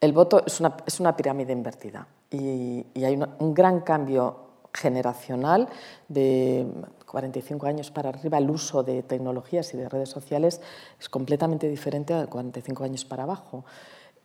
el 0.00 0.12
voto 0.12 0.42
es 0.44 0.60
una, 0.60 0.76
es 0.86 1.00
una 1.00 1.16
pirámide 1.16 1.52
invertida 1.52 2.06
y, 2.30 2.84
hay 2.96 3.18
un 3.38 3.54
gran 3.54 3.80
cambio 3.80 4.41
generacional 4.72 5.68
de 6.08 6.66
45 7.06 7.66
años 7.66 7.90
para 7.90 8.08
arriba, 8.08 8.38
el 8.38 8.50
uso 8.50 8.82
de 8.82 9.02
tecnologías 9.02 9.72
y 9.74 9.76
de 9.76 9.88
redes 9.88 10.08
sociales 10.08 10.60
es 10.98 11.08
completamente 11.08 11.68
diferente 11.68 12.14
a 12.14 12.26
45 12.26 12.84
años 12.84 13.04
para 13.04 13.24
abajo. 13.24 13.64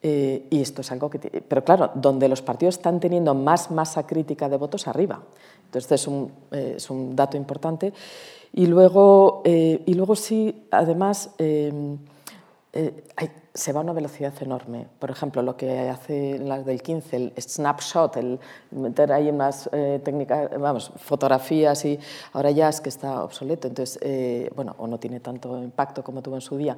Eh, 0.02 0.48
y 0.50 0.62
esto 0.62 0.82
es 0.82 0.91
algo 0.91 1.10
que... 1.10 1.20
Pero 1.20 1.64
claro, 1.64 1.91
donde 1.95 2.30
los 2.30 2.41
partidos 2.41 2.76
están 2.76 3.00
teniendo 3.00 3.34
más 3.34 3.72
masa 3.72 4.06
crítica 4.06 4.48
de 4.48 4.58
votos, 4.58 4.88
arriba. 4.88 5.22
Entonces, 5.66 5.91
es 5.91 6.08
un, 6.08 6.32
eh, 6.52 6.76
es 6.78 6.89
un 6.89 7.16
dato 7.16 7.36
importante. 7.36 7.93
Y 8.54 8.68
luego, 8.68 9.41
eh, 9.43 9.82
y 9.86 9.93
luego 9.95 10.16
sí, 10.16 10.68
además, 10.72 11.32
hay, 11.39 13.30
se 13.58 13.74
va 13.74 13.80
a 13.80 13.84
una 13.84 13.93
velocidad 13.93 14.34
enorme. 14.41 14.88
Por 14.99 15.10
ejemplo, 15.10 15.41
lo 15.41 15.58
que 15.58 15.89
hace 15.89 16.38
las 16.38 16.64
del 16.64 16.82
15, 16.82 17.16
el 17.16 17.34
snapshot, 17.38 18.16
el 18.18 18.39
meter 18.70 19.12
ahí 19.12 19.32
más 19.32 19.68
eh, 19.74 19.99
técnicas, 20.03 20.51
vamos, 20.60 20.91
fotografías 20.97 21.84
y 21.86 21.99
ahora 22.34 22.51
ya 22.51 22.70
es 22.70 22.80
que 22.80 22.89
está 22.89 23.24
obsoleto, 23.24 23.68
entonces, 23.68 23.97
eh, 24.03 24.51
bueno, 24.55 24.76
o 24.78 24.86
no 24.88 24.99
tiene 24.99 25.20
tanto 25.20 25.58
impacto 25.62 26.03
como 26.03 26.22
tuvo 26.22 26.36
en 26.36 26.41
su 26.41 26.55
día. 26.55 26.78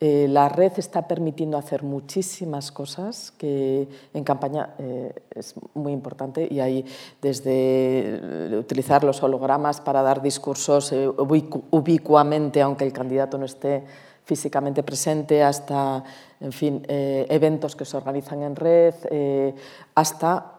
Eh, 0.00 0.28
la 0.28 0.48
red 0.48 0.70
está 0.76 1.08
permitiendo 1.08 1.58
hacer 1.58 1.82
muchísimas 1.82 2.70
cosas 2.70 3.32
que 3.32 3.88
en 4.14 4.22
campaña 4.22 4.74
eh, 4.78 5.12
es 5.34 5.54
muy 5.74 5.92
importante 5.92 6.46
y 6.48 6.60
hay 6.60 6.84
desde 7.20 8.56
utilizar 8.56 9.02
los 9.02 9.20
hologramas 9.24 9.80
para 9.80 10.02
dar 10.02 10.22
discursos 10.22 10.92
eh, 10.92 11.08
ubicuamente, 11.08 12.62
aunque 12.62 12.84
el 12.84 12.92
candidato 12.92 13.38
no 13.38 13.44
esté 13.44 13.82
físicamente 14.28 14.82
presente, 14.82 15.42
hasta 15.42 16.04
en 16.38 16.52
fin, 16.52 16.84
eh, 16.86 17.26
eventos 17.30 17.74
que 17.74 17.86
se 17.86 17.96
organizan 17.96 18.42
en 18.42 18.56
red, 18.56 18.94
eh, 19.10 19.54
hasta 19.94 20.52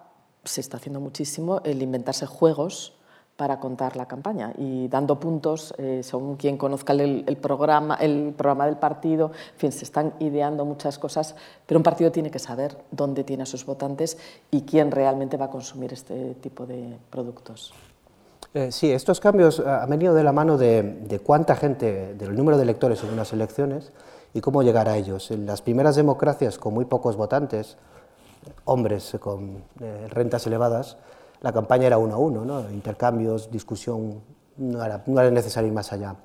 se 0.43 0.61
está 0.61 0.77
haciendo 0.77 0.99
muchísimo 0.99 1.61
el 1.63 1.79
inventarse 1.83 2.25
juegos 2.25 2.93
para 3.35 3.59
contar 3.59 3.95
la 3.95 4.07
campaña 4.07 4.53
y 4.57 4.87
dando 4.87 5.19
puntos 5.19 5.75
eh, 5.77 6.01
según 6.01 6.35
quien 6.35 6.57
conozca 6.57 6.93
el, 6.93 7.23
el, 7.27 7.37
programa, 7.37 7.93
el 8.01 8.33
programa 8.35 8.65
del 8.65 8.77
partido. 8.77 9.31
En 9.53 9.59
fin, 9.59 9.71
se 9.71 9.85
están 9.85 10.13
ideando 10.19 10.65
muchas 10.65 10.97
cosas, 10.97 11.35
pero 11.67 11.77
un 11.77 11.83
partido 11.83 12.11
tiene 12.11 12.31
que 12.31 12.39
saber 12.39 12.75
dónde 12.89 13.23
tiene 13.23 13.43
a 13.43 13.45
sus 13.45 13.67
votantes 13.67 14.17
y 14.49 14.63
quién 14.63 14.89
realmente 14.89 15.37
va 15.37 15.45
a 15.45 15.51
consumir 15.51 15.93
este 15.93 16.33
tipo 16.41 16.65
de 16.65 16.97
productos. 17.11 17.71
Eh, 18.55 18.71
sí, 18.71 18.91
estos 18.91 19.19
cambios 19.19 19.59
han 19.59 19.89
venido 19.89 20.15
de 20.15 20.23
la 20.23 20.31
mano 20.31 20.57
de, 20.57 21.21
cuánta 21.23 21.55
gente, 21.55 22.15
del 22.15 22.35
número 22.35 22.57
de 22.57 22.63
electores 22.63 23.03
en 23.03 23.13
unas 23.13 23.31
elecciones 23.31 23.91
y 24.33 24.41
cómo 24.41 24.63
llegar 24.63 24.89
a 24.89 24.97
ellos. 24.97 25.29
En 25.29 25.45
las 25.45 25.61
primeras 25.61 25.95
democracias 25.95 26.57
con 26.57 26.73
muy 26.73 26.85
pocos 26.85 27.15
votantes, 27.15 27.77
hombres 28.65 29.15
con 29.19 29.63
eh, 29.79 30.07
rentas 30.09 30.47
elevadas, 30.47 30.97
la 31.41 31.53
campaña 31.53 31.87
era 31.87 31.99
uno 31.99 32.15
a 32.15 32.17
uno, 32.17 32.43
¿no? 32.43 32.69
intercambios, 32.71 33.51
discusión, 33.51 34.21
no 34.57 34.83
era, 34.83 35.03
necesario 35.29 35.67
ir 35.67 35.73
más 35.73 35.93
allá. 35.93 36.15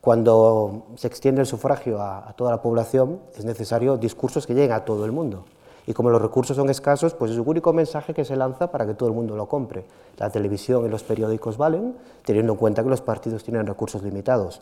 Cuando 0.00 0.86
se 0.96 1.06
extiende 1.06 1.42
el 1.42 1.46
sufragio 1.46 2.00
a 2.00 2.32
toda 2.36 2.50
la 2.50 2.62
población, 2.62 3.20
es 3.36 3.44
necesario 3.44 3.96
discursos 3.96 4.46
que 4.46 4.54
lleguen 4.54 4.72
a 4.72 4.84
todo 4.84 5.04
el 5.04 5.12
mundo. 5.12 5.44
Y 5.90 5.92
como 5.92 6.08
los 6.10 6.22
recursos 6.22 6.56
son 6.56 6.70
escasos, 6.70 7.14
pues 7.14 7.32
es 7.32 7.36
el 7.36 7.42
único 7.44 7.72
mensaje 7.72 8.14
que 8.14 8.24
se 8.24 8.36
lanza 8.36 8.70
para 8.70 8.86
que 8.86 8.94
todo 8.94 9.08
el 9.08 9.14
mundo 9.16 9.34
lo 9.34 9.48
compre. 9.48 9.84
La 10.18 10.30
televisión 10.30 10.86
y 10.86 10.88
los 10.88 11.02
periódicos 11.02 11.56
valen, 11.56 11.96
teniendo 12.24 12.52
en 12.52 12.58
cuenta 12.60 12.84
que 12.84 12.88
los 12.88 13.00
partidos 13.00 13.42
tienen 13.42 13.66
recursos 13.66 14.00
limitados. 14.04 14.60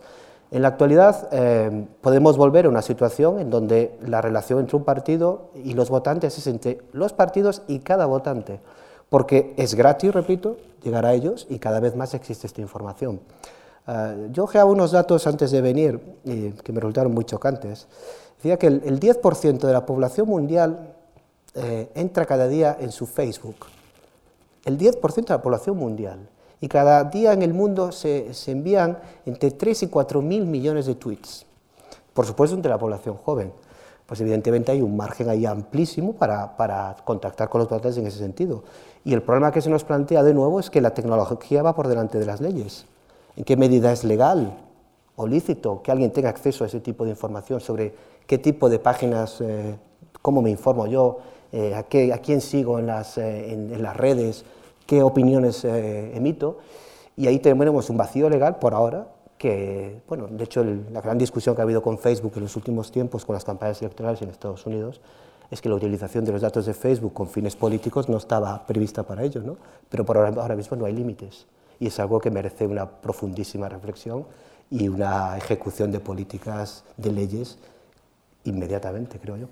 En 0.50 0.62
la 0.62 0.68
actualidad 0.68 1.28
eh, 1.30 1.84
podemos 2.00 2.38
volver 2.38 2.64
a 2.64 2.70
una 2.70 2.80
situación 2.80 3.40
en 3.40 3.50
donde 3.50 3.98
la 4.06 4.22
relación 4.22 4.60
entre 4.60 4.78
un 4.78 4.84
partido 4.84 5.50
y 5.54 5.74
los 5.74 5.90
votantes 5.90 6.38
es 6.38 6.46
entre 6.46 6.78
los 6.92 7.12
partidos 7.12 7.60
y 7.68 7.80
cada 7.80 8.06
votante, 8.06 8.60
porque 9.10 9.52
es 9.58 9.74
gratis, 9.74 10.14
repito, 10.14 10.56
llegar 10.82 11.04
a 11.04 11.12
ellos 11.12 11.46
y 11.50 11.58
cada 11.58 11.78
vez 11.78 11.94
más 11.94 12.14
existe 12.14 12.46
esta 12.46 12.62
información. 12.62 13.20
Uh, 13.86 14.32
yo 14.32 14.44
ojeaba 14.44 14.70
unos 14.70 14.92
datos 14.92 15.26
antes 15.26 15.50
de 15.50 15.60
venir 15.60 16.00
y 16.24 16.52
que 16.52 16.72
me 16.72 16.80
resultaron 16.80 17.12
muy 17.12 17.24
chocantes. 17.24 17.86
Decía 18.36 18.56
que 18.58 18.68
el, 18.68 18.82
el 18.86 18.98
10% 18.98 19.58
de 19.58 19.72
la 19.74 19.84
población 19.84 20.26
mundial 20.26 20.94
eh, 21.54 21.90
entra 21.94 22.26
cada 22.26 22.48
día 22.48 22.76
en 22.80 22.92
su 22.92 23.06
Facebook. 23.06 23.66
El 24.64 24.78
10% 24.78 25.14
de 25.14 25.34
la 25.34 25.42
población 25.42 25.76
mundial. 25.76 26.28
Y 26.60 26.68
cada 26.68 27.04
día 27.04 27.32
en 27.32 27.42
el 27.42 27.54
mundo 27.54 27.92
se, 27.92 28.34
se, 28.34 28.50
envían 28.50 28.98
entre 29.26 29.52
3 29.52 29.84
y 29.84 29.86
4 29.88 30.20
mil 30.22 30.44
millones 30.44 30.86
de 30.86 30.94
tweets. 30.94 31.46
Por 32.12 32.26
supuesto, 32.26 32.56
entre 32.56 32.70
la 32.70 32.78
población 32.78 33.16
joven. 33.16 33.52
Pues 34.06 34.20
evidentemente 34.20 34.72
hay 34.72 34.82
un 34.82 34.96
margen 34.96 35.28
ahí 35.28 35.46
amplísimo 35.46 36.14
para, 36.14 36.56
para 36.56 36.96
contactar 37.04 37.48
con 37.48 37.60
los 37.60 37.68
votantes 37.68 37.98
en 37.98 38.06
ese 38.06 38.18
sentido. 38.18 38.64
Y 39.04 39.14
el 39.14 39.22
problema 39.22 39.52
que 39.52 39.60
se 39.60 39.70
nos 39.70 39.84
plantea 39.84 40.22
de 40.22 40.34
nuevo 40.34 40.58
es 40.58 40.70
que 40.70 40.80
la 40.80 40.94
tecnología 40.94 41.62
va 41.62 41.74
por 41.74 41.88
delante 41.88 42.18
de 42.18 42.26
las 42.26 42.40
leyes. 42.40 42.86
¿En 43.36 43.44
qué 43.44 43.56
medida 43.56 43.92
es 43.92 44.04
legal 44.04 44.58
o 45.14 45.26
lícito 45.26 45.82
que 45.82 45.90
alguien 45.90 46.12
tenga 46.12 46.28
acceso 46.28 46.64
a 46.64 46.66
ese 46.66 46.80
tipo 46.80 47.04
de 47.04 47.10
información 47.10 47.60
sobre 47.60 47.94
qué 48.26 48.38
tipo 48.38 48.68
de 48.68 48.78
páginas, 48.78 49.40
eh, 49.40 49.76
cómo 50.22 50.42
me 50.42 50.50
informo 50.50 50.86
yo, 50.86 51.18
eh, 51.52 51.74
a, 51.74 51.84
qué, 51.84 52.12
a, 52.12 52.18
quién 52.18 52.40
sigo 52.40 52.78
en 52.78 52.86
las, 52.86 53.18
en, 53.18 53.82
las 53.82 53.96
redes, 53.96 54.44
qué 54.86 55.02
opiniones 55.02 55.64
emito. 55.64 56.58
Y 57.16 57.26
ahí 57.26 57.38
tenemos 57.38 57.90
un 57.90 57.96
vacío 57.96 58.28
legal 58.28 58.58
por 58.58 58.74
ahora, 58.74 59.08
que, 59.38 60.00
bueno, 60.08 60.26
de 60.28 60.44
hecho 60.44 60.64
la 60.64 61.00
gran 61.00 61.16
discusión 61.16 61.54
que 61.54 61.62
ha 61.62 61.64
habido 61.64 61.82
con 61.82 61.98
Facebook 61.98 62.32
en 62.36 62.42
los 62.42 62.56
últimos 62.56 62.90
tiempos 62.90 63.24
con 63.24 63.34
las 63.34 63.44
campañas 63.44 63.80
electorales 63.80 64.20
en 64.20 64.30
Estados 64.30 64.66
Unidos 64.66 65.00
es 65.50 65.62
que 65.62 65.68
la 65.68 65.76
utilización 65.76 66.24
de 66.24 66.32
los 66.32 66.42
datos 66.42 66.66
de 66.66 66.74
Facebook 66.74 67.14
con 67.14 67.28
fines 67.28 67.56
políticos 67.56 68.08
no 68.08 68.18
estaba 68.18 68.66
prevista 68.66 69.02
para 69.04 69.22
ello, 69.22 69.40
¿no? 69.40 69.56
pero 69.88 70.04
por 70.04 70.18
ahora, 70.18 70.42
ahora 70.42 70.56
mismo 70.56 70.76
no 70.76 70.84
hay 70.84 70.92
límites 70.92 71.46
y 71.80 71.86
es 71.86 71.98
algo 72.00 72.20
que 72.20 72.30
merece 72.30 72.66
una 72.66 72.86
profundísima 72.86 73.68
reflexión 73.68 74.26
y 74.70 74.88
una 74.88 75.36
ejecución 75.38 75.90
de 75.90 76.00
políticas, 76.00 76.84
de 76.96 77.12
leyes, 77.12 77.58
inmediatamente, 78.44 79.18
creo 79.18 79.36
yo. 79.36 79.46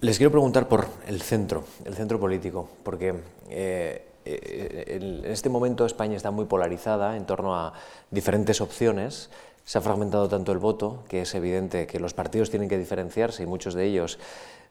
Les 0.00 0.18
quiero 0.18 0.30
preguntar 0.30 0.68
por 0.68 0.86
el 1.06 1.22
centro, 1.22 1.64
el 1.84 1.94
centro 1.94 2.20
político, 2.20 2.68
porque 2.82 3.14
eh, 3.48 4.06
eh, 4.26 4.98
en 5.24 5.24
este 5.24 5.48
momento 5.48 5.86
España 5.86 6.16
está 6.16 6.30
muy 6.30 6.44
polarizada 6.44 7.16
en 7.16 7.24
torno 7.24 7.56
a 7.56 7.72
diferentes 8.10 8.60
opciones. 8.60 9.30
Se 9.64 9.78
ha 9.78 9.80
fragmentado 9.80 10.28
tanto 10.28 10.52
el 10.52 10.58
voto 10.58 11.02
que 11.08 11.22
es 11.22 11.34
evidente 11.34 11.86
que 11.86 11.98
los 11.98 12.12
partidos 12.12 12.50
tienen 12.50 12.68
que 12.68 12.78
diferenciarse 12.78 13.42
y 13.42 13.46
muchos 13.46 13.74
de 13.74 13.84
ellos 13.84 14.18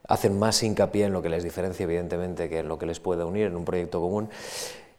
hacen 0.07 0.37
más 0.37 0.61
hincapié 0.61 1.05
en 1.05 1.13
lo 1.13 1.21
que 1.21 1.29
les 1.29 1.43
diferencia, 1.43 1.85
evidentemente, 1.85 2.47
que 2.47 2.59
en 2.59 2.67
lo 2.67 2.77
que 2.77 2.85
les 2.85 2.99
puede 2.99 3.23
unir 3.23 3.47
en 3.47 3.55
un 3.55 3.65
proyecto 3.65 3.99
común. 3.99 4.29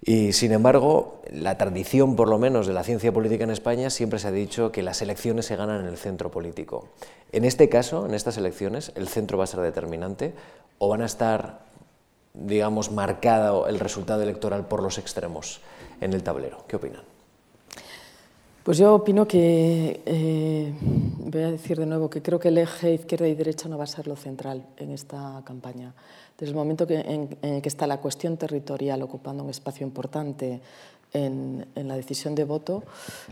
Y 0.09 0.33
sin 0.35 0.53
embargo, 0.53 1.21
la 1.33 1.59
tradición, 1.59 2.15
por 2.15 2.29
lo 2.29 2.39
menos, 2.39 2.69
de 2.69 2.73
la 2.73 2.85
ciencia 2.85 3.13
política 3.13 3.43
en 3.43 3.51
España 3.51 3.91
siempre 3.91 4.21
se 4.21 4.29
ha 4.29 4.31
dicho 4.31 4.71
que 4.71 4.85
las 4.85 5.03
elecciones 5.03 5.47
se 5.47 5.57
ganan 5.57 5.81
en 5.81 5.89
el 5.89 5.97
centro 5.97 6.31
político. 6.31 6.91
En 7.33 7.45
este 7.45 7.69
caso, 7.69 8.07
en 8.07 8.15
estas 8.15 8.37
elecciones, 8.37 8.93
¿el 8.95 9.09
centro 9.09 9.37
va 9.37 9.45
a 9.45 9.49
ser 9.49 9.61
determinante 9.61 10.33
o 10.79 10.89
van 10.89 11.03
a 11.03 11.07
estar, 11.07 11.63
digamos, 12.35 12.93
marcado 12.93 13.67
el 13.67 13.81
resultado 13.81 14.23
electoral 14.23 14.69
por 14.69 14.81
los 14.81 14.97
extremos 14.99 15.61
en 16.01 16.13
el 16.13 16.23
tablero? 16.23 16.65
¿Qué 16.69 16.77
opinan? 16.77 17.03
Pues 18.63 18.79
yo 18.79 18.95
opino 18.95 19.27
que, 19.27 20.03
eh, 20.07 20.73
voy 20.81 21.43
a 21.43 21.51
decir 21.51 21.79
de 21.79 21.87
nuevo, 21.87 22.11
que 22.11 22.23
creo 22.23 22.39
que 22.39 22.49
el 22.49 22.59
eje 22.59 22.95
izquierda 22.95 23.27
y 23.27 23.35
derecha 23.35 23.69
no 23.69 23.77
va 23.77 23.85
a 23.85 23.89
ser 23.89 24.07
lo 24.07 24.15
central 24.15 24.67
en 24.77 24.93
esta 24.93 25.43
campaña. 25.45 25.95
Desde 26.39 26.51
el 26.51 26.57
momento 26.57 26.87
en, 26.89 27.37
el 27.41 27.63
que 27.63 27.69
está 27.69 27.87
la 27.87 28.01
cuestión 28.01 28.37
territorial 28.37 29.03
ocupando 29.03 29.43
un 29.43 29.51
espacio 29.51 29.87
importante 29.87 30.61
en, 31.13 31.67
la 31.75 31.97
decisión 31.97 32.35
de 32.35 32.45
voto, 32.45 32.83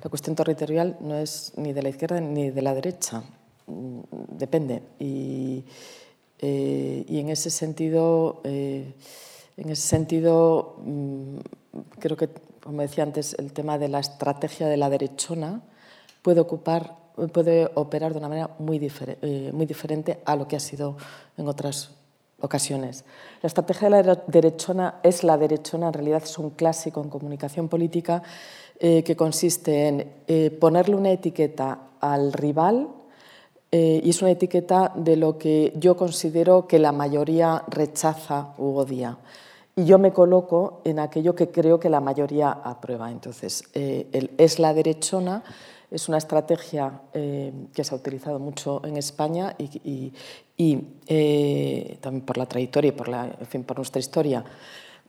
la 0.02 0.09
cuestión 0.09 0.34
territorial 0.34 0.96
no 1.00 1.16
es 1.16 1.52
ni 1.57 1.72
de 1.72 1.82
la 1.82 1.90
izquierda 1.90 2.20
ni 2.20 2.50
de 2.50 2.62
la 2.62 2.74
derecha, 2.74 3.22
mm, 3.66 4.00
depende. 4.38 4.82
Y, 4.98 5.64
eh, 6.38 7.05
en 7.09 7.28
ese 7.28 7.50
sentido, 7.50 8.40
eh, 8.44 8.94
en 9.57 9.70
ese 9.70 9.82
sentido 9.82 10.76
mm, 10.84 11.38
creo 11.98 12.16
que 12.16 12.28
como 12.64 12.80
decía 12.80 13.05
antes, 13.05 13.36
el 13.38 13.52
tema 13.52 13.76
de 13.78 13.88
la 13.88 13.98
estrategia 13.98 14.66
de 14.66 14.78
la 14.78 14.88
derechona 14.88 15.61
puede, 16.22 16.40
ocupar, 16.40 16.96
puede 17.30 17.70
operar 17.74 18.12
de 18.12 18.18
una 18.18 18.28
manera 18.28 18.50
muy, 18.59 18.80
eh, 19.20 19.50
muy 19.52 19.66
diferente 19.66 20.20
a 20.24 20.34
lo 20.34 20.48
que 20.48 20.57
ha 20.57 20.61
sido 20.61 20.96
en 21.36 21.46
otras 21.46 21.90
ocasiones. 22.45 23.05
La 23.42 23.49
estrategia 23.49 23.90
de 23.90 24.05
la 24.05 24.22
derechona 24.26 25.01
es 25.03 25.24
la 25.24 25.36
derechona, 25.36 25.88
en 25.88 25.92
realidad 25.95 26.22
es 26.22 26.38
un 26.38 26.51
clásico 26.51 27.03
en 27.03 27.09
comunicación 27.09 27.68
política 27.68 28.22
eh, 28.78 29.03
que 29.03 29.16
consiste 29.16 29.88
en 29.88 30.12
eh, 30.26 30.51
ponerle 30.51 30.95
una 30.95 31.11
etiqueta 31.11 31.78
al 32.01 32.32
rival 32.32 32.88
y 33.76 34.09
es 34.09 34.22
una 34.22 34.30
etiqueta 34.30 34.92
de 34.95 35.16
lo 35.16 35.36
que 35.36 35.72
yo 35.74 35.97
considero 35.97 36.68
que 36.68 36.78
la 36.78 36.92
mayoría 36.92 37.64
rechaza 37.66 38.55
u 38.57 38.76
odia 38.76 39.18
y 39.76 39.84
yo 39.84 39.99
me 39.99 40.12
coloco 40.12 40.80
en 40.84 40.99
aquello 40.99 41.34
que 41.34 41.51
creo 41.51 41.80
que 41.80 41.90
la 41.90 42.01
mayoría 42.01 42.51
aprueba. 42.51 43.11
Entonces, 43.11 43.64
eh, 43.74 44.07
el 44.12 44.30
es 44.38 44.59
la 44.59 44.72
derechona 44.72 45.42
es 45.95 46.09
una 46.09 46.18
estrategia 46.18 47.01
eh, 47.12 47.53
que 47.72 47.84
se 47.84 47.95
ha 47.95 47.99
utilizado 47.99 48.38
mucho 48.38 48.84
en 48.84 48.97
España 48.97 49.55
y, 49.59 50.12
eh, 51.07 51.99
también 52.01 52.24
por 52.24 52.36
la 52.36 52.47
trayectoria 52.47 52.88
y 52.88 52.92
por, 52.92 53.09
la, 53.09 53.30
por 53.66 53.76
nuestra 53.76 54.01
historia. 54.01 54.45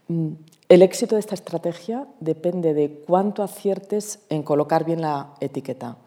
Mm, 0.07 0.29
el 0.69 0.81
éxito 0.81 1.15
de 1.15 1.19
esta 1.19 1.35
estrategia 1.35 2.07
depende 2.19 2.73
de 2.73 3.03
cuánto 3.05 3.41
aciertes 3.43 4.19
en 4.29 4.43
colocar 4.43 4.85
bien 4.85 5.01
la 5.01 5.33
etiqueta 5.39 5.97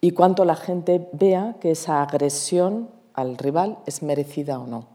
y 0.00 0.12
cuánto 0.12 0.44
la 0.44 0.56
gente 0.56 1.08
vea 1.12 1.56
que 1.60 1.70
esa 1.70 2.02
agresión 2.02 2.88
al 3.12 3.36
rival 3.36 3.78
es 3.86 4.02
merecida 4.02 4.58
o 4.58 4.66
no. 4.66 4.93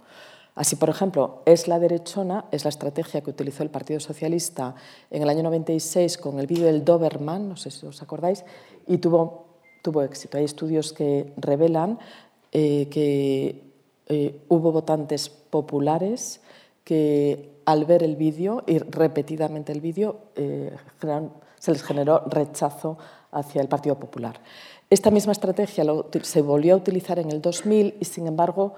Así, 0.60 0.76
por 0.76 0.90
ejemplo, 0.90 1.42
es 1.46 1.70
la 1.70 1.80
derechona, 1.80 2.44
es 2.52 2.66
la 2.66 2.70
estrategia 2.70 3.22
que 3.22 3.30
utilizó 3.30 3.64
el 3.64 3.70
Partido 3.70 4.02
Socialista 4.02 4.76
en 5.10 5.22
el 5.22 5.30
año 5.30 5.42
96 5.44 6.18
con 6.18 6.38
el 6.38 6.48
vídeo 6.48 6.66
del 6.66 6.84
Doberman, 6.84 7.48
no 7.48 7.56
sé 7.56 7.72
si 7.72 7.86
os 7.86 8.02
acordáis, 8.02 8.44
y 8.86 8.98
tuvo, 8.98 9.46
tuvo 9.82 10.02
éxito. 10.02 10.38
Hay 10.38 10.44
estudios 10.44 10.92
que 10.92 11.32
revelan 11.38 11.98
eh, 12.52 12.90
que 12.92 13.72
eh, 14.08 14.42
hubo 14.50 14.74
votantes 14.74 15.30
populares 15.30 16.42
que 16.84 17.62
al 17.64 17.86
ver 17.86 18.04
el 18.04 18.18
vídeo 18.18 18.66
y 18.68 18.80
repetidamente 18.80 19.72
el 19.72 19.80
vídeo 19.80 20.18
eh, 20.36 20.76
se 21.58 21.72
les 21.72 21.84
generó 21.84 22.26
rechazo 22.28 22.98
hacia 23.32 23.62
el 23.62 23.70
Partido 23.70 23.98
Popular. 23.98 24.42
Esta 24.90 25.10
misma 25.10 25.32
estrategia 25.32 25.86
se 26.22 26.42
volvió 26.42 26.74
a 26.74 26.78
utilizar 26.78 27.18
en 27.18 27.32
el 27.32 27.42
2000 27.42 27.96
y, 27.98 28.04
sin 28.04 28.28
embargo, 28.28 28.74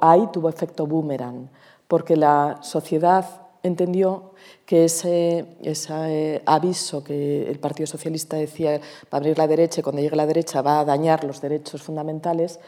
ahí 0.00 0.28
tuvo 0.32 0.48
efecto 0.48 0.86
boomerang, 0.86 1.48
porque 1.88 2.16
la 2.16 2.58
sociedad 2.62 3.24
entendió 3.62 4.32
que 4.64 4.84
ese, 4.84 5.46
ese, 5.62 6.42
aviso 6.46 7.02
que 7.02 7.48
el 7.48 7.58
Partido 7.58 7.86
Socialista 7.86 8.36
decía 8.36 8.78
va 8.78 9.08
a 9.12 9.16
abrir 9.16 9.36
la 9.38 9.46
derecha 9.46 9.82
cuando 9.82 10.00
llegue 10.00 10.16
la 10.16 10.26
derecha 10.26 10.62
va 10.62 10.80
a 10.80 10.84
dañar 10.84 11.24
los 11.24 11.40
derechos 11.40 11.82
fundamentales, 11.82 12.60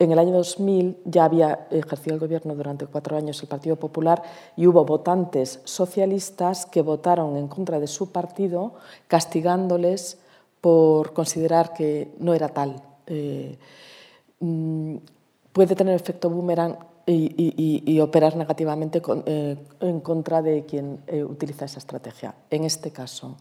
en 0.00 0.12
el 0.12 0.18
año 0.18 0.32
2000 0.32 0.98
ya 1.04 1.24
había 1.24 1.66
ejercido 1.70 2.14
el 2.14 2.20
gobierno 2.20 2.54
durante 2.54 2.86
cuatro 2.86 3.16
años 3.16 3.42
el 3.42 3.48
Partido 3.48 3.76
Popular 3.76 4.22
y 4.56 4.66
hubo 4.68 4.84
votantes 4.84 5.60
socialistas 5.64 6.66
que 6.66 6.82
votaron 6.82 7.36
en 7.36 7.48
contra 7.48 7.80
de 7.80 7.88
su 7.88 8.12
partido, 8.12 8.74
castigándoles 9.08 10.18
por 10.60 11.12
considerar 11.12 11.72
que 11.72 12.12
no 12.20 12.32
era 12.32 12.48
tal. 12.48 12.80
Eh, 13.08 13.58
mm, 14.38 14.96
puede 15.58 15.74
tener 15.74 15.96
efecto 15.96 16.30
boomerang 16.30 16.78
y, 17.04 17.98
operar 17.98 18.36
negativamente 18.36 19.02
eh, 19.26 19.56
en 19.80 19.98
contra 19.98 20.40
de 20.40 20.64
quien 20.64 21.00
eh, 21.08 21.24
utiliza 21.24 21.64
esa 21.64 21.80
estrategia. 21.80 22.36
En 22.48 22.62
este 22.62 22.92
caso, 22.92 23.36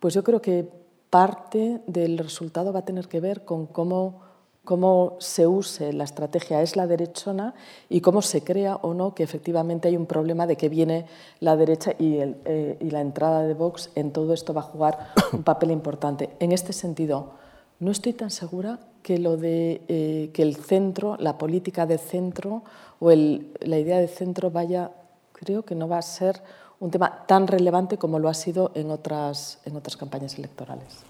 pues 0.00 0.12
yo 0.12 0.24
creo 0.24 0.42
que 0.42 0.68
parte 1.08 1.82
del 1.86 2.18
resultado 2.18 2.72
va 2.72 2.80
a 2.80 2.84
tener 2.84 3.06
que 3.06 3.20
ver 3.20 3.44
con 3.44 3.66
cómo, 3.66 4.22
cómo 4.64 5.14
se 5.20 5.46
use 5.46 5.92
la 5.92 6.02
estrategia 6.02 6.62
es 6.62 6.74
la 6.74 6.88
derechona 6.88 7.54
y 7.88 8.00
cómo 8.00 8.22
se 8.22 8.42
crea 8.42 8.74
o 8.74 8.92
no 8.92 9.14
que 9.14 9.22
efectivamente 9.22 9.86
hay 9.86 9.96
un 9.96 10.06
problema 10.06 10.48
de 10.48 10.56
que 10.56 10.68
viene 10.68 11.06
la 11.38 11.54
derecha 11.54 11.92
y, 11.96 12.16
eh, 12.18 12.76
y 12.80 12.90
la 12.90 13.02
entrada 13.02 13.42
de 13.42 13.54
Vox 13.54 13.92
en 13.94 14.10
todo 14.10 14.34
esto 14.34 14.52
va 14.52 14.62
a 14.62 14.64
jugar 14.64 15.12
un 15.32 15.44
papel 15.44 15.70
importante. 15.70 16.30
En 16.40 16.50
este 16.50 16.72
sentido, 16.72 17.34
no 17.78 17.92
estoy 17.92 18.14
tan 18.14 18.32
segura 18.32 18.80
que 19.06 19.18
lo 19.18 19.36
de 19.36 19.82
eh, 19.86 20.30
que 20.34 20.42
el 20.42 20.56
centro, 20.56 21.16
la 21.20 21.38
política 21.38 21.86
de 21.86 21.96
centro 21.96 22.64
o 22.98 23.10
la 23.10 23.78
idea 23.78 23.98
de 23.98 24.08
centro 24.08 24.50
vaya, 24.50 24.90
creo 25.32 25.62
que 25.62 25.76
no 25.76 25.86
va 25.86 25.98
a 25.98 26.02
ser 26.02 26.42
un 26.80 26.90
tema 26.90 27.24
tan 27.24 27.46
relevante 27.46 27.98
como 27.98 28.18
lo 28.18 28.28
ha 28.28 28.34
sido 28.34 28.72
en 28.74 28.90
otras, 28.90 29.60
en 29.64 29.76
otras 29.76 29.96
campañas 29.96 30.36
electorales. 30.36 31.04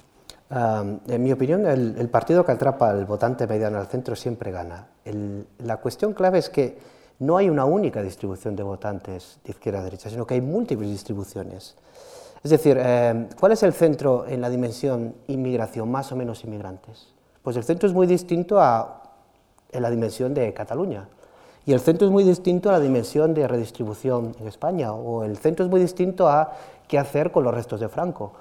en 0.50 1.22
mi 1.22 1.32
opinión, 1.32 1.64
el, 1.64 2.08
partido 2.10 2.44
que 2.44 2.52
atrapa 2.52 2.90
al 2.90 3.06
votante 3.06 3.46
mediano 3.46 3.78
al 3.78 3.86
centro 3.86 4.14
siempre 4.14 4.52
gana. 4.52 4.88
la 5.64 5.78
cuestión 5.78 6.12
clave 6.12 6.36
es 6.36 6.50
que 6.50 6.76
no 7.20 7.38
hay 7.38 7.48
una 7.48 7.64
única 7.64 8.02
distribución 8.02 8.56
de 8.56 8.62
votantes 8.62 9.38
de 9.42 9.52
izquierda 9.52 9.80
a 9.80 9.84
derecha, 9.84 10.10
sino 10.10 10.26
que 10.26 10.34
hay 10.34 10.42
múltiples 10.42 10.90
distribuciones. 10.90 11.76
Es 12.44 12.50
decir, 12.50 12.76
eh, 12.78 13.26
¿cuál 13.40 13.52
es 13.52 13.62
el 13.62 13.72
centro 13.72 14.26
en 14.28 14.42
la 14.42 14.50
dimensión 14.50 15.14
inmigración, 15.28 15.90
más 15.90 16.12
o 16.12 16.16
menos 16.16 16.44
inmigrantes? 16.44 17.15
Pues 17.46 17.56
el 17.56 17.62
centro 17.62 17.86
es 17.86 17.94
muy 17.94 18.08
distinto 18.08 18.60
a 18.60 19.02
la 19.70 19.88
dimensión 19.88 20.34
de 20.34 20.52
Cataluña. 20.52 21.06
Y 21.64 21.74
el 21.74 21.78
centro 21.78 22.08
es 22.08 22.12
muy 22.12 22.24
distinto 22.24 22.70
a 22.70 22.72
la 22.72 22.80
dimensión 22.80 23.34
de 23.34 23.46
redistribución 23.46 24.34
en 24.40 24.48
España, 24.48 24.92
o 24.92 25.22
el 25.22 25.36
centro 25.36 25.64
es 25.64 25.70
muy 25.70 25.80
distinto 25.80 26.26
a 26.26 26.54
qué 26.88 26.98
hacer 26.98 27.30
con 27.30 27.44
los 27.44 27.54
restos 27.54 27.78
de 27.78 27.88
Franco. 27.88 28.32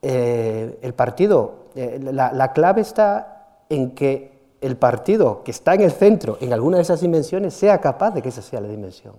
Eh, 0.00 0.78
el 0.82 0.94
partido, 0.94 1.64
eh, 1.74 1.98
la, 2.12 2.30
la, 2.30 2.52
clave 2.52 2.82
está 2.82 3.64
en 3.68 3.90
que 3.90 4.38
el 4.60 4.76
partido 4.76 5.42
que 5.42 5.50
está 5.50 5.74
en 5.74 5.80
el 5.80 5.90
centro, 5.90 6.38
en 6.40 6.52
alguna 6.52 6.76
de 6.76 6.84
esas 6.84 7.00
dimensiones, 7.00 7.54
sea 7.54 7.80
capaz 7.80 8.12
de 8.12 8.22
que 8.22 8.28
esa 8.28 8.42
sea 8.42 8.60
la 8.60 8.68
dimensión. 8.68 9.14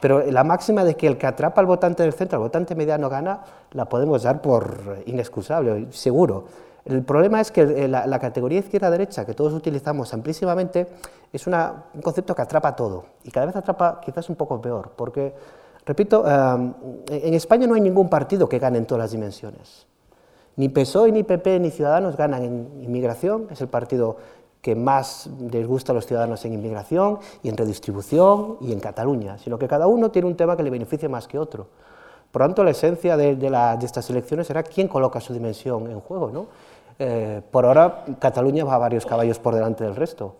Pero 0.00 0.28
la 0.28 0.42
máxima 0.42 0.82
de 0.82 0.96
que 0.96 1.06
el 1.06 1.18
que 1.18 1.28
atrapa 1.28 1.60
al 1.60 1.68
votante 1.68 2.02
del 2.02 2.14
centro, 2.14 2.38
al 2.38 2.42
votante 2.42 2.74
mediano 2.74 3.08
gana, 3.08 3.44
la 3.70 3.84
podemos 3.88 4.24
dar 4.24 4.42
por 4.42 5.04
inexcusable, 5.06 5.86
seguro. 5.92 6.46
El 6.84 7.02
problema 7.02 7.40
es 7.40 7.50
que 7.50 7.62
eh, 7.62 7.88
la, 7.88 8.18
categoría 8.18 8.60
izquierda-derecha 8.60 9.26
que 9.26 9.34
todos 9.34 9.52
utilizamos 9.52 10.12
amplísimamente 10.14 10.88
es 11.32 11.46
una, 11.46 11.84
un 11.94 12.00
concepto 12.00 12.34
que 12.34 12.42
atrapa 12.42 12.74
todo 12.74 13.04
y 13.24 13.30
cada 13.30 13.46
vez 13.46 13.56
atrapa 13.56 14.00
quizás 14.00 14.28
un 14.30 14.36
poco 14.36 14.60
peor, 14.60 14.92
porque, 14.96 15.34
repito, 15.84 16.24
em, 16.26 16.72
en 17.08 17.34
España 17.34 17.66
no 17.66 17.74
hay 17.74 17.80
ningún 17.80 18.08
partido 18.08 18.48
que 18.48 18.58
gane 18.58 18.78
en 18.78 18.86
todas 18.86 19.04
las 19.04 19.10
dimensiones. 19.12 19.86
Ni 20.56 20.68
PSOE, 20.68 21.12
ni 21.12 21.22
PP, 21.22 21.60
ni 21.60 21.70
Ciudadanos 21.70 22.16
ganan 22.16 22.42
en 22.42 22.82
inmigración, 22.82 23.46
es 23.50 23.60
el 23.60 23.68
partido 23.68 24.16
que 24.60 24.74
más 24.74 25.28
les 25.50 25.66
gusta 25.66 25.92
a 25.92 25.94
los 25.94 26.06
ciudadanos 26.06 26.44
en 26.44 26.52
inmigración 26.52 27.18
y 27.42 27.48
en 27.48 27.56
redistribución 27.56 28.58
y 28.60 28.72
en 28.72 28.80
Cataluña, 28.80 29.38
sino 29.38 29.58
que 29.58 29.66
cada 29.68 29.86
uno 29.86 30.10
tiene 30.10 30.28
un 30.28 30.36
tema 30.36 30.56
que 30.56 30.62
le 30.62 30.70
beneficia 30.70 31.08
más 31.08 31.26
que 31.26 31.38
otro. 31.38 31.68
Por 32.30 32.42
lo 32.42 32.48
tanto, 32.48 32.62
la 32.62 32.70
esencia 32.70 33.16
de, 33.16 33.36
de 33.36 33.86
estas 33.86 34.08
elecciones 34.10 34.46
será 34.46 34.62
quién 34.62 34.86
coloca 34.86 35.20
su 35.20 35.32
dimensión 35.32 35.90
en 35.90 36.00
juego. 36.00 36.30
¿no? 36.30 36.46
Eh, 37.02 37.40
por 37.50 37.64
ahora, 37.64 38.04
Cataluña 38.18 38.62
va 38.62 38.74
a 38.74 38.78
varios 38.78 39.06
caballos 39.06 39.38
por 39.38 39.54
delante 39.54 39.84
del 39.84 39.96
resto. 39.96 40.36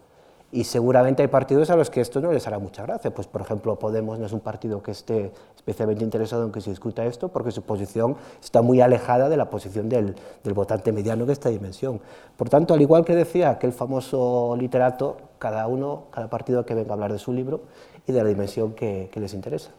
Y 0.53 0.65
seguramente 0.65 1.23
hay 1.23 1.29
partidos 1.29 1.71
a 1.71 1.77
los 1.77 1.89
que 1.91 2.03
esto 2.03 2.21
no 2.21 2.33
les 2.33 2.47
hará 2.47 2.59
mucha 2.59 2.83
gracia. 2.83 3.15
Pues, 3.15 3.27
por 3.27 3.41
ejemplo, 3.41 3.79
Podemos 3.79 4.19
no 4.19 4.27
es 4.27 4.33
un 4.33 4.41
partido 4.41 4.83
que 4.83 4.91
esté 4.91 5.33
especialmente 5.57 6.05
interesado 6.05 6.45
en 6.45 6.53
que 6.53 6.61
se 6.61 6.69
discuta 6.69 7.07
esto, 7.07 7.29
porque 7.29 7.51
su 7.51 7.63
posición 7.63 8.17
está 8.43 8.61
muy 8.61 8.83
alejada 8.83 9.31
de 9.31 9.39
la 9.39 9.49
posición 9.49 9.89
del, 9.89 10.17
votante 10.55 10.93
mediano 10.93 11.25
de 11.25 11.33
esta 11.33 11.49
dimensión. 11.49 12.01
Por 12.37 12.51
tanto, 12.51 12.75
al 12.75 12.83
igual 12.83 13.07
que 13.07 13.15
decía 13.15 13.49
aquel 13.49 13.73
famoso 13.73 14.55
literato, 14.59 15.17
cada 15.39 15.67
uno, 15.67 16.05
cada 16.11 16.29
partido 16.29 16.67
que 16.67 16.75
venga 16.75 16.91
a 16.91 16.95
hablar 16.95 17.13
de 17.13 17.19
su 17.19 17.33
libro 17.33 17.63
y 18.07 18.13
de 18.13 18.23
la 18.23 18.29
dimensión 18.29 18.75
que 18.75 19.11
les 19.15 19.33
interesa. 19.33 19.71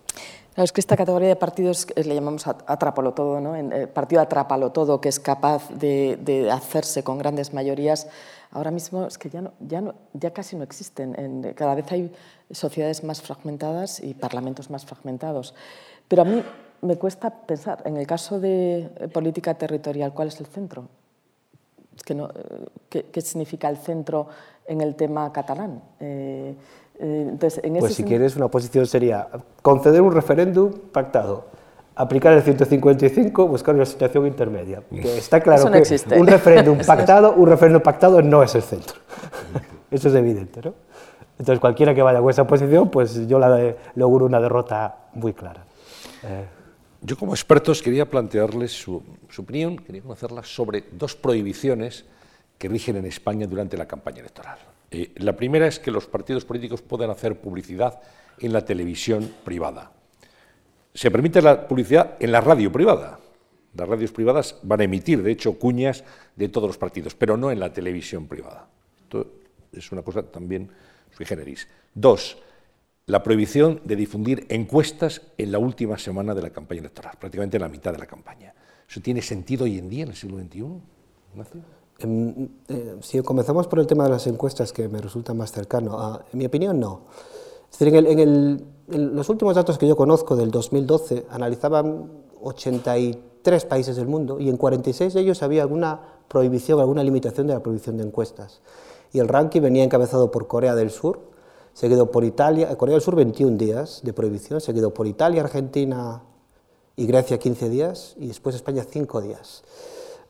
Es 0.56 0.72
que 0.72 0.82
esta 0.82 0.98
categoría 0.98 1.30
de 1.30 1.36
partidos 1.36 1.88
le 1.96 2.14
llamamos 2.14 2.46
atrápalo 2.48 3.14
todo, 3.14 3.40
¿no? 3.40 3.56
El 3.56 3.72
eh, 3.72 3.88
partido 3.88 4.22
atrápalo 4.22 4.72
todo, 4.72 5.00
que 5.00 5.10
es 5.10 5.20
capaz 5.20 5.70
de, 5.70 6.50
hacerse 6.52 7.04
con 7.04 7.18
grandes 7.18 7.54
mayorías 7.54 8.08
Ahora 8.54 8.70
mismo 8.70 9.06
es 9.06 9.18
que 9.18 9.30
ya, 9.30 9.50
ya, 9.62 9.82
ya 10.12 10.32
casi 10.32 10.58
no 10.58 10.64
existen. 10.64 11.18
En, 11.18 11.54
cada 11.54 11.74
vez 11.74 11.90
hay 11.90 12.12
sociedades 12.52 13.02
más 13.02 13.22
fragmentadas 13.22 14.02
y 14.04 14.14
parlamentos 14.14 14.70
más 14.70 14.86
fragmentados. 14.86 15.56
Pero 16.10 16.24
a 16.24 16.26
mí 16.26 16.44
me 16.82 16.98
cuesta 16.98 17.30
pensar, 17.30 17.82
en 17.86 17.96
el 17.96 18.06
caso 18.06 18.42
de 18.42 19.10
política 19.14 19.54
territorial, 19.54 20.14
¿cuál 20.14 20.28
es 20.28 20.40
el 20.42 20.48
centro? 20.48 20.90
Es 21.96 22.04
que 22.04 22.14
no, 22.14 22.30
¿qué, 22.90 23.06
¿qué, 23.06 23.22
significa 23.22 23.70
el 23.70 23.78
centro 23.78 24.28
en 24.66 24.82
el 24.82 24.96
tema 24.96 25.32
catalán? 25.32 25.82
Eh, 26.02 26.54
eh, 26.54 26.56
entonces, 27.02 27.64
en 27.64 27.78
pues 27.80 27.96
si 27.96 28.04
quieres, 28.04 28.36
una 28.36 28.48
posición 28.48 28.86
sería 28.86 29.28
conceder 29.62 30.02
un 30.02 30.14
referéndum 30.14 30.72
pactado 30.92 31.46
aplicar 31.96 32.34
el 32.34 32.42
155, 32.42 33.48
buscar 33.48 33.76
una 33.76 33.86
situación 33.86 34.26
intermedia. 34.26 34.82
Que 34.90 35.18
está 35.18 35.40
claro 35.42 35.72
que 35.72 36.18
un 36.18 36.28
referéndum 36.28 36.78
pactado, 36.86 37.34
un 37.34 37.48
referéndum 37.48 37.82
pactado 37.82 38.22
no 38.22 38.44
es 38.44 38.56
el 38.56 38.64
centro. 38.64 38.98
Eso 39.92 40.08
es 40.08 40.16
evidente, 40.16 40.62
¿no? 40.64 40.74
Entonces 41.38 41.60
cualquiera 41.60 41.94
que 41.96 42.02
vaya 42.02 42.20
con 42.20 42.30
esa 42.30 42.46
posición, 42.46 42.90
pues 42.90 43.28
yo 43.28 43.40
le, 43.40 43.76
auguro 44.02 44.26
una 44.26 44.40
derrota 44.40 44.96
muy 45.14 45.34
clara. 45.34 45.64
Eh. 46.24 46.46
Yo 47.02 47.18
como 47.18 47.34
expertos 47.34 47.82
quería 47.82 48.08
plantearles 48.08 48.72
su, 48.72 49.02
opinión, 49.38 49.78
quería 49.78 50.04
conocerla 50.04 50.44
sobre 50.44 50.84
dos 50.92 51.16
prohibiciones 51.16 52.06
que 52.60 52.70
rigen 52.70 52.96
en 52.98 53.06
España 53.06 53.48
durante 53.48 53.76
la 53.76 53.88
campaña 53.88 54.20
electoral. 54.20 54.60
Eh, 54.92 55.12
la 55.16 55.36
primera 55.36 55.68
es 55.68 55.80
que 55.80 55.92
los 55.92 56.06
partidos 56.06 56.46
políticos 56.46 56.82
puedan 56.82 57.10
hacer 57.10 57.40
publicidad 57.40 58.02
en 58.40 58.54
la 58.54 58.64
televisión 58.64 59.34
privada 59.44 59.92
se 60.94 61.12
permite 61.12 61.42
la 61.42 61.68
publicidad 61.68 62.18
en 62.20 62.32
la 62.32 62.42
radio 62.42 62.72
privada. 62.72 63.20
Las 63.74 63.88
radios 63.88 64.12
privadas 64.12 64.58
van 64.64 64.82
a 64.82 64.84
emitir, 64.84 65.24
de 65.24 65.32
hecho, 65.32 65.58
cuñas 65.58 66.04
de 66.36 66.50
todos 66.50 66.68
los 66.68 66.78
partidos, 66.78 67.16
pero 67.16 67.38
no 67.38 67.52
en 67.52 67.60
la 67.60 67.72
televisión 67.72 68.28
privada. 68.28 68.68
Esto 69.04 69.32
es 69.72 69.92
una 69.92 70.02
cosa 70.02 70.24
también 70.24 70.70
sui 71.16 71.26
generis. 71.26 71.68
Dos, 71.94 72.38
la 73.06 73.24
prohibición 73.24 73.82
de 73.86 73.96
difundir 73.96 74.46
encuestas 74.50 75.22
en 75.38 75.52
la 75.52 75.60
última 75.60 75.98
semana 75.98 76.36
de 76.36 76.42
la 76.42 76.50
campaña 76.50 76.82
electoral, 76.82 77.16
prácticamente 77.18 77.58
en 77.58 77.62
la 77.62 77.70
mitad 77.70 77.94
de 77.94 78.00
la 78.00 78.06
campaña. 78.06 78.54
¿Eso 78.90 79.00
tiene 79.00 79.22
sentido 79.22 79.64
hoy 79.64 79.78
en 79.78 79.90
día, 79.90 80.04
en 80.04 80.10
el 80.10 80.16
siglo 80.16 80.38
XXI? 80.38 80.66
Si 83.02 83.22
comenzamos 83.22 83.68
por 83.68 83.80
el 83.80 83.88
tema 83.88 84.06
de 84.06 84.12
las 84.12 84.28
encuestas, 84.28 84.74
que 84.74 84.88
me 84.88 85.00
resulta 85.00 85.34
más 85.34 85.52
cercano, 85.52 85.98
ah, 86.00 86.24
en 86.32 86.40
mi 86.40 86.46
opinión, 86.46 86.80
no. 86.80 87.02
Es 87.72 87.80
decir, 87.80 87.96
en, 87.96 88.66
los 89.16 89.30
últimos 89.30 89.56
datos 89.56 89.78
que 89.78 89.88
yo 89.88 89.96
conozco 89.96 90.36
del 90.36 90.52
2012 90.52 91.26
analizaban 91.30 92.12
83 92.42 93.66
países 93.66 93.96
del 93.96 94.08
mundo 94.08 94.40
y 94.40 94.50
en 94.50 94.58
46 94.58 95.14
de 95.14 95.22
ellos 95.22 95.42
había 95.44 95.62
alguna 95.62 96.02
prohibición, 96.28 96.80
alguna 96.80 97.04
limitación 97.04 97.48
de 97.48 97.54
la 97.54 97.64
prohibición 97.64 97.98
de 97.98 98.04
encuestas. 98.04 98.62
Y 99.14 99.20
el 99.20 99.30
ranking 99.30 99.62
venía 99.62 99.84
encabezado 99.84 100.32
por 100.32 100.48
Corea 100.48 100.76
del 100.76 100.90
Sur, 100.90 101.20
seguido 101.74 102.12
por 102.12 102.26
Italia, 102.26 102.76
Corea 102.78 102.94
del 102.94 103.02
Sur 103.02 103.16
21 103.16 103.58
días 103.58 104.02
de 104.04 104.12
prohibición, 104.12 104.60
seguido 104.60 104.94
por 104.94 105.08
Italia, 105.08 105.42
Argentina 105.42 106.24
y 106.98 107.06
Grecia 107.06 107.40
15 107.40 107.70
días 107.70 108.16
y 108.18 108.28
después 108.28 108.56
España 108.56 108.86
5 108.88 109.22
días. 109.22 109.64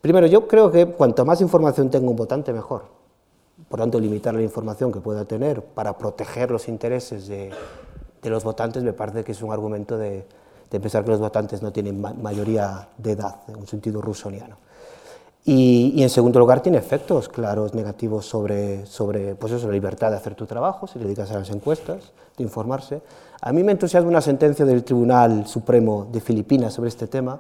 Primero, 0.01 0.27
yo 0.27 0.47
creo 0.47 0.71
que 0.71 0.87
cuanto 0.87 1.25
más 1.25 1.41
información 1.41 1.89
tenga 1.89 2.09
un 2.09 2.15
votante, 2.15 2.51
mejor 2.51 3.01
por 3.71 3.79
tanto, 3.79 3.99
limitar 3.99 4.33
la 4.33 4.41
información 4.41 4.91
que 4.91 4.99
pueda 4.99 5.23
tener 5.25 5.63
para 5.63 5.97
proteger 5.97 6.51
los 6.51 6.67
intereses 6.67 7.27
de, 7.27 7.51
los 8.23 8.43
votantes 8.43 8.83
me 8.83 8.93
parece 8.93 9.23
que 9.23 9.31
es 9.31 9.41
un 9.41 9.53
argumento 9.53 9.97
de, 9.97 10.25
pensar 10.69 11.03
que 11.03 11.11
los 11.11 11.19
votantes 11.19 11.61
no 11.61 11.71
tienen 11.71 12.01
mayoría 12.21 12.89
de 12.97 13.11
edad, 13.11 13.37
en 13.47 13.55
un 13.55 13.67
sentido 13.67 14.01
rusoniano. 14.01 14.57
Y, 15.45 15.93
y, 15.95 16.03
en 16.03 16.09
segundo 16.09 16.37
lugar, 16.37 16.61
tiene 16.61 16.77
efectos 16.77 17.29
claros 17.29 17.73
negativos 17.73 18.25
sobre, 18.25 18.83
pues 19.39 19.53
eso, 19.53 19.67
la 19.67 19.73
libertad 19.73 20.11
de 20.11 20.17
hacer 20.17 20.35
tu 20.35 20.45
trabajo, 20.45 20.85
si 20.85 20.99
le 20.99 21.05
dedicas 21.05 21.31
a 21.31 21.39
las 21.39 21.49
encuestas, 21.49 22.11
de 22.37 22.43
informarse. 22.43 23.01
A 23.41 23.51
mí 23.51 23.63
me 23.63 23.71
entusiasma 23.71 24.09
una 24.09 24.21
sentencia 24.21 24.65
del 24.65 24.83
Tribunal 24.83 25.47
Supremo 25.47 26.07
de 26.11 26.19
Filipinas 26.19 26.73
sobre 26.73 26.89
este 26.89 27.07
tema, 27.07 27.39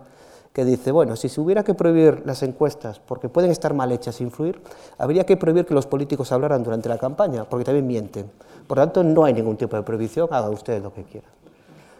que 0.53 0.65
dice, 0.65 0.91
bueno, 0.91 1.15
si 1.15 1.29
se 1.29 1.39
hubiera 1.39 1.63
que 1.63 1.73
prohibir 1.73 2.23
las 2.25 2.43
encuestas 2.43 2.99
porque 2.99 3.29
pueden 3.29 3.51
estar 3.51 3.73
mal 3.73 3.91
hechas 3.91 4.19
e 4.19 4.23
influir, 4.23 4.61
habría 4.97 5.25
que 5.25 5.37
prohibir 5.37 5.65
que 5.65 5.73
los 5.73 5.87
políticos 5.87 6.31
hablaran 6.31 6.63
durante 6.63 6.89
la 6.89 6.97
campaña, 6.97 7.45
porque 7.45 7.63
también 7.63 7.87
mienten. 7.87 8.29
Por 8.67 8.77
tanto, 8.77 9.03
no 9.03 9.23
hay 9.23 9.33
ningún 9.33 9.55
tipo 9.55 9.75
de 9.77 9.83
prohibición, 9.83 10.27
hagan 10.31 10.53
ustedes 10.53 10.83
lo 10.83 10.93
que 10.93 11.03
quieran. 11.03 11.31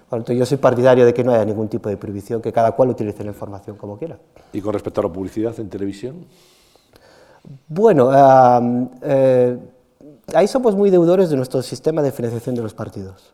Por 0.09 0.19
tanto, 0.19 0.33
yo 0.33 0.45
soy 0.45 0.57
partidario 0.57 1.05
de 1.05 1.13
que 1.13 1.23
no 1.23 1.31
haya 1.31 1.45
ningún 1.45 1.69
tipo 1.69 1.87
de 1.87 1.95
prohibición, 1.95 2.41
que 2.41 2.51
cada 2.51 2.73
cual 2.73 2.89
utilice 2.89 3.23
la 3.23 3.29
información 3.29 3.77
como 3.77 3.97
quiera. 3.97 4.17
¿Y 4.51 4.59
con 4.59 4.73
respecto 4.73 4.99
a 4.99 5.05
la 5.05 5.13
publicidad 5.13 5.57
en 5.57 5.69
televisión? 5.69 6.25
Bueno, 7.69 8.11
eh, 9.01 9.57
ahí 10.33 10.47
somos 10.47 10.75
muy 10.75 10.89
deudores 10.89 11.29
de 11.29 11.37
nuestro 11.37 11.61
sistema 11.61 12.01
de 12.01 12.11
financiación 12.11 12.55
de 12.55 12.61
los 12.61 12.73
partidos. 12.73 13.33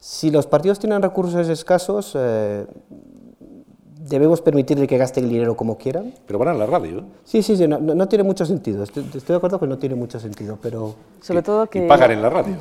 Si 0.00 0.30
los 0.30 0.46
partidos 0.46 0.80
tienen 0.80 1.00
recursos 1.00 1.48
escasos, 1.48 2.12
eh, 2.14 2.66
debemos 4.08 4.42
permitirle 4.42 4.86
que 4.86 4.98
gaste 4.98 5.20
el 5.20 5.28
dinero 5.28 5.56
como 5.56 5.78
quieran. 5.78 6.12
Pero 6.26 6.38
van 6.38 6.48
a 6.48 6.54
la 6.54 6.66
radio. 6.66 6.98
¿eh? 6.98 7.04
Sí, 7.24 7.42
sí, 7.42 7.56
sí, 7.56 7.66
no, 7.66 8.08
tiene 8.08 8.22
mucho 8.22 8.44
sentido. 8.44 8.82
Estoy, 8.82 9.04
de 9.04 9.34
acuerdo 9.34 9.58
que 9.58 9.66
no 9.66 9.78
tiene 9.78 9.94
mucho 9.94 10.20
sentido, 10.20 10.58
pero... 10.60 10.94
Sobre 11.20 11.42
todo 11.42 11.66
que... 11.68 11.84
Y 11.84 11.88
pagan 11.88 12.10
en 12.10 12.22
la 12.22 12.30
radio, 12.30 12.56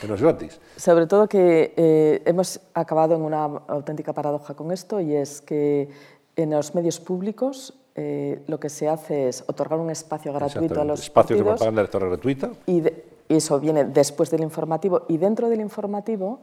que 0.00 0.08
no 0.08 0.14
es 0.14 0.22
gratis. 0.22 0.60
Sobre 0.76 1.06
todo 1.06 1.28
que 1.28 1.72
eh, 1.76 2.22
hemos 2.24 2.60
acabado 2.74 3.14
en 3.14 3.22
una 3.22 3.44
auténtica 3.44 4.12
paradoja 4.12 4.54
con 4.54 4.72
esto 4.72 5.00
y 5.00 5.14
es 5.14 5.40
que 5.40 5.88
en 6.34 6.50
los 6.50 6.74
medios 6.74 6.98
públicos 6.98 7.74
eh, 7.94 8.42
lo 8.46 8.58
que 8.58 8.68
se 8.68 8.88
hace 8.88 9.28
es 9.28 9.44
otorgar 9.46 9.78
un 9.78 9.90
espacio 9.90 10.32
gratuito 10.32 10.80
a 10.80 10.84
los 10.84 11.00
espacio 11.00 11.36
partidos. 11.36 11.38
de 11.38 11.44
propaganda 11.44 11.80
electoral 11.80 12.08
gratuita. 12.10 12.50
Y, 12.66 12.82
y 13.28 13.36
eso 13.36 13.60
viene 13.60 13.84
después 13.84 14.30
del 14.30 14.42
informativo. 14.42 15.02
Y 15.08 15.18
dentro 15.18 15.48
del 15.48 15.60
informativo 15.60 16.40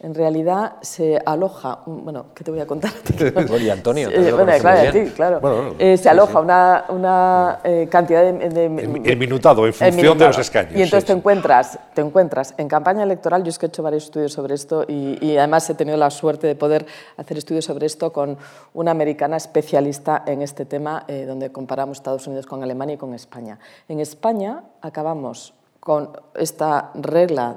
en 0.00 0.14
realidad 0.14 0.76
se 0.80 1.20
aloja, 1.26 1.80
bueno, 1.86 2.26
¿qué 2.32 2.44
te 2.44 2.52
voy 2.52 2.60
a 2.60 2.66
contar? 2.66 2.92
Oye, 3.50 3.72
Antonio, 3.72 4.08
eh, 4.10 4.32
bueno, 4.32 4.52
claro, 4.60 4.92
sí, 4.92 5.10
claro. 5.10 5.74
eh, 5.76 5.96
se 5.96 6.08
aloja 6.08 6.38
una, 6.38 6.84
una 6.90 7.58
eh, 7.64 7.88
cantidad 7.90 8.22
de, 8.22 8.48
de, 8.48 8.64
El, 9.04 9.16
minutado, 9.16 9.66
en 9.66 9.74
función 9.74 10.16
de 10.16 10.26
los 10.26 10.38
escaños. 10.38 10.72
Y 10.76 10.82
entonces 10.82 11.04
te, 11.04 11.12
encuentras, 11.12 11.80
te 11.94 12.00
encuentras 12.00 12.54
en 12.58 12.68
campaña 12.68 13.02
electoral, 13.02 13.42
yo 13.42 13.48
es 13.48 13.58
que 13.58 13.66
he 13.66 13.68
hecho 13.68 13.82
varios 13.82 14.04
estudios 14.04 14.32
sobre 14.32 14.54
esto 14.54 14.84
y, 14.86 15.18
y, 15.20 15.36
además 15.36 15.68
he 15.68 15.74
tenido 15.74 15.96
la 15.96 16.10
suerte 16.10 16.46
de 16.46 16.54
poder 16.54 16.86
hacer 17.16 17.36
estudios 17.36 17.64
sobre 17.64 17.86
esto 17.86 18.12
con 18.12 18.38
una 18.74 18.92
americana 18.92 19.36
especialista 19.36 20.22
en 20.26 20.42
este 20.42 20.64
tema, 20.64 21.04
eh, 21.08 21.24
donde 21.26 21.50
comparamos 21.50 21.98
Estados 21.98 22.24
Unidos 22.28 22.46
con 22.46 22.62
Alemania 22.62 22.94
y 22.94 22.98
con 22.98 23.14
España. 23.14 23.58
En 23.88 23.98
España 23.98 24.62
acabamos 24.80 25.54
con 25.88 26.12
esta 26.34 26.90
regla 26.92 27.56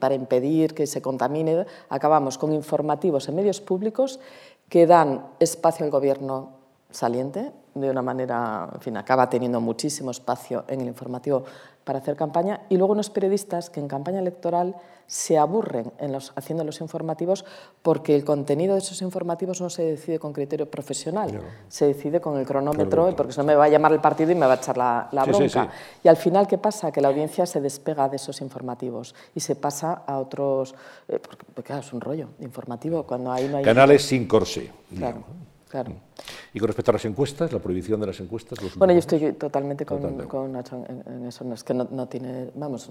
para 0.00 0.16
impedir 0.16 0.74
que 0.74 0.84
se 0.84 1.00
contamine, 1.00 1.64
acabamos 1.88 2.36
con 2.36 2.52
informativos 2.52 3.28
en 3.28 3.36
medios 3.36 3.60
públicos 3.60 4.18
que 4.68 4.84
dan 4.84 5.28
espacio 5.38 5.84
al 5.86 5.92
gobierno 5.92 6.58
saliente, 6.90 7.52
de 7.74 7.88
una 7.88 8.02
manera, 8.02 8.68
en 8.74 8.80
fin, 8.80 8.96
acaba 8.96 9.30
teniendo 9.30 9.60
muchísimo 9.60 10.10
espacio 10.10 10.64
en 10.66 10.80
el 10.80 10.88
informativo 10.88 11.44
para 11.88 12.00
hacer 12.00 12.16
campaña, 12.16 12.60
y 12.68 12.76
luego 12.76 12.92
unos 12.92 13.08
periodistas 13.08 13.70
que 13.70 13.80
en 13.80 13.88
campaña 13.88 14.18
electoral 14.18 14.76
se 15.06 15.38
aburren 15.38 15.90
en 15.98 16.12
los, 16.12 16.34
haciendo 16.36 16.62
los 16.62 16.82
informativos 16.82 17.46
porque 17.80 18.14
el 18.14 18.24
contenido 18.24 18.74
de 18.74 18.80
esos 18.80 19.00
informativos 19.00 19.62
no 19.62 19.70
se 19.70 19.84
decide 19.84 20.18
con 20.18 20.34
criterio 20.34 20.70
profesional, 20.70 21.40
se 21.66 21.86
decide 21.86 22.20
con 22.20 22.36
el 22.36 22.44
cronómetro, 22.44 23.16
porque 23.16 23.32
si 23.32 23.38
no 23.38 23.44
me 23.44 23.54
va 23.54 23.64
a 23.64 23.68
llamar 23.70 23.90
el 23.92 24.02
partido 24.02 24.32
y 24.32 24.34
me 24.34 24.44
va 24.44 24.52
a 24.52 24.56
echar 24.56 24.76
la, 24.76 25.08
bronca. 25.26 25.70
Y 26.04 26.08
al 26.08 26.18
final, 26.18 26.46
¿qué 26.46 26.58
pasa? 26.58 26.92
Que 26.92 27.00
la 27.00 27.08
audiencia 27.08 27.46
se 27.46 27.58
despega 27.62 28.06
de 28.06 28.16
esos 28.16 28.42
informativos 28.42 29.14
y 29.34 29.40
se 29.40 29.56
pasa 29.56 30.02
a 30.06 30.18
otros... 30.18 30.74
Eh, 31.08 31.18
porque, 31.18 31.62
claro, 31.62 31.80
es 31.80 31.90
un 31.94 32.02
rollo 32.02 32.28
informativo 32.40 33.04
cuando 33.04 33.32
ahí 33.32 33.48
no 33.48 33.56
hay... 33.56 33.64
Canales 33.64 34.02
sin 34.02 34.28
corsé. 34.28 34.70
Claro. 34.94 35.24
Claro. 35.68 35.92
Y 36.54 36.58
con 36.58 36.66
respecto 36.66 36.90
a 36.90 36.94
las 36.94 37.04
encuestas, 37.04 37.52
la 37.52 37.58
prohibición 37.58 38.00
de 38.00 38.06
las 38.06 38.18
encuestas. 38.20 38.58
bueno, 38.76 38.94
yo 38.94 38.98
estoy 39.00 39.32
totalmente 39.34 39.84
con, 39.84 40.52
Nacho 40.52 40.82
en, 40.88 41.26
eso. 41.26 41.44
es 41.52 41.62
que 41.62 41.74
no, 41.74 42.08
tiene, 42.08 42.50
vamos, 42.54 42.90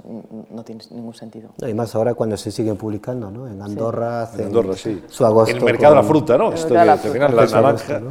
no 0.51 0.63
tiene 0.63 0.84
ningún 0.91 1.13
sentido. 1.13 1.49
y 1.67 1.73
más 1.73 1.95
ahora 1.95 2.13
cuando 2.13 2.38
se 2.38 2.51
siguen 2.51 2.78
publicando, 2.78 3.32
¿no? 3.32 3.47
En 3.47 3.61
Andorra, 3.61 4.30
en 4.36 4.45
Andorra, 4.45 4.73
sí. 4.75 5.03
Su 5.07 5.25
agosto. 5.25 5.51
En 5.51 5.57
el 5.57 5.63
mercado 5.63 5.95
de 5.95 6.01
la 6.01 6.07
fruta, 6.07 6.38
¿no? 6.38 6.53
Esto 6.53 6.75
de, 6.75 6.86
la, 6.86 6.97
final, 6.97 7.36
la 7.36 7.45
naranja. 7.45 8.01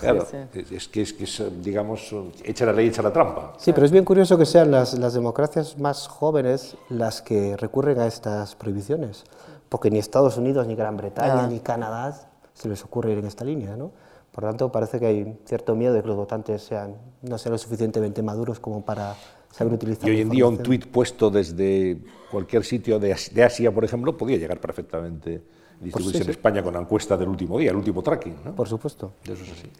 Claro, 0.00 0.26
es 0.52 0.88
que 0.88 1.02
es, 1.02 1.12
que 1.14 1.24
es, 1.24 1.42
digamos, 1.62 2.14
echa 2.44 2.66
la 2.66 2.72
ley, 2.72 2.88
echa 2.88 3.00
la 3.00 3.12
trampa. 3.12 3.54
Sí, 3.58 3.72
pero 3.72 3.86
es 3.86 3.92
bien 3.92 4.04
curioso 4.04 4.36
que 4.36 4.44
sean 4.44 4.70
las, 4.70 4.98
las 4.98 5.14
democracias 5.14 5.78
más 5.78 6.06
jóvenes 6.06 6.76
las 6.90 7.22
que 7.22 7.56
recurren 7.56 8.00
a 8.00 8.06
estas 8.06 8.56
prohibiciones, 8.56 9.24
porque 9.70 9.90
ni 9.90 9.98
Estados 9.98 10.36
Unidos, 10.36 10.66
ni 10.66 10.74
Gran 10.74 10.98
Bretaña, 10.98 11.44
ah. 11.44 11.46
ni 11.46 11.60
Canadá 11.60 12.28
se 12.52 12.68
les 12.68 12.84
ocurre 12.84 13.12
ir 13.12 13.18
en 13.18 13.26
esta 13.26 13.44
línea, 13.44 13.76
¿no? 13.76 13.92
Por 14.36 14.44
lo 14.44 14.50
tanto, 14.50 14.70
parece 14.70 15.00
que 15.00 15.06
hay 15.06 15.34
cierto 15.46 15.74
miedo 15.74 15.94
de 15.94 16.02
que 16.02 16.08
los 16.08 16.16
votantes 16.16 16.60
sean, 16.60 16.94
no 17.22 17.38
sean 17.38 17.52
lo 17.52 17.58
suficientemente 17.58 18.22
maduros 18.22 18.60
como 18.60 18.84
para 18.84 19.16
saber 19.50 19.72
utilizar. 19.72 20.10
Y 20.10 20.12
hoy 20.12 20.20
en 20.20 20.28
día 20.28 20.46
un 20.46 20.58
tuit 20.58 20.86
puesto 20.88 21.30
desde 21.30 21.96
cualquier 22.30 22.62
sitio 22.62 22.98
de 22.98 23.14
Asia, 23.14 23.72
por 23.72 23.82
ejemplo, 23.82 24.14
podría 24.14 24.36
llegar 24.36 24.60
perfectamente 24.60 25.40
a 25.80 25.82
distribuirse 25.82 26.22
en 26.22 26.28
España 26.28 26.62
con 26.62 26.74
la 26.74 26.80
encuesta 26.80 27.16
del 27.16 27.30
último 27.30 27.58
día, 27.58 27.70
el 27.70 27.78
último 27.78 28.02
tracking. 28.02 28.36
¿no? 28.44 28.54
Por 28.54 28.68
supuesto. 28.68 29.12
Eso 29.24 29.42
es 29.42 29.52
así. 29.52 29.70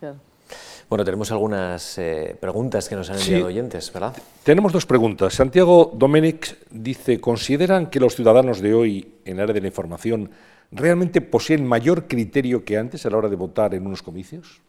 Bueno, 0.89 1.05
tenemos 1.05 1.31
algunas 1.33 1.99
eh, 1.99 2.35
preguntas 2.41 2.89
que 2.89 2.97
nos 2.97 3.11
han 3.11 3.19
enviado 3.19 3.49
oyentes, 3.49 3.93
¿verdad? 3.93 4.17
Tenemos 4.43 4.73
dos 4.73 4.87
preguntas. 4.87 5.35
Santiago 5.35 5.93
Domenic 5.93 6.57
dice, 6.71 7.21
¿consideran 7.21 7.91
que 7.91 8.01
los 8.01 8.15
ciudadanos 8.15 8.63
de 8.63 8.73
hoy 8.73 9.17
en 9.27 9.37
el 9.37 9.43
área 9.43 9.53
de 9.53 9.61
la 9.61 9.67
información 9.67 10.31
realmente 10.71 11.21
poseen 11.21 11.67
mayor 11.67 12.07
criterio 12.07 12.65
que 12.65 12.77
antes 12.77 13.07
a 13.07 13.11
la 13.11 13.17
hora 13.17 13.29
de 13.29 13.37
votar 13.37 13.75
en 13.75 13.87
unos 13.87 14.03
comicios? 14.03 14.61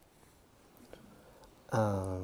Ah, 1.72 2.18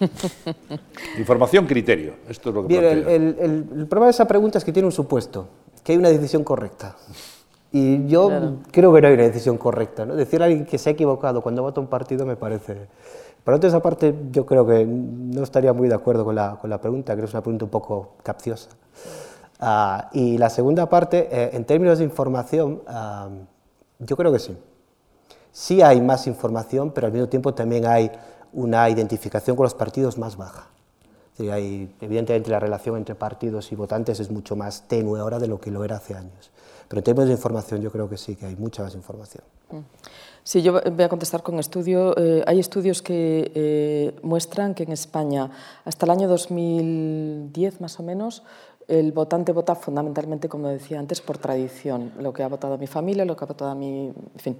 Información, 1.18 1.66
criterio. 1.66 2.14
Esto 2.28 2.50
es 2.50 2.54
lo 2.54 2.66
que 2.66 2.78
el, 2.78 3.36
el, 3.38 3.86
problema 3.86 4.06
de 4.06 4.10
esa 4.10 4.26
pregunta 4.26 4.58
es 4.58 4.64
que 4.64 4.72
tiene 4.72 4.86
un 4.86 4.92
supuesto, 4.92 5.48
que 5.82 5.92
hay 5.92 5.98
una 5.98 6.08
decisión 6.08 6.44
correcta. 6.44 6.96
Y 7.72 8.06
yo 8.06 8.30
creo 8.70 8.92
que 8.92 9.00
no 9.00 9.08
hay 9.08 9.14
una 9.14 9.24
decisión 9.24 9.58
correcta. 9.58 10.06
¿no? 10.06 10.14
Decir 10.14 10.40
a 10.42 10.44
alguien 10.44 10.64
que 10.64 10.78
se 10.78 10.90
ha 10.90 10.92
equivocado 10.92 11.40
cuando 11.42 11.62
vota 11.62 11.80
un 11.80 11.88
partido 11.88 12.24
me 12.24 12.36
parece... 12.36 12.86
Por 13.42 13.52
otra 13.52 13.68
esa 13.68 13.82
parte, 13.82 14.14
yo 14.30 14.46
creo 14.46 14.66
que 14.66 14.86
no 14.86 15.42
estaría 15.42 15.72
muy 15.74 15.88
de 15.88 15.94
acuerdo 15.94 16.24
con 16.24 16.34
la, 16.34 16.56
con 16.58 16.70
la 16.70 16.80
pregunta, 16.80 17.12
creo 17.12 17.24
que 17.24 17.28
es 17.28 17.34
una 17.34 17.42
pregunta 17.42 17.66
un 17.66 17.70
poco 17.70 18.14
capciosa. 18.22 18.70
Ah, 19.60 20.10
y 20.12 20.38
la 20.38 20.50
segunda 20.50 20.88
parte, 20.88 21.28
eh, 21.30 21.50
en 21.52 21.64
términos 21.64 21.98
de 21.98 22.04
información, 22.04 22.82
ah, 22.86 23.28
yo 23.98 24.16
creo 24.16 24.32
que 24.32 24.38
sí. 24.38 24.56
Sí 25.52 25.82
hay 25.82 26.00
más 26.00 26.26
información, 26.26 26.90
pero 26.92 27.06
al 27.06 27.12
mismo 27.12 27.28
tiempo 27.28 27.54
también 27.54 27.86
hay 27.86 28.10
una 28.52 28.88
identificación 28.88 29.56
con 29.56 29.64
los 29.64 29.74
partidos 29.74 30.18
más 30.18 30.36
baja. 30.36 30.68
hay, 31.38 31.92
evidentemente 32.00 32.50
la 32.50 32.60
relación 32.60 32.96
entre 32.96 33.14
partidos 33.14 33.72
y 33.72 33.74
votantes 33.74 34.20
es 34.20 34.30
mucho 34.30 34.54
más 34.54 34.86
tenue 34.86 35.18
ahora 35.18 35.38
de 35.38 35.48
lo 35.48 35.60
que 35.60 35.70
lo 35.70 35.84
era 35.84 35.96
hace 35.96 36.14
años. 36.14 36.50
Pero 36.88 37.00
en 37.00 37.04
términos 37.04 37.28
de 37.28 37.34
información 37.34 37.80
yo 37.80 37.90
creo 37.90 38.08
que 38.08 38.16
sí, 38.16 38.36
que 38.36 38.46
hay 38.46 38.56
mucha 38.56 38.82
más 38.82 38.94
información. 38.94 39.42
Mm. 39.70 39.78
Sí, 40.46 40.60
yo 40.60 40.72
voy 40.74 41.02
a 41.02 41.08
contestar 41.08 41.42
con 41.42 41.58
estudio. 41.58 42.14
Eh, 42.18 42.44
hay 42.46 42.60
estudios 42.60 43.00
que 43.00 43.50
eh, 43.54 44.14
muestran 44.22 44.74
que 44.74 44.82
en 44.82 44.92
España, 44.92 45.50
hasta 45.86 46.04
el 46.04 46.10
año 46.10 46.28
2010 46.28 47.80
más 47.80 47.98
o 47.98 48.02
menos, 48.02 48.42
el 48.88 49.12
votante 49.12 49.52
vota 49.52 49.74
fundamentalmente, 49.74 50.48
como 50.48 50.68
decía 50.68 50.98
antes, 50.98 51.20
por 51.20 51.38
tradición, 51.38 52.12
lo 52.18 52.32
que 52.32 52.42
ha 52.42 52.48
votado 52.48 52.78
mi 52.78 52.86
familia, 52.86 53.24
lo 53.24 53.36
que 53.36 53.44
ha 53.44 53.48
votado 53.48 53.74
mi... 53.74 54.06
En 54.08 54.38
fin. 54.38 54.56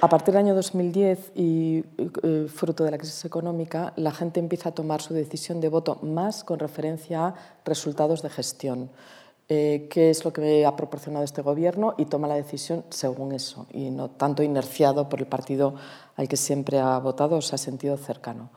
A 0.00 0.08
partir 0.08 0.32
del 0.32 0.44
año 0.44 0.54
2010 0.54 1.32
y 1.34 1.84
eh, 2.22 2.46
fruto 2.48 2.84
de 2.84 2.90
la 2.90 2.98
crisis 2.98 3.24
económica, 3.24 3.92
la 3.96 4.12
gente 4.12 4.40
empieza 4.40 4.70
a 4.70 4.72
tomar 4.72 5.02
su 5.02 5.14
decisión 5.14 5.60
de 5.60 5.68
voto 5.68 5.98
más 6.02 6.44
con 6.44 6.58
referencia 6.58 7.26
a 7.26 7.34
resultados 7.64 8.22
de 8.22 8.30
gestión. 8.30 8.90
Eh, 9.48 9.88
qué 9.90 10.08
es 10.08 10.24
lo 10.24 10.32
que 10.32 10.64
ha 10.64 10.74
proporcionado 10.74 11.22
este 11.22 11.42
gobierno 11.42 11.94
y 11.98 12.06
toma 12.06 12.26
la 12.26 12.34
decisión 12.34 12.82
según 12.88 13.32
eso 13.32 13.66
y 13.72 13.90
no 13.90 14.08
tanto 14.08 14.42
inerciado 14.42 15.10
por 15.10 15.20
el 15.20 15.26
partido 15.26 15.74
al 16.16 16.28
que 16.28 16.38
siempre 16.38 16.78
ha 16.78 16.98
votado 16.98 17.36
o 17.36 17.42
se 17.42 17.54
ha 17.54 17.58
sentido 17.58 17.98
cercano. 17.98 18.50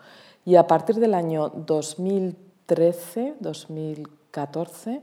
Y 0.45 0.55
a 0.55 0.65
partir 0.65 0.95
del 0.95 1.13
año 1.13 1.49
2013, 1.49 3.35
2014, 4.45 5.01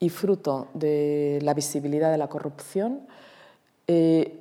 y 0.00 0.10
fruto 0.10 0.68
de 0.74 1.38
la 1.42 1.54
visibilidad 1.54 2.10
de 2.10 2.18
la 2.18 2.28
corrupción, 2.28 3.06
eh, 3.86 4.40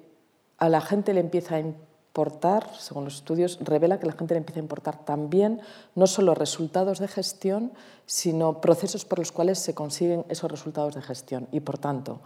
a 0.58 0.70
la 0.70 0.82
gente 0.82 1.14
le 1.14 1.20
empieza 1.20 1.56
a 1.56 1.60
importar, 1.60 2.70
según 2.78 3.06
los 3.06 3.16
estudios, 3.16 3.60
revela 3.62 4.00
que 4.00 4.06
la 4.06 4.14
gente 4.14 4.34
le 4.34 4.40
empieza 4.40 4.60
a 4.60 4.64
importar 4.64 5.06
también 5.06 5.62
no 5.96 6.08
solo 6.08 6.36
resultados 6.36 7.00
de 7.00 7.08
gestión, 7.08 7.72
sino 8.06 8.62
procesos 8.62 9.06
por 9.06 9.20
los 9.20 9.32
cuales 9.32 9.60
se 9.60 9.74
consiguen 9.74 10.26
esos 10.30 10.52
resultados 10.52 10.96
de 10.96 11.02
gestión. 11.02 11.48
Y 11.52 11.62
por 11.62 11.78
tanto, 11.78 12.20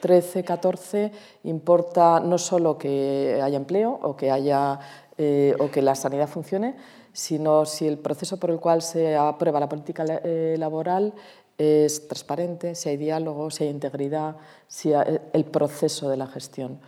13, 0.00 0.44
14 0.44 1.12
importa 1.44 2.20
no 2.20 2.38
solo 2.38 2.78
que 2.78 3.40
haya 3.42 3.56
empleo 3.56 3.98
o 4.02 4.16
que, 4.16 4.30
haya, 4.30 4.78
eh, 5.18 5.54
o 5.58 5.70
que 5.70 5.82
la 5.82 5.94
sanidad 5.94 6.28
funcione, 6.28 6.76
sino 7.12 7.64
si 7.64 7.86
el 7.86 7.98
proceso 7.98 8.38
por 8.38 8.50
el 8.50 8.58
cual 8.58 8.82
se 8.82 9.16
aprueba 9.16 9.60
la 9.60 9.68
política 9.68 10.04
eh, 10.24 10.56
laboral 10.58 11.14
es 11.58 12.08
transparente, 12.08 12.74
si 12.74 12.88
hay 12.88 12.96
diálogo, 12.96 13.50
si 13.50 13.64
hay 13.64 13.70
integridad, 13.70 14.36
si 14.66 14.92
hay 14.92 15.20
el 15.32 15.44
proceso 15.44 16.08
de 16.08 16.16
la 16.16 16.26
gestión. 16.26 16.80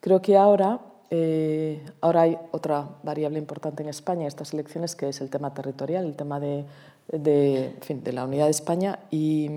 Creo 0.00 0.20
que 0.20 0.36
ahora, 0.36 0.80
eh, 1.10 1.84
ahora 2.00 2.22
hay 2.22 2.38
otra 2.52 2.88
variable 3.02 3.38
importante 3.38 3.82
en 3.82 3.88
España, 3.88 4.26
estas 4.26 4.52
elecciones, 4.52 4.96
que 4.96 5.08
es 5.08 5.20
el 5.20 5.30
tema 5.30 5.52
territorial, 5.54 6.04
el 6.04 6.16
tema 6.16 6.40
de, 6.40 6.64
de, 7.08 7.74
de 7.88 8.12
la 8.12 8.24
unidad 8.24 8.44
de 8.44 8.50
España. 8.50 8.98
Y, 9.10 9.50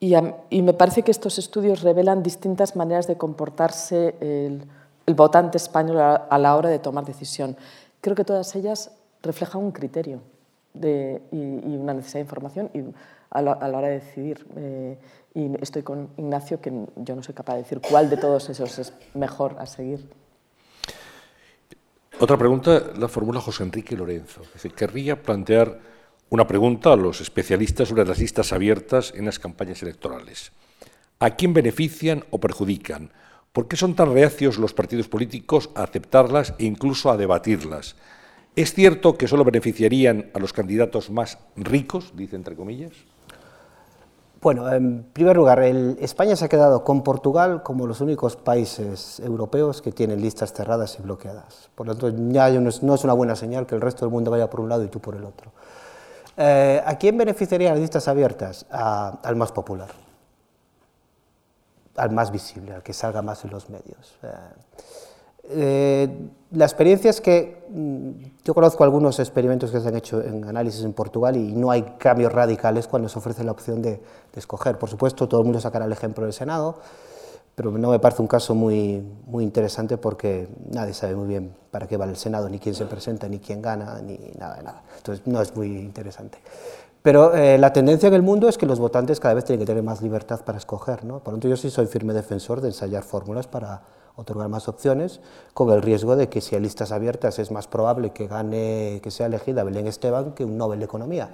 y, 0.00 0.62
me 0.62 0.74
parece 0.74 1.02
que 1.02 1.10
estos 1.10 1.38
estudios 1.38 1.82
revelan 1.82 2.22
distintas 2.22 2.76
maneras 2.76 3.06
de 3.06 3.16
comportarse 3.16 4.14
el, 4.20 4.66
el 5.06 5.14
votante 5.14 5.56
español 5.56 5.98
a, 6.00 6.38
la 6.38 6.56
hora 6.56 6.68
de 6.68 6.78
tomar 6.78 7.04
decisión. 7.04 7.56
Creo 8.00 8.14
que 8.14 8.24
todas 8.24 8.54
ellas 8.54 8.90
reflejan 9.22 9.62
un 9.62 9.72
criterio 9.72 10.20
y, 10.74 11.76
una 11.76 11.94
necesidad 11.94 12.20
de 12.20 12.24
información. 12.24 12.70
Y, 12.74 12.82
a 13.34 13.42
la, 13.42 13.78
hora 13.78 13.88
de 13.88 14.00
decidir. 14.00 14.46
Eh, 14.56 14.96
y 15.34 15.50
estoy 15.60 15.82
con 15.82 16.10
Ignacio, 16.16 16.60
que 16.60 16.72
yo 16.96 17.16
no 17.16 17.22
soy 17.22 17.34
capaz 17.34 17.54
de 17.54 17.62
decir 17.62 17.80
cuál 17.80 18.08
de 18.08 18.16
todos 18.16 18.48
esos 18.48 18.78
es 18.78 18.92
mejor 19.14 19.56
a 19.58 19.66
seguir. 19.66 20.08
Otra 22.20 22.38
pregunta 22.38 22.92
la 22.96 23.08
formula 23.08 23.40
José 23.40 23.64
Enrique 23.64 23.96
Lorenzo. 23.96 24.42
Querría 24.76 25.20
plantear 25.20 25.80
una 26.30 26.46
pregunta 26.46 26.92
a 26.92 26.96
los 26.96 27.20
especialistas 27.20 27.88
sobre 27.88 28.04
las 28.04 28.18
listas 28.18 28.52
abiertas 28.52 29.12
en 29.16 29.24
las 29.24 29.40
campañas 29.40 29.82
electorales. 29.82 30.52
¿A 31.18 31.30
quién 31.30 31.52
benefician 31.52 32.24
o 32.30 32.38
perjudican? 32.38 33.10
¿Por 33.52 33.66
qué 33.66 33.76
son 33.76 33.94
tan 33.96 34.12
reacios 34.12 34.58
los 34.58 34.74
partidos 34.74 35.08
políticos 35.08 35.70
a 35.74 35.82
aceptarlas 35.82 36.54
e 36.58 36.64
incluso 36.64 37.10
a 37.10 37.16
debatirlas? 37.16 37.96
¿Es 38.56 38.72
cierto 38.72 39.18
que 39.18 39.26
solo 39.26 39.44
beneficiarían 39.44 40.30
a 40.32 40.38
los 40.38 40.52
candidatos 40.52 41.10
más 41.10 41.38
ricos, 41.56 42.12
dice 42.14 42.36
entre 42.36 42.54
comillas? 42.54 42.92
Bueno, 44.40 44.70
en 44.70 45.04
primer 45.04 45.36
lugar, 45.36 45.60
España 45.62 46.36
se 46.36 46.44
ha 46.44 46.48
quedado 46.48 46.84
con 46.84 47.02
Portugal 47.02 47.62
como 47.62 47.86
los 47.86 48.00
únicos 48.02 48.36
países 48.36 49.18
europeos 49.20 49.80
que 49.80 49.90
tienen 49.90 50.20
listas 50.20 50.52
cerradas 50.52 50.98
y 50.98 51.02
bloqueadas. 51.02 51.70
Por 51.74 51.86
lo 51.86 51.96
tanto, 51.96 52.14
ya 52.30 52.50
no 52.50 52.68
es, 52.68 52.82
una 52.82 53.14
buena 53.14 53.36
señal 53.36 53.66
que 53.66 53.74
el 53.74 53.80
resto 53.80 54.04
del 54.04 54.12
mundo 54.12 54.30
vaya 54.30 54.50
por 54.50 54.60
un 54.60 54.68
lado 54.68 54.84
y 54.84 54.88
tú 54.88 55.00
por 55.00 55.16
el 55.16 55.24
otro. 55.24 55.50
Eh, 56.36 56.82
¿A 56.84 56.98
quién 56.98 57.16
beneficiarían 57.16 57.72
las 57.72 57.80
listas 57.80 58.06
abiertas? 58.06 58.66
al 58.70 59.34
más 59.34 59.50
popular, 59.50 59.88
al 61.96 62.10
más 62.10 62.30
visible, 62.30 62.74
al 62.74 62.82
que 62.82 62.92
salga 62.92 63.22
más 63.22 63.44
en 63.44 63.50
los 63.50 63.70
medios. 63.70 64.14
Eh, 64.22 64.28
eh, 65.50 66.08
la 66.52 66.64
experiencia 66.64 67.10
es 67.10 67.20
que 67.20 67.64
mm, 67.68 68.10
yo 68.44 68.54
conozco 68.54 68.84
algunos 68.84 69.18
experimentos 69.18 69.70
que 69.70 69.80
se 69.80 69.88
han 69.88 69.96
hecho 69.96 70.22
en 70.22 70.44
análisis 70.44 70.84
en 70.84 70.92
Portugal 70.92 71.36
y 71.36 71.52
no 71.52 71.70
hay 71.70 71.82
cambios 71.98 72.32
radicales 72.32 72.86
cuando 72.86 73.08
se 73.08 73.18
ofrece 73.18 73.44
la 73.44 73.52
opción 73.52 73.82
de, 73.82 74.00
escoger. 74.34 74.78
Por 74.78 74.88
supuesto, 74.88 75.28
todo 75.28 75.40
el 75.40 75.44
mundo 75.44 75.60
sacará 75.60 75.84
el 75.84 75.92
ejemplo 75.92 76.24
del 76.24 76.32
Senado, 76.32 76.78
pero 77.54 77.70
no 77.70 77.90
me 77.90 77.98
parece 77.98 78.20
un 78.20 78.28
caso 78.28 78.54
muy, 78.54 79.02
muy 79.26 79.44
interesante 79.44 79.96
porque 79.96 80.48
nadie 80.70 80.92
sabe 80.92 81.14
muy 81.14 81.28
bien 81.28 81.54
para 81.70 81.86
qué 81.86 81.96
vale 81.96 82.12
el 82.12 82.18
Senado, 82.18 82.48
ni 82.48 82.58
quién 82.58 82.74
se 82.74 82.84
presenta, 82.86 83.28
ni 83.28 83.38
quién 83.38 83.62
gana, 83.62 84.00
ni 84.02 84.18
nada 84.38 84.56
de 84.56 84.62
nada. 84.62 84.82
Entonces, 84.96 85.26
no 85.26 85.40
es 85.40 85.54
muy 85.54 85.68
interesante. 85.68 86.38
Pero 87.04 87.34
eh, 87.34 87.58
la 87.58 87.72
tendencia 87.72 88.06
en 88.06 88.14
el 88.14 88.22
mundo 88.22 88.48
es 88.48 88.56
que 88.56 88.64
los 88.64 88.78
votantes 88.78 89.20
cada 89.20 89.34
vez 89.34 89.44
tienen 89.44 89.60
que 89.60 89.66
tener 89.66 89.82
más 89.82 90.00
libertad 90.00 90.40
para 90.42 90.56
escoger. 90.56 91.04
¿no? 91.04 91.18
Por 91.18 91.34
lo 91.34 91.36
tanto, 91.36 91.48
yo 91.48 91.56
sí 91.56 91.68
soy 91.68 91.86
firme 91.86 92.14
defensor 92.14 92.60
de 92.60 92.68
ensayar 92.68 93.02
fórmulas 93.02 93.46
para 93.46 93.82
otorgar 94.16 94.48
más 94.48 94.68
opciones, 94.68 95.20
con 95.54 95.70
el 95.70 95.82
riesgo 95.82 96.16
de 96.16 96.28
que 96.28 96.40
si 96.40 96.54
hay 96.54 96.62
listas 96.62 96.92
abiertas 96.92 97.38
es 97.38 97.50
más 97.50 97.66
probable 97.66 98.10
que 98.10 98.26
gane, 98.26 99.00
que 99.02 99.10
sea 99.10 99.26
elegida 99.26 99.64
Belén 99.64 99.86
Esteban 99.86 100.32
que 100.32 100.44
un 100.44 100.56
Nobel 100.56 100.78
de 100.78 100.84
Economía. 100.84 101.30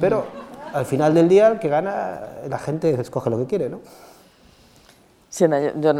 Pero 0.00 0.24
al 0.72 0.84
final 0.84 1.14
del 1.14 1.28
día, 1.28 1.48
el 1.48 1.58
que 1.58 1.68
gana, 1.68 2.20
la 2.48 2.58
gente 2.58 2.90
escoge 3.00 3.30
lo 3.30 3.38
que 3.38 3.46
quiere, 3.46 3.68
¿no? 3.68 3.80
Sí, 5.30 5.44
yo, 5.80 5.90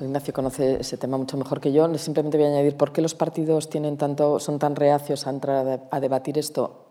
Ignacio 0.00 0.32
conoce 0.32 0.80
ese 0.80 0.96
tema 0.96 1.18
mucho 1.18 1.36
mejor 1.36 1.60
que 1.60 1.72
yo. 1.72 1.92
Simplemente 1.98 2.38
voy 2.38 2.46
a 2.46 2.50
añadir 2.50 2.76
por 2.76 2.92
qué 2.92 3.02
los 3.02 3.14
partidos 3.14 3.68
tienen 3.68 3.96
tanto, 3.96 4.38
son 4.38 4.58
tan 4.60 4.76
reacios 4.76 5.26
a 5.26 5.30
entrar 5.30 5.80
a 5.90 6.00
debatir 6.00 6.38
esto 6.38 6.85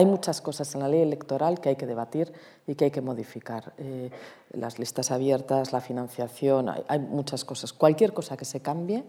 hay 0.00 0.06
muchas 0.06 0.40
cosas 0.40 0.74
en 0.74 0.80
la 0.80 0.88
ley 0.88 1.02
electoral 1.02 1.60
que 1.60 1.68
hay 1.68 1.76
que 1.76 1.84
debatir 1.84 2.32
y 2.66 2.74
que 2.74 2.86
hay 2.86 2.90
que 2.90 3.02
modificar. 3.02 3.74
Eh, 3.76 4.10
las 4.52 4.78
listas 4.78 5.10
abiertas, 5.10 5.74
la 5.74 5.82
financiación, 5.82 6.70
hay, 6.88 6.98
muchas 6.98 7.44
cosas. 7.44 7.74
Cualquier 7.74 8.14
cosa 8.14 8.34
que 8.34 8.46
se 8.46 8.60
cambie 8.60 9.04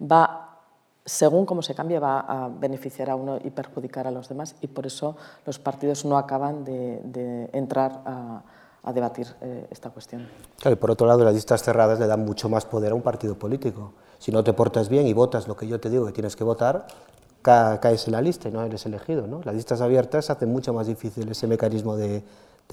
va, 0.00 0.60
según 1.04 1.46
cómo 1.46 1.62
se 1.62 1.74
cambie, 1.74 1.98
va 1.98 2.20
a 2.20 2.48
beneficiar 2.48 3.10
a 3.10 3.16
uno 3.16 3.38
y 3.42 3.50
perjudicar 3.50 4.06
a 4.06 4.12
los 4.12 4.28
demás 4.28 4.54
y 4.60 4.68
por 4.68 4.86
eso 4.86 5.16
los 5.44 5.58
partidos 5.58 6.04
no 6.04 6.16
acaban 6.16 6.62
de, 6.62 7.50
entrar 7.52 8.02
a, 8.06 8.92
debatir 8.92 9.26
eh, 9.40 9.66
esta 9.72 9.90
cuestión. 9.90 10.28
Claro, 10.60 10.74
y 10.74 10.78
por 10.78 10.92
otro 10.92 11.08
lado, 11.08 11.24
las 11.24 11.34
listas 11.34 11.60
cerradas 11.64 11.98
le 11.98 12.06
dan 12.06 12.24
mucho 12.24 12.48
más 12.48 12.64
poder 12.66 12.92
a 12.92 12.94
un 12.94 13.02
partido 13.02 13.34
político. 13.34 13.94
Si 14.20 14.30
no 14.30 14.44
te 14.44 14.52
portas 14.52 14.88
bien 14.88 15.08
y 15.08 15.12
votas 15.12 15.48
lo 15.48 15.56
que 15.56 15.66
yo 15.66 15.80
te 15.80 15.90
digo 15.90 16.06
que 16.06 16.12
tienes 16.12 16.36
que 16.36 16.44
votar, 16.44 16.86
caes 17.46 18.06
en 18.06 18.12
la 18.12 18.20
lista 18.20 18.48
y 18.48 18.52
no 18.52 18.62
eres 18.62 18.84
elegido. 18.86 19.26
¿no? 19.26 19.40
Las 19.44 19.54
listas 19.54 19.80
abiertas 19.80 20.30
hacen 20.30 20.50
mucho 20.50 20.72
más 20.72 20.86
difícil 20.86 21.30
ese 21.30 21.46
mecanismo 21.46 21.96
de, 21.96 22.22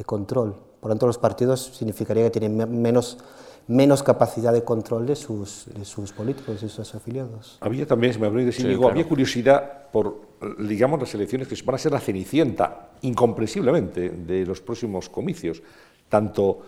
control. 0.05 0.55
Por 0.79 0.89
lo 0.89 0.95
tanto, 0.95 1.05
los 1.05 1.19
partidos 1.19 1.71
significaría 1.77 2.23
que 2.23 2.39
tienen 2.39 2.81
menos, 2.81 3.19
menos 3.67 4.01
capacidad 4.01 4.51
de 4.51 4.63
control 4.63 5.05
de 5.05 5.15
sus, 5.15 5.67
de 5.71 5.85
sus 5.85 6.11
políticos 6.11 6.63
y 6.63 6.69
sus 6.69 6.95
afiliados. 6.95 7.59
Había 7.61 7.85
también, 7.85 8.19
me 8.19 8.27
de 8.31 8.45
decir, 8.45 8.79
había 8.83 9.07
curiosidad 9.07 9.91
por, 9.91 10.21
digamos, 10.57 10.99
las 10.99 11.13
elecciones 11.13 11.47
que 11.47 11.55
van 11.63 11.75
a 11.75 11.77
ser 11.77 11.91
la 11.91 11.99
cenicienta, 11.99 12.89
incomprensiblemente, 13.01 14.09
de 14.09 14.45
los 14.47 14.61
próximos 14.61 15.09
comicios, 15.09 15.61
tanto 16.09 16.61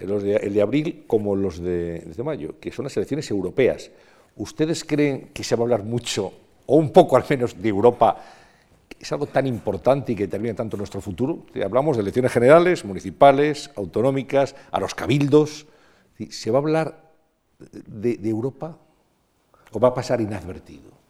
los 0.00 0.24
de, 0.24 0.34
el 0.36 0.52
de 0.52 0.62
abril 0.62 1.04
como 1.06 1.36
los 1.36 1.60
de, 1.60 2.00
de 2.00 2.22
mayo, 2.24 2.58
que 2.58 2.72
son 2.72 2.84
las 2.84 2.96
elecciones 2.96 3.30
europeas. 3.30 3.92
¿Ustedes 4.36 4.82
creen 4.82 5.30
que 5.32 5.44
se 5.44 5.54
va 5.54 5.60
a 5.60 5.64
hablar 5.64 5.84
mucho 5.84 6.32
o 6.66 6.76
un 6.76 6.90
poco 6.90 7.16
al 7.16 7.24
menos 7.28 7.60
de 7.60 7.68
Europa, 7.68 8.16
es 8.98 9.10
algo 9.10 9.26
tan 9.26 9.46
importante 9.46 10.12
y 10.12 10.14
que 10.14 10.24
determina 10.24 10.54
tanto 10.54 10.76
nuestro 10.76 11.00
futuro. 11.00 11.44
Hablamos 11.62 11.96
de 11.96 12.02
elecciones 12.02 12.32
generales, 12.32 12.84
municipales, 12.84 13.70
autonómicas, 13.76 14.54
a 14.70 14.78
los 14.78 14.94
cabildos. 14.94 15.66
¿Se 16.30 16.50
va 16.52 16.58
a 16.58 16.60
hablar 16.60 17.12
de, 17.58 18.18
Europa 18.22 18.78
o 19.72 19.80
va 19.80 19.88
a 19.88 19.94
pasar 19.94 20.20
inadvertido? 20.20 21.01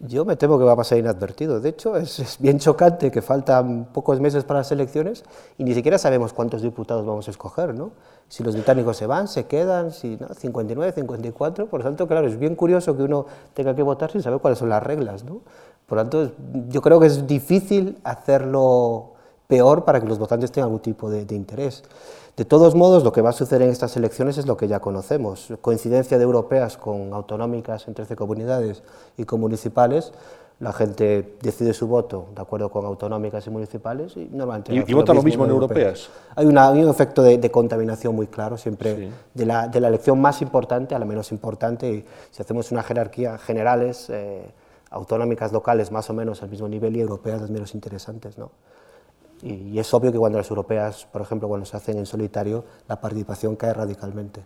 Yo 0.00 0.24
me 0.24 0.36
temo 0.36 0.58
que 0.58 0.64
va 0.64 0.72
a 0.72 0.76
pasar 0.76 0.98
inadvertido. 0.98 1.60
De 1.60 1.70
hecho, 1.70 1.96
es, 1.96 2.36
bien 2.38 2.60
chocante 2.60 3.10
que 3.10 3.20
faltan 3.20 3.88
pocos 3.92 4.20
meses 4.20 4.44
para 4.44 4.60
las 4.60 4.70
elecciones 4.70 5.24
y 5.56 5.64
ni 5.64 5.74
siquiera 5.74 5.98
sabemos 5.98 6.32
cuántos 6.32 6.62
diputados 6.62 7.04
vamos 7.04 7.26
a 7.26 7.32
escoger, 7.32 7.74
¿no? 7.74 7.90
Si 8.28 8.44
los 8.44 8.54
británicos 8.54 8.96
se 8.96 9.06
van, 9.06 9.26
se 9.26 9.46
quedan, 9.46 9.90
si 9.90 10.16
¿no? 10.16 10.28
59, 10.32 10.92
54. 10.92 11.66
Por 11.66 11.80
lo 11.80 11.84
tanto, 11.84 12.06
claro, 12.06 12.28
es 12.28 12.38
bien 12.38 12.54
curioso 12.54 12.96
que 12.96 13.02
uno 13.02 13.26
tenga 13.54 13.74
que 13.74 13.82
votar 13.82 14.12
sin 14.12 14.22
saber 14.22 14.38
cuáles 14.38 14.60
son 14.60 14.68
las 14.68 14.82
reglas, 14.82 15.24
¿no? 15.24 15.40
Por 15.86 15.98
lo 15.98 16.02
tanto, 16.04 16.32
yo 16.68 16.80
creo 16.80 17.00
que 17.00 17.06
es 17.06 17.26
difícil 17.26 17.98
hacerlo 18.04 19.14
peor 19.48 19.84
para 19.84 20.00
que 20.00 20.06
los 20.06 20.18
votantes 20.18 20.52
tengan 20.52 20.66
algún 20.66 20.80
tipo 20.80 21.10
de, 21.10 21.24
de 21.24 21.34
interés. 21.34 21.82
De 22.38 22.44
todos 22.44 22.76
modos, 22.76 23.02
lo 23.02 23.10
que 23.10 23.20
va 23.20 23.30
a 23.30 23.32
suceder 23.32 23.62
en 23.62 23.70
estas 23.70 23.96
elecciones 23.96 24.38
es 24.38 24.46
lo 24.46 24.56
que 24.56 24.68
ya 24.68 24.78
conocemos. 24.78 25.52
Coincidencia 25.60 26.18
de 26.18 26.22
europeas 26.22 26.76
con 26.76 27.12
autonómicas 27.12 27.88
en 27.88 27.94
13 27.94 28.14
comunidades 28.14 28.84
y 29.16 29.24
con 29.24 29.40
municipales, 29.40 30.12
la 30.60 30.72
gente 30.72 31.34
decide 31.42 31.74
su 31.74 31.88
voto 31.88 32.28
de 32.36 32.40
acuerdo 32.40 32.70
con 32.70 32.86
autonómicas 32.86 33.44
y 33.48 33.50
municipales 33.50 34.16
y 34.16 34.28
normalmente... 34.30 34.72
¿Y, 34.72 34.94
vota 34.94 35.12
lo 35.12 35.24
mismo 35.24 35.46
en 35.46 35.50
europeas? 35.50 36.10
Hay, 36.36 36.46
una, 36.46 36.70
un 36.70 36.88
efecto 36.88 37.24
de, 37.24 37.50
contaminación 37.50 38.14
muy 38.14 38.28
claro 38.28 38.56
siempre 38.56 39.10
de, 39.34 39.44
la, 39.44 39.66
de, 39.66 39.80
la, 39.80 39.88
elección 39.88 40.20
más 40.20 40.40
importante 40.40 40.94
a 40.94 41.00
la 41.00 41.06
menos 41.06 41.32
importante 41.32 41.90
y 41.90 42.04
si 42.30 42.40
hacemos 42.40 42.70
una 42.70 42.84
jerarquía 42.84 43.36
generales, 43.38 44.10
eh, 44.10 44.48
autonómicas 44.90 45.50
locales 45.50 45.90
más 45.90 46.08
o 46.08 46.14
menos 46.14 46.40
al 46.44 46.50
mismo 46.50 46.68
nivel 46.68 46.96
y 46.96 47.00
europeas 47.00 47.40
las 47.40 47.50
menos 47.50 47.74
interesantes, 47.74 48.38
¿no? 48.38 48.52
Y, 49.42 49.78
es 49.78 49.92
obvio 49.94 50.12
que 50.12 50.18
cuando 50.18 50.38
las 50.38 50.50
europeas, 50.50 51.06
por 51.06 51.22
ejemplo, 51.22 51.48
cuando 51.48 51.66
se 51.66 51.76
hacen 51.76 51.98
en 51.98 52.06
solitario, 52.06 52.64
la 52.88 53.00
participación 53.00 53.56
cae 53.56 53.72
radicalmente. 53.72 54.42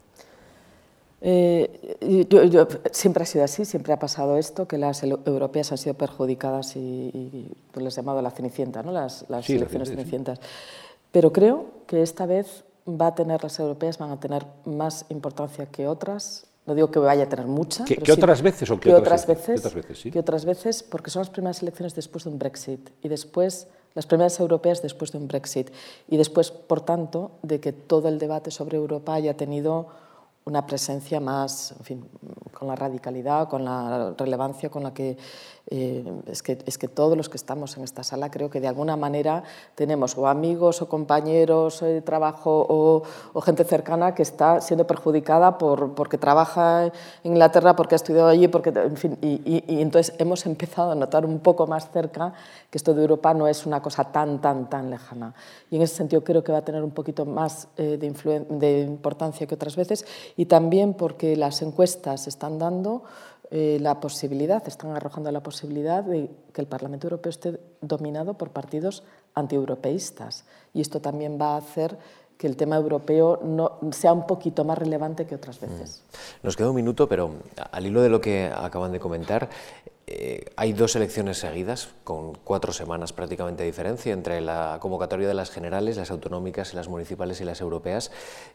Eh, 1.25 2.77
siempre 2.91 3.23
ha 3.23 3.27
sido 3.27 3.45
así, 3.45 3.65
siempre 3.65 3.93
ha 3.93 3.99
pasado 3.99 4.37
esto, 4.37 4.67
que 4.67 4.77
las 4.77 5.03
europeas 5.05 5.71
han 5.71 5.79
sido 5.79 5.95
perjudicadas 5.95 6.77
y, 6.77 7.49
pues 7.71 7.85
les 7.85 7.97
he 7.97 8.01
llamado 8.01 8.21
la 8.23 8.31
cenicienta, 8.31 8.83
¿no? 8.83 8.93
las, 8.93 9.25
elecciones 9.29 9.89
cenicientas. 9.89 10.41
Pero 11.13 11.33
creo 11.33 11.67
que 11.87 12.03
esta 12.03 12.27
vez 12.27 12.65
va 12.89 13.09
a 13.09 13.15
tener 13.15 13.43
las 13.43 13.59
europeas, 13.59 13.99
van 13.99 14.11
a 14.11 14.21
tener 14.21 14.47
más 14.65 15.07
importancia 15.09 15.67
que 15.67 15.87
otras. 15.87 16.47
No 16.67 16.75
digo 16.75 16.91
que 16.91 16.99
vaya 16.99 17.25
a 17.25 17.29
tener 17.29 17.47
mucha. 17.47 17.85
¿Qué, 17.85 18.13
otras 18.13 18.41
veces 18.41 18.71
o 18.71 18.79
qué, 18.79 18.95
otras, 18.95 19.27
veces? 19.27 19.61
¿Qué 19.61 19.67
otras 19.67 19.75
veces, 19.75 19.99
sí? 19.99 20.19
otras 20.19 20.45
veces? 20.45 20.83
Porque 20.85 21.11
son 21.11 21.21
las 21.21 21.31
primeras 21.31 21.61
elecciones 21.63 21.95
después 21.95 22.25
de 22.25 22.31
un 22.31 22.39
Brexit 22.39 22.91
y 23.03 23.09
después 23.09 23.67
las 23.95 24.07
primeras 24.07 24.39
europeas 24.41 24.81
después 24.81 25.13
de 25.13 25.19
un 25.19 25.29
Brexit 25.29 25.71
y 26.09 26.17
después, 26.17 26.51
por 26.51 26.81
tanto, 26.81 27.33
de 27.43 27.61
que 27.61 27.73
todo 27.73 28.09
el 28.09 28.19
debate 28.19 28.51
sobre 28.51 28.77
Europa 28.79 29.15
haya 29.15 29.37
tenido 29.37 29.89
una 30.45 30.67
presencia 30.67 31.21
más, 31.21 31.73
en 31.79 31.85
fin, 31.85 32.09
con 32.53 32.69
la 32.69 32.75
radicalidad, 32.75 33.49
con 33.49 33.65
la 33.65 34.15
relevancia 34.17 34.71
con 34.71 34.83
la 34.83 34.93
que 34.93 35.17
eh, 35.69 36.05
es, 36.27 36.43
que, 36.43 36.59
es 36.67 36.77
que 36.77 36.89
todos 36.89 37.17
los 37.17 37.29
que 37.29 37.37
estamos 37.37 37.77
en 37.77 37.85
esta 37.85 38.03
sala 38.03 38.31
creo 38.31 38.51
que 38.51 38.61
de 38.61 38.67
alguna 38.67 38.97
manera 38.97 39.45
tenemos 39.77 40.19
o 40.19 40.27
amigos 40.27 40.83
o 40.83 40.89
compañeros 40.89 41.81
de 41.81 42.03
trabajo 42.03 42.67
o, 42.69 43.03
gente 43.43 43.65
cercana 43.65 44.15
que 44.15 44.23
está 44.23 44.61
siendo 44.61 44.87
perjudicada 44.87 45.59
por, 45.59 45.95
porque 45.95 46.19
trabaja 46.19 46.87
en 46.87 46.93
Inglaterra, 47.23 47.77
porque 47.77 47.95
ha 47.95 47.97
estudiado 47.97 48.29
allí, 48.29 48.49
porque, 48.49 48.71
en 48.71 48.97
fin, 48.97 49.17
y, 49.23 49.41
y, 49.45 49.81
entonces 49.81 50.15
hemos 50.19 50.47
empezado 50.47 50.93
a 50.93 50.95
notar 50.95 51.25
un 51.25 51.39
poco 51.39 51.67
más 51.67 51.91
cerca 51.91 52.33
que 52.71 52.79
esto 52.79 52.95
de 52.95 53.03
Europa 53.03 53.33
no 53.33 53.47
es 53.47 53.65
una 53.65 53.81
cosa 53.81 54.05
tan, 54.05 54.41
tan, 54.41 54.69
tan 54.69 54.91
lejana. 54.91 55.35
Y 55.71 55.77
en 55.77 55.83
ese 55.83 55.95
sentido 55.97 56.25
creo 56.25 56.43
que 56.43 56.53
va 56.53 56.59
a 56.59 56.65
tener 56.65 56.83
un 56.83 56.91
poquito 56.91 57.25
más 57.25 57.69
eh, 57.77 57.99
de, 57.99 58.47
de 58.51 58.81
importancia 58.81 59.47
que 59.47 59.55
otras 59.55 59.77
veces 59.77 60.05
y 60.37 60.47
también 60.47 60.95
porque 60.95 61.37
las 61.37 61.63
encuestas 61.63 62.27
están 62.27 62.59
dando 62.59 63.05
eh, 63.55 63.77
la 63.83 64.01
posibilidad, 64.01 64.67
están 64.67 64.97
arrojando 64.97 65.31
la 65.31 65.43
posibilidad 65.43 66.03
de 66.03 66.31
que 66.55 66.63
el 66.63 66.67
Parlamento 66.67 67.07
Europeo 67.07 67.29
esté 67.29 67.61
dominado 67.83 68.33
por 68.39 68.49
partidos 68.49 69.05
antieuropeístas. 69.35 70.47
Y 70.73 70.81
esto 70.81 71.03
también 71.03 71.39
va 71.39 71.53
a 71.53 71.57
hacer 71.59 71.99
que 72.39 72.47
el 72.47 72.57
tema 72.57 72.77
europeo 72.77 73.41
no, 73.45 73.79
sea 73.91 74.15
un 74.15 74.27
poquito 74.27 74.65
más 74.65 74.79
relevante 74.79 75.27
que 75.27 75.35
otras 75.35 75.61
veces. 75.61 76.01
Mm. 76.01 76.47
Nos 76.47 76.57
queda 76.57 76.71
un 76.71 76.77
minuto, 76.77 77.07
pero 77.07 77.31
al 77.71 77.87
hilo 77.87 78.01
de 78.01 78.09
lo 78.09 78.23
que 78.23 78.51
acaban 78.57 78.91
de 78.91 78.99
comentar, 78.99 79.51
eh, 80.07 80.47
hay 80.57 80.73
dos 80.73 80.97
elecciones 80.97 81.37
seguidas, 81.37 81.91
con 82.05 82.33
cuatro 82.33 82.73
semanas 82.73 83.13
prácticamente 83.13 83.65
de 83.65 83.67
diferencia 83.67 84.15
entre 84.15 84.41
la 84.41 84.79
convocatoria 84.81 85.29
de 85.29 85.35
las 85.35 85.51
generales, 85.51 85.99
las 85.99 86.11
autonómicas, 86.11 86.73
las 86.73 86.89
municipales 86.89 87.43
y 87.43 87.45
las 87.45 87.61
europeas. 87.61 88.11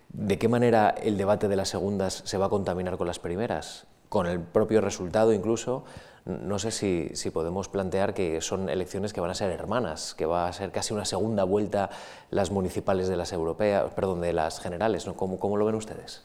¿De 0.10 0.40
qué 0.40 0.48
manera 0.48 0.90
el 0.90 1.18
debate 1.18 1.48
de 1.48 1.56
las 1.56 1.70
segundas 1.70 2.24
se 2.26 2.40
va 2.40 2.48
a 2.48 2.50
contaminar 2.50 2.98
con 2.98 3.06
las 3.06 3.20
primeras? 3.20 3.86
Con 4.10 4.28
el 4.28 4.40
propio 4.40 4.82
resultado 4.82 5.34
incluso, 5.34 5.84
no 6.26 6.60
sé 6.60 6.72
si, 6.72 7.30
podemos 7.32 7.70
plantear 7.70 8.14
que 8.14 8.42
son 8.42 8.70
elecciones 8.70 9.14
que 9.14 9.22
van 9.22 9.32
a 9.32 9.34
ser 9.34 9.50
hermanas, 9.52 10.14
que 10.14 10.26
va 10.26 10.48
a 10.48 10.54
ser 10.54 10.72
casi 10.72 10.94
una 10.94 11.06
segunda 11.06 11.46
vuelta 11.46 11.90
las 12.32 12.52
municipales 12.52 13.08
de 13.08 13.16
las 13.16 13.32
europeas, 13.32 13.94
perdón, 13.94 14.20
de 14.20 14.34
las 14.34 14.60
generales, 14.60 15.08
¿no? 15.08 15.16
¿Cómo, 15.16 15.40
cómo 15.40 15.56
lo 15.56 15.66
ven 15.66 15.76
ustedes? 15.76 16.24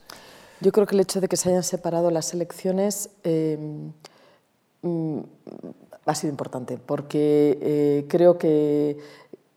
Yo 0.59 0.71
creo 0.71 0.85
que 0.85 0.95
el 0.95 1.01
hecho 1.01 1.21
de 1.21 1.27
que 1.27 1.37
se 1.37 1.49
hayan 1.49 1.63
separado 1.63 2.11
las 2.11 2.33
elecciones 2.33 3.09
eh, 3.23 3.57
mm, 4.81 5.19
ha 6.05 6.15
sido 6.15 6.31
importante, 6.31 6.77
porque 6.77 7.57
eh, 7.61 8.05
creo 8.09 8.37
que, 8.37 8.97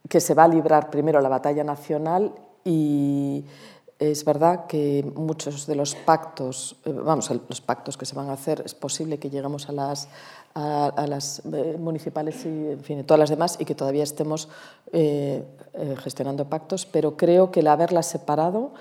que 0.09 0.21
se 0.21 0.35
va 0.35 0.45
a 0.45 0.49
librar 0.49 0.91
primero 0.91 1.21
la 1.21 1.29
batalla 1.29 1.65
nacional 1.65 2.33
y 2.65 3.45
es 3.99 4.25
verdad 4.25 4.67
que 4.67 5.11
muchos 5.15 5.67
de 5.67 5.75
los 5.75 5.95
pactos, 5.95 6.77
eh, 6.85 6.93
vamos, 6.93 7.31
los 7.49 7.61
pactos 7.61 7.97
que 7.97 8.05
se 8.05 8.15
van 8.15 8.29
a 8.29 8.35
hacer, 8.35 8.63
es 8.65 8.75
posible 8.75 9.19
que 9.19 9.31
lleguemos 9.31 9.69
a 9.71 9.73
las, 9.73 10.09
a, 10.55 11.07
las 11.09 11.43
eh, 11.53 11.77
municipales 11.79 12.45
y 12.45 12.49
en 12.49 12.81
fin, 12.83 13.05
todas 13.05 13.21
las 13.21 13.31
demás 13.31 13.57
y 13.59 13.65
que 13.65 13.75
todavía 13.75 14.03
estemos 14.05 14.49
eh, 14.93 15.45
gestionando 16.03 16.45
pactos, 16.47 16.85
pero 16.85 17.17
creo 17.17 17.51
que 17.51 17.61
el 17.61 17.69
haberlas 17.69 18.07
separado 18.07 18.73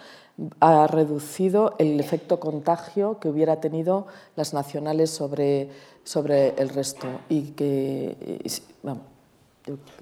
ha 0.60 0.86
reducido 0.88 1.76
el 1.80 1.98
efecto 1.98 2.42
contagio 2.42 3.20
que 3.20 3.30
hubiera 3.30 3.62
tenido 3.62 4.08
las 4.36 4.54
nacionales 4.54 5.12
sobre, 5.12 5.70
sobre 6.04 6.50
el 6.58 6.68
resto 6.68 7.08
y 7.30 7.52
que, 7.52 8.42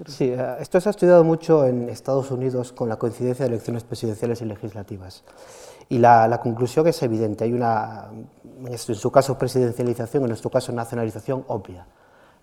Sí, 0.06 0.28
eh, 0.28 0.56
esto 0.60 0.80
se 0.80 0.88
ha 0.88 0.90
estudiado 0.90 1.24
mucho 1.24 1.64
en 1.64 1.88
Estados 1.88 2.30
Unidos 2.30 2.72
con 2.72 2.88
la 2.88 2.96
coincidencia 2.96 3.44
de 3.44 3.50
elecciones 3.50 3.84
presidenciales 3.84 4.42
y 4.42 4.44
legislativas. 4.44 5.24
Y 5.88 5.98
la 5.98 6.40
conclusión 6.42 6.86
es 6.86 7.02
evidente. 7.02 7.44
Hay 7.44 7.52
una, 7.52 8.08
en 8.66 8.78
su 8.78 9.10
caso, 9.10 9.36
presidencialización, 9.38 10.22
en 10.22 10.28
nuestro 10.30 10.50
caso, 10.50 10.72
nacionalización 10.72 11.44
obvia. 11.48 11.86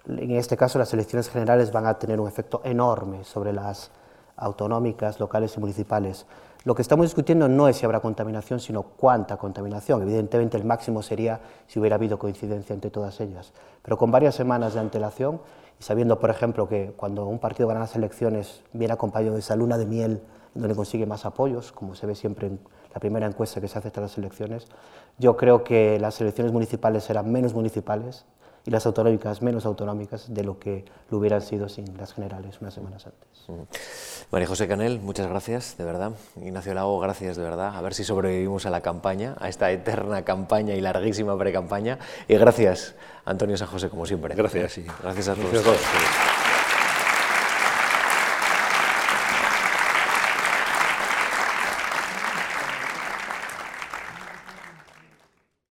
En 0.08 0.32
este 0.32 0.58
caso, 0.58 0.80
las 0.80 0.94
elecciones 0.94 1.30
generales 1.30 1.72
van 1.72 1.86
a 1.86 1.98
tener 1.98 2.20
un 2.20 2.28
efecto 2.28 2.62
enorme 2.64 3.24
sobre 3.24 3.54
las 3.54 3.92
autonómicas, 4.36 5.20
locales 5.20 5.56
y 5.58 5.60
municipales. 5.60 6.26
Lo 6.64 6.76
que 6.76 6.84
estamos 6.84 7.06
discutiendo 7.06 7.48
no 7.48 7.68
es 7.68 7.78
si 7.78 7.86
habrá 7.86 8.00
contaminación, 8.00 8.60
sino 8.60 8.84
cuánta 8.84 9.38
contaminación. 9.38 10.02
Evidentemente, 10.04 10.58
el 10.58 10.64
máximo 10.64 11.02
sería 11.02 11.40
si 11.68 11.80
hubiera 11.80 11.96
habido 11.96 12.20
coincidencia 12.20 12.74
entre 12.74 12.92
todas 12.92 13.20
ellas. 13.22 13.54
Pero 13.82 13.98
con 13.98 14.12
varias 14.12 14.36
semanas 14.36 14.76
de 14.76 14.80
antelación 14.80 15.42
sabiendo, 15.82 16.20
por 16.20 16.30
ejemplo, 16.30 16.70
que 16.70 16.94
cuando 16.96 17.26
un 17.26 17.40
partido 17.40 17.68
gana 17.68 17.82
las 17.82 17.96
elecciones 17.96 18.62
viene 18.72 18.94
acompañado 18.94 19.34
de 19.34 19.40
esa 19.40 19.56
luna 19.56 19.78
de 19.78 19.86
miel 19.86 20.22
donde 20.54 20.76
consigue 20.76 21.06
más 21.06 21.26
apoyos, 21.26 21.72
como 21.72 21.96
se 21.96 22.06
ve 22.06 22.16
siempre 22.16 22.48
en 22.48 22.60
la 22.94 23.00
primera 23.00 23.26
encuesta 23.26 23.60
que 23.60 23.68
se 23.68 23.80
hace 23.80 23.90
tras 23.90 24.12
las 24.12 24.18
elecciones, 24.18 24.68
yo 25.18 25.38
creo 25.38 25.64
que 25.64 25.98
las 26.00 26.22
elecciones 26.22 26.54
municipales 26.54 27.04
serán 27.04 27.32
menos 27.32 27.54
municipales 27.54 28.26
y 28.66 28.72
las 28.72 28.86
autonómicas 28.86 29.42
menos 29.42 29.66
autonómicas 29.66 30.34
de 30.34 30.44
lo 30.44 30.60
que 30.60 30.86
lo 31.10 31.18
hubieran 31.18 31.42
sido 31.42 31.70
sin 31.70 31.98
las 31.98 32.14
generales 32.14 32.60
unas 32.62 32.74
semanas 32.74 33.06
antes. 33.06 33.30
María 34.32 34.48
José 34.48 34.68
Canel, 34.68 35.00
muchas 35.00 35.28
gracias, 35.28 35.78
de 35.78 35.84
verdad. 35.84 36.12
Ignacio 36.38 36.74
Lago, 36.74 37.00
gracias, 37.00 37.38
de 37.38 37.44
verdad. 37.44 37.76
A 37.76 37.82
ver 37.82 37.94
si 37.94 38.04
sobrevivimos 38.04 38.66
a 38.66 38.70
la 38.70 38.82
campaña, 38.82 39.36
a 39.40 39.50
esta 39.50 39.72
eterna 39.72 40.24
campaña 40.24 40.74
y 40.76 40.82
larguísima 40.82 41.38
pre-campaña. 41.38 42.00
Y 42.28 42.36
gracias, 42.36 42.96
Antonio 43.26 43.58
San 43.58 43.68
José, 43.68 43.90
como 43.90 44.06
siempre. 44.06 44.36
Gracias, 44.36 44.74
sí. 44.74 44.86
Gracias 45.04 45.28
a 45.30 45.36
todos. 45.36 46.41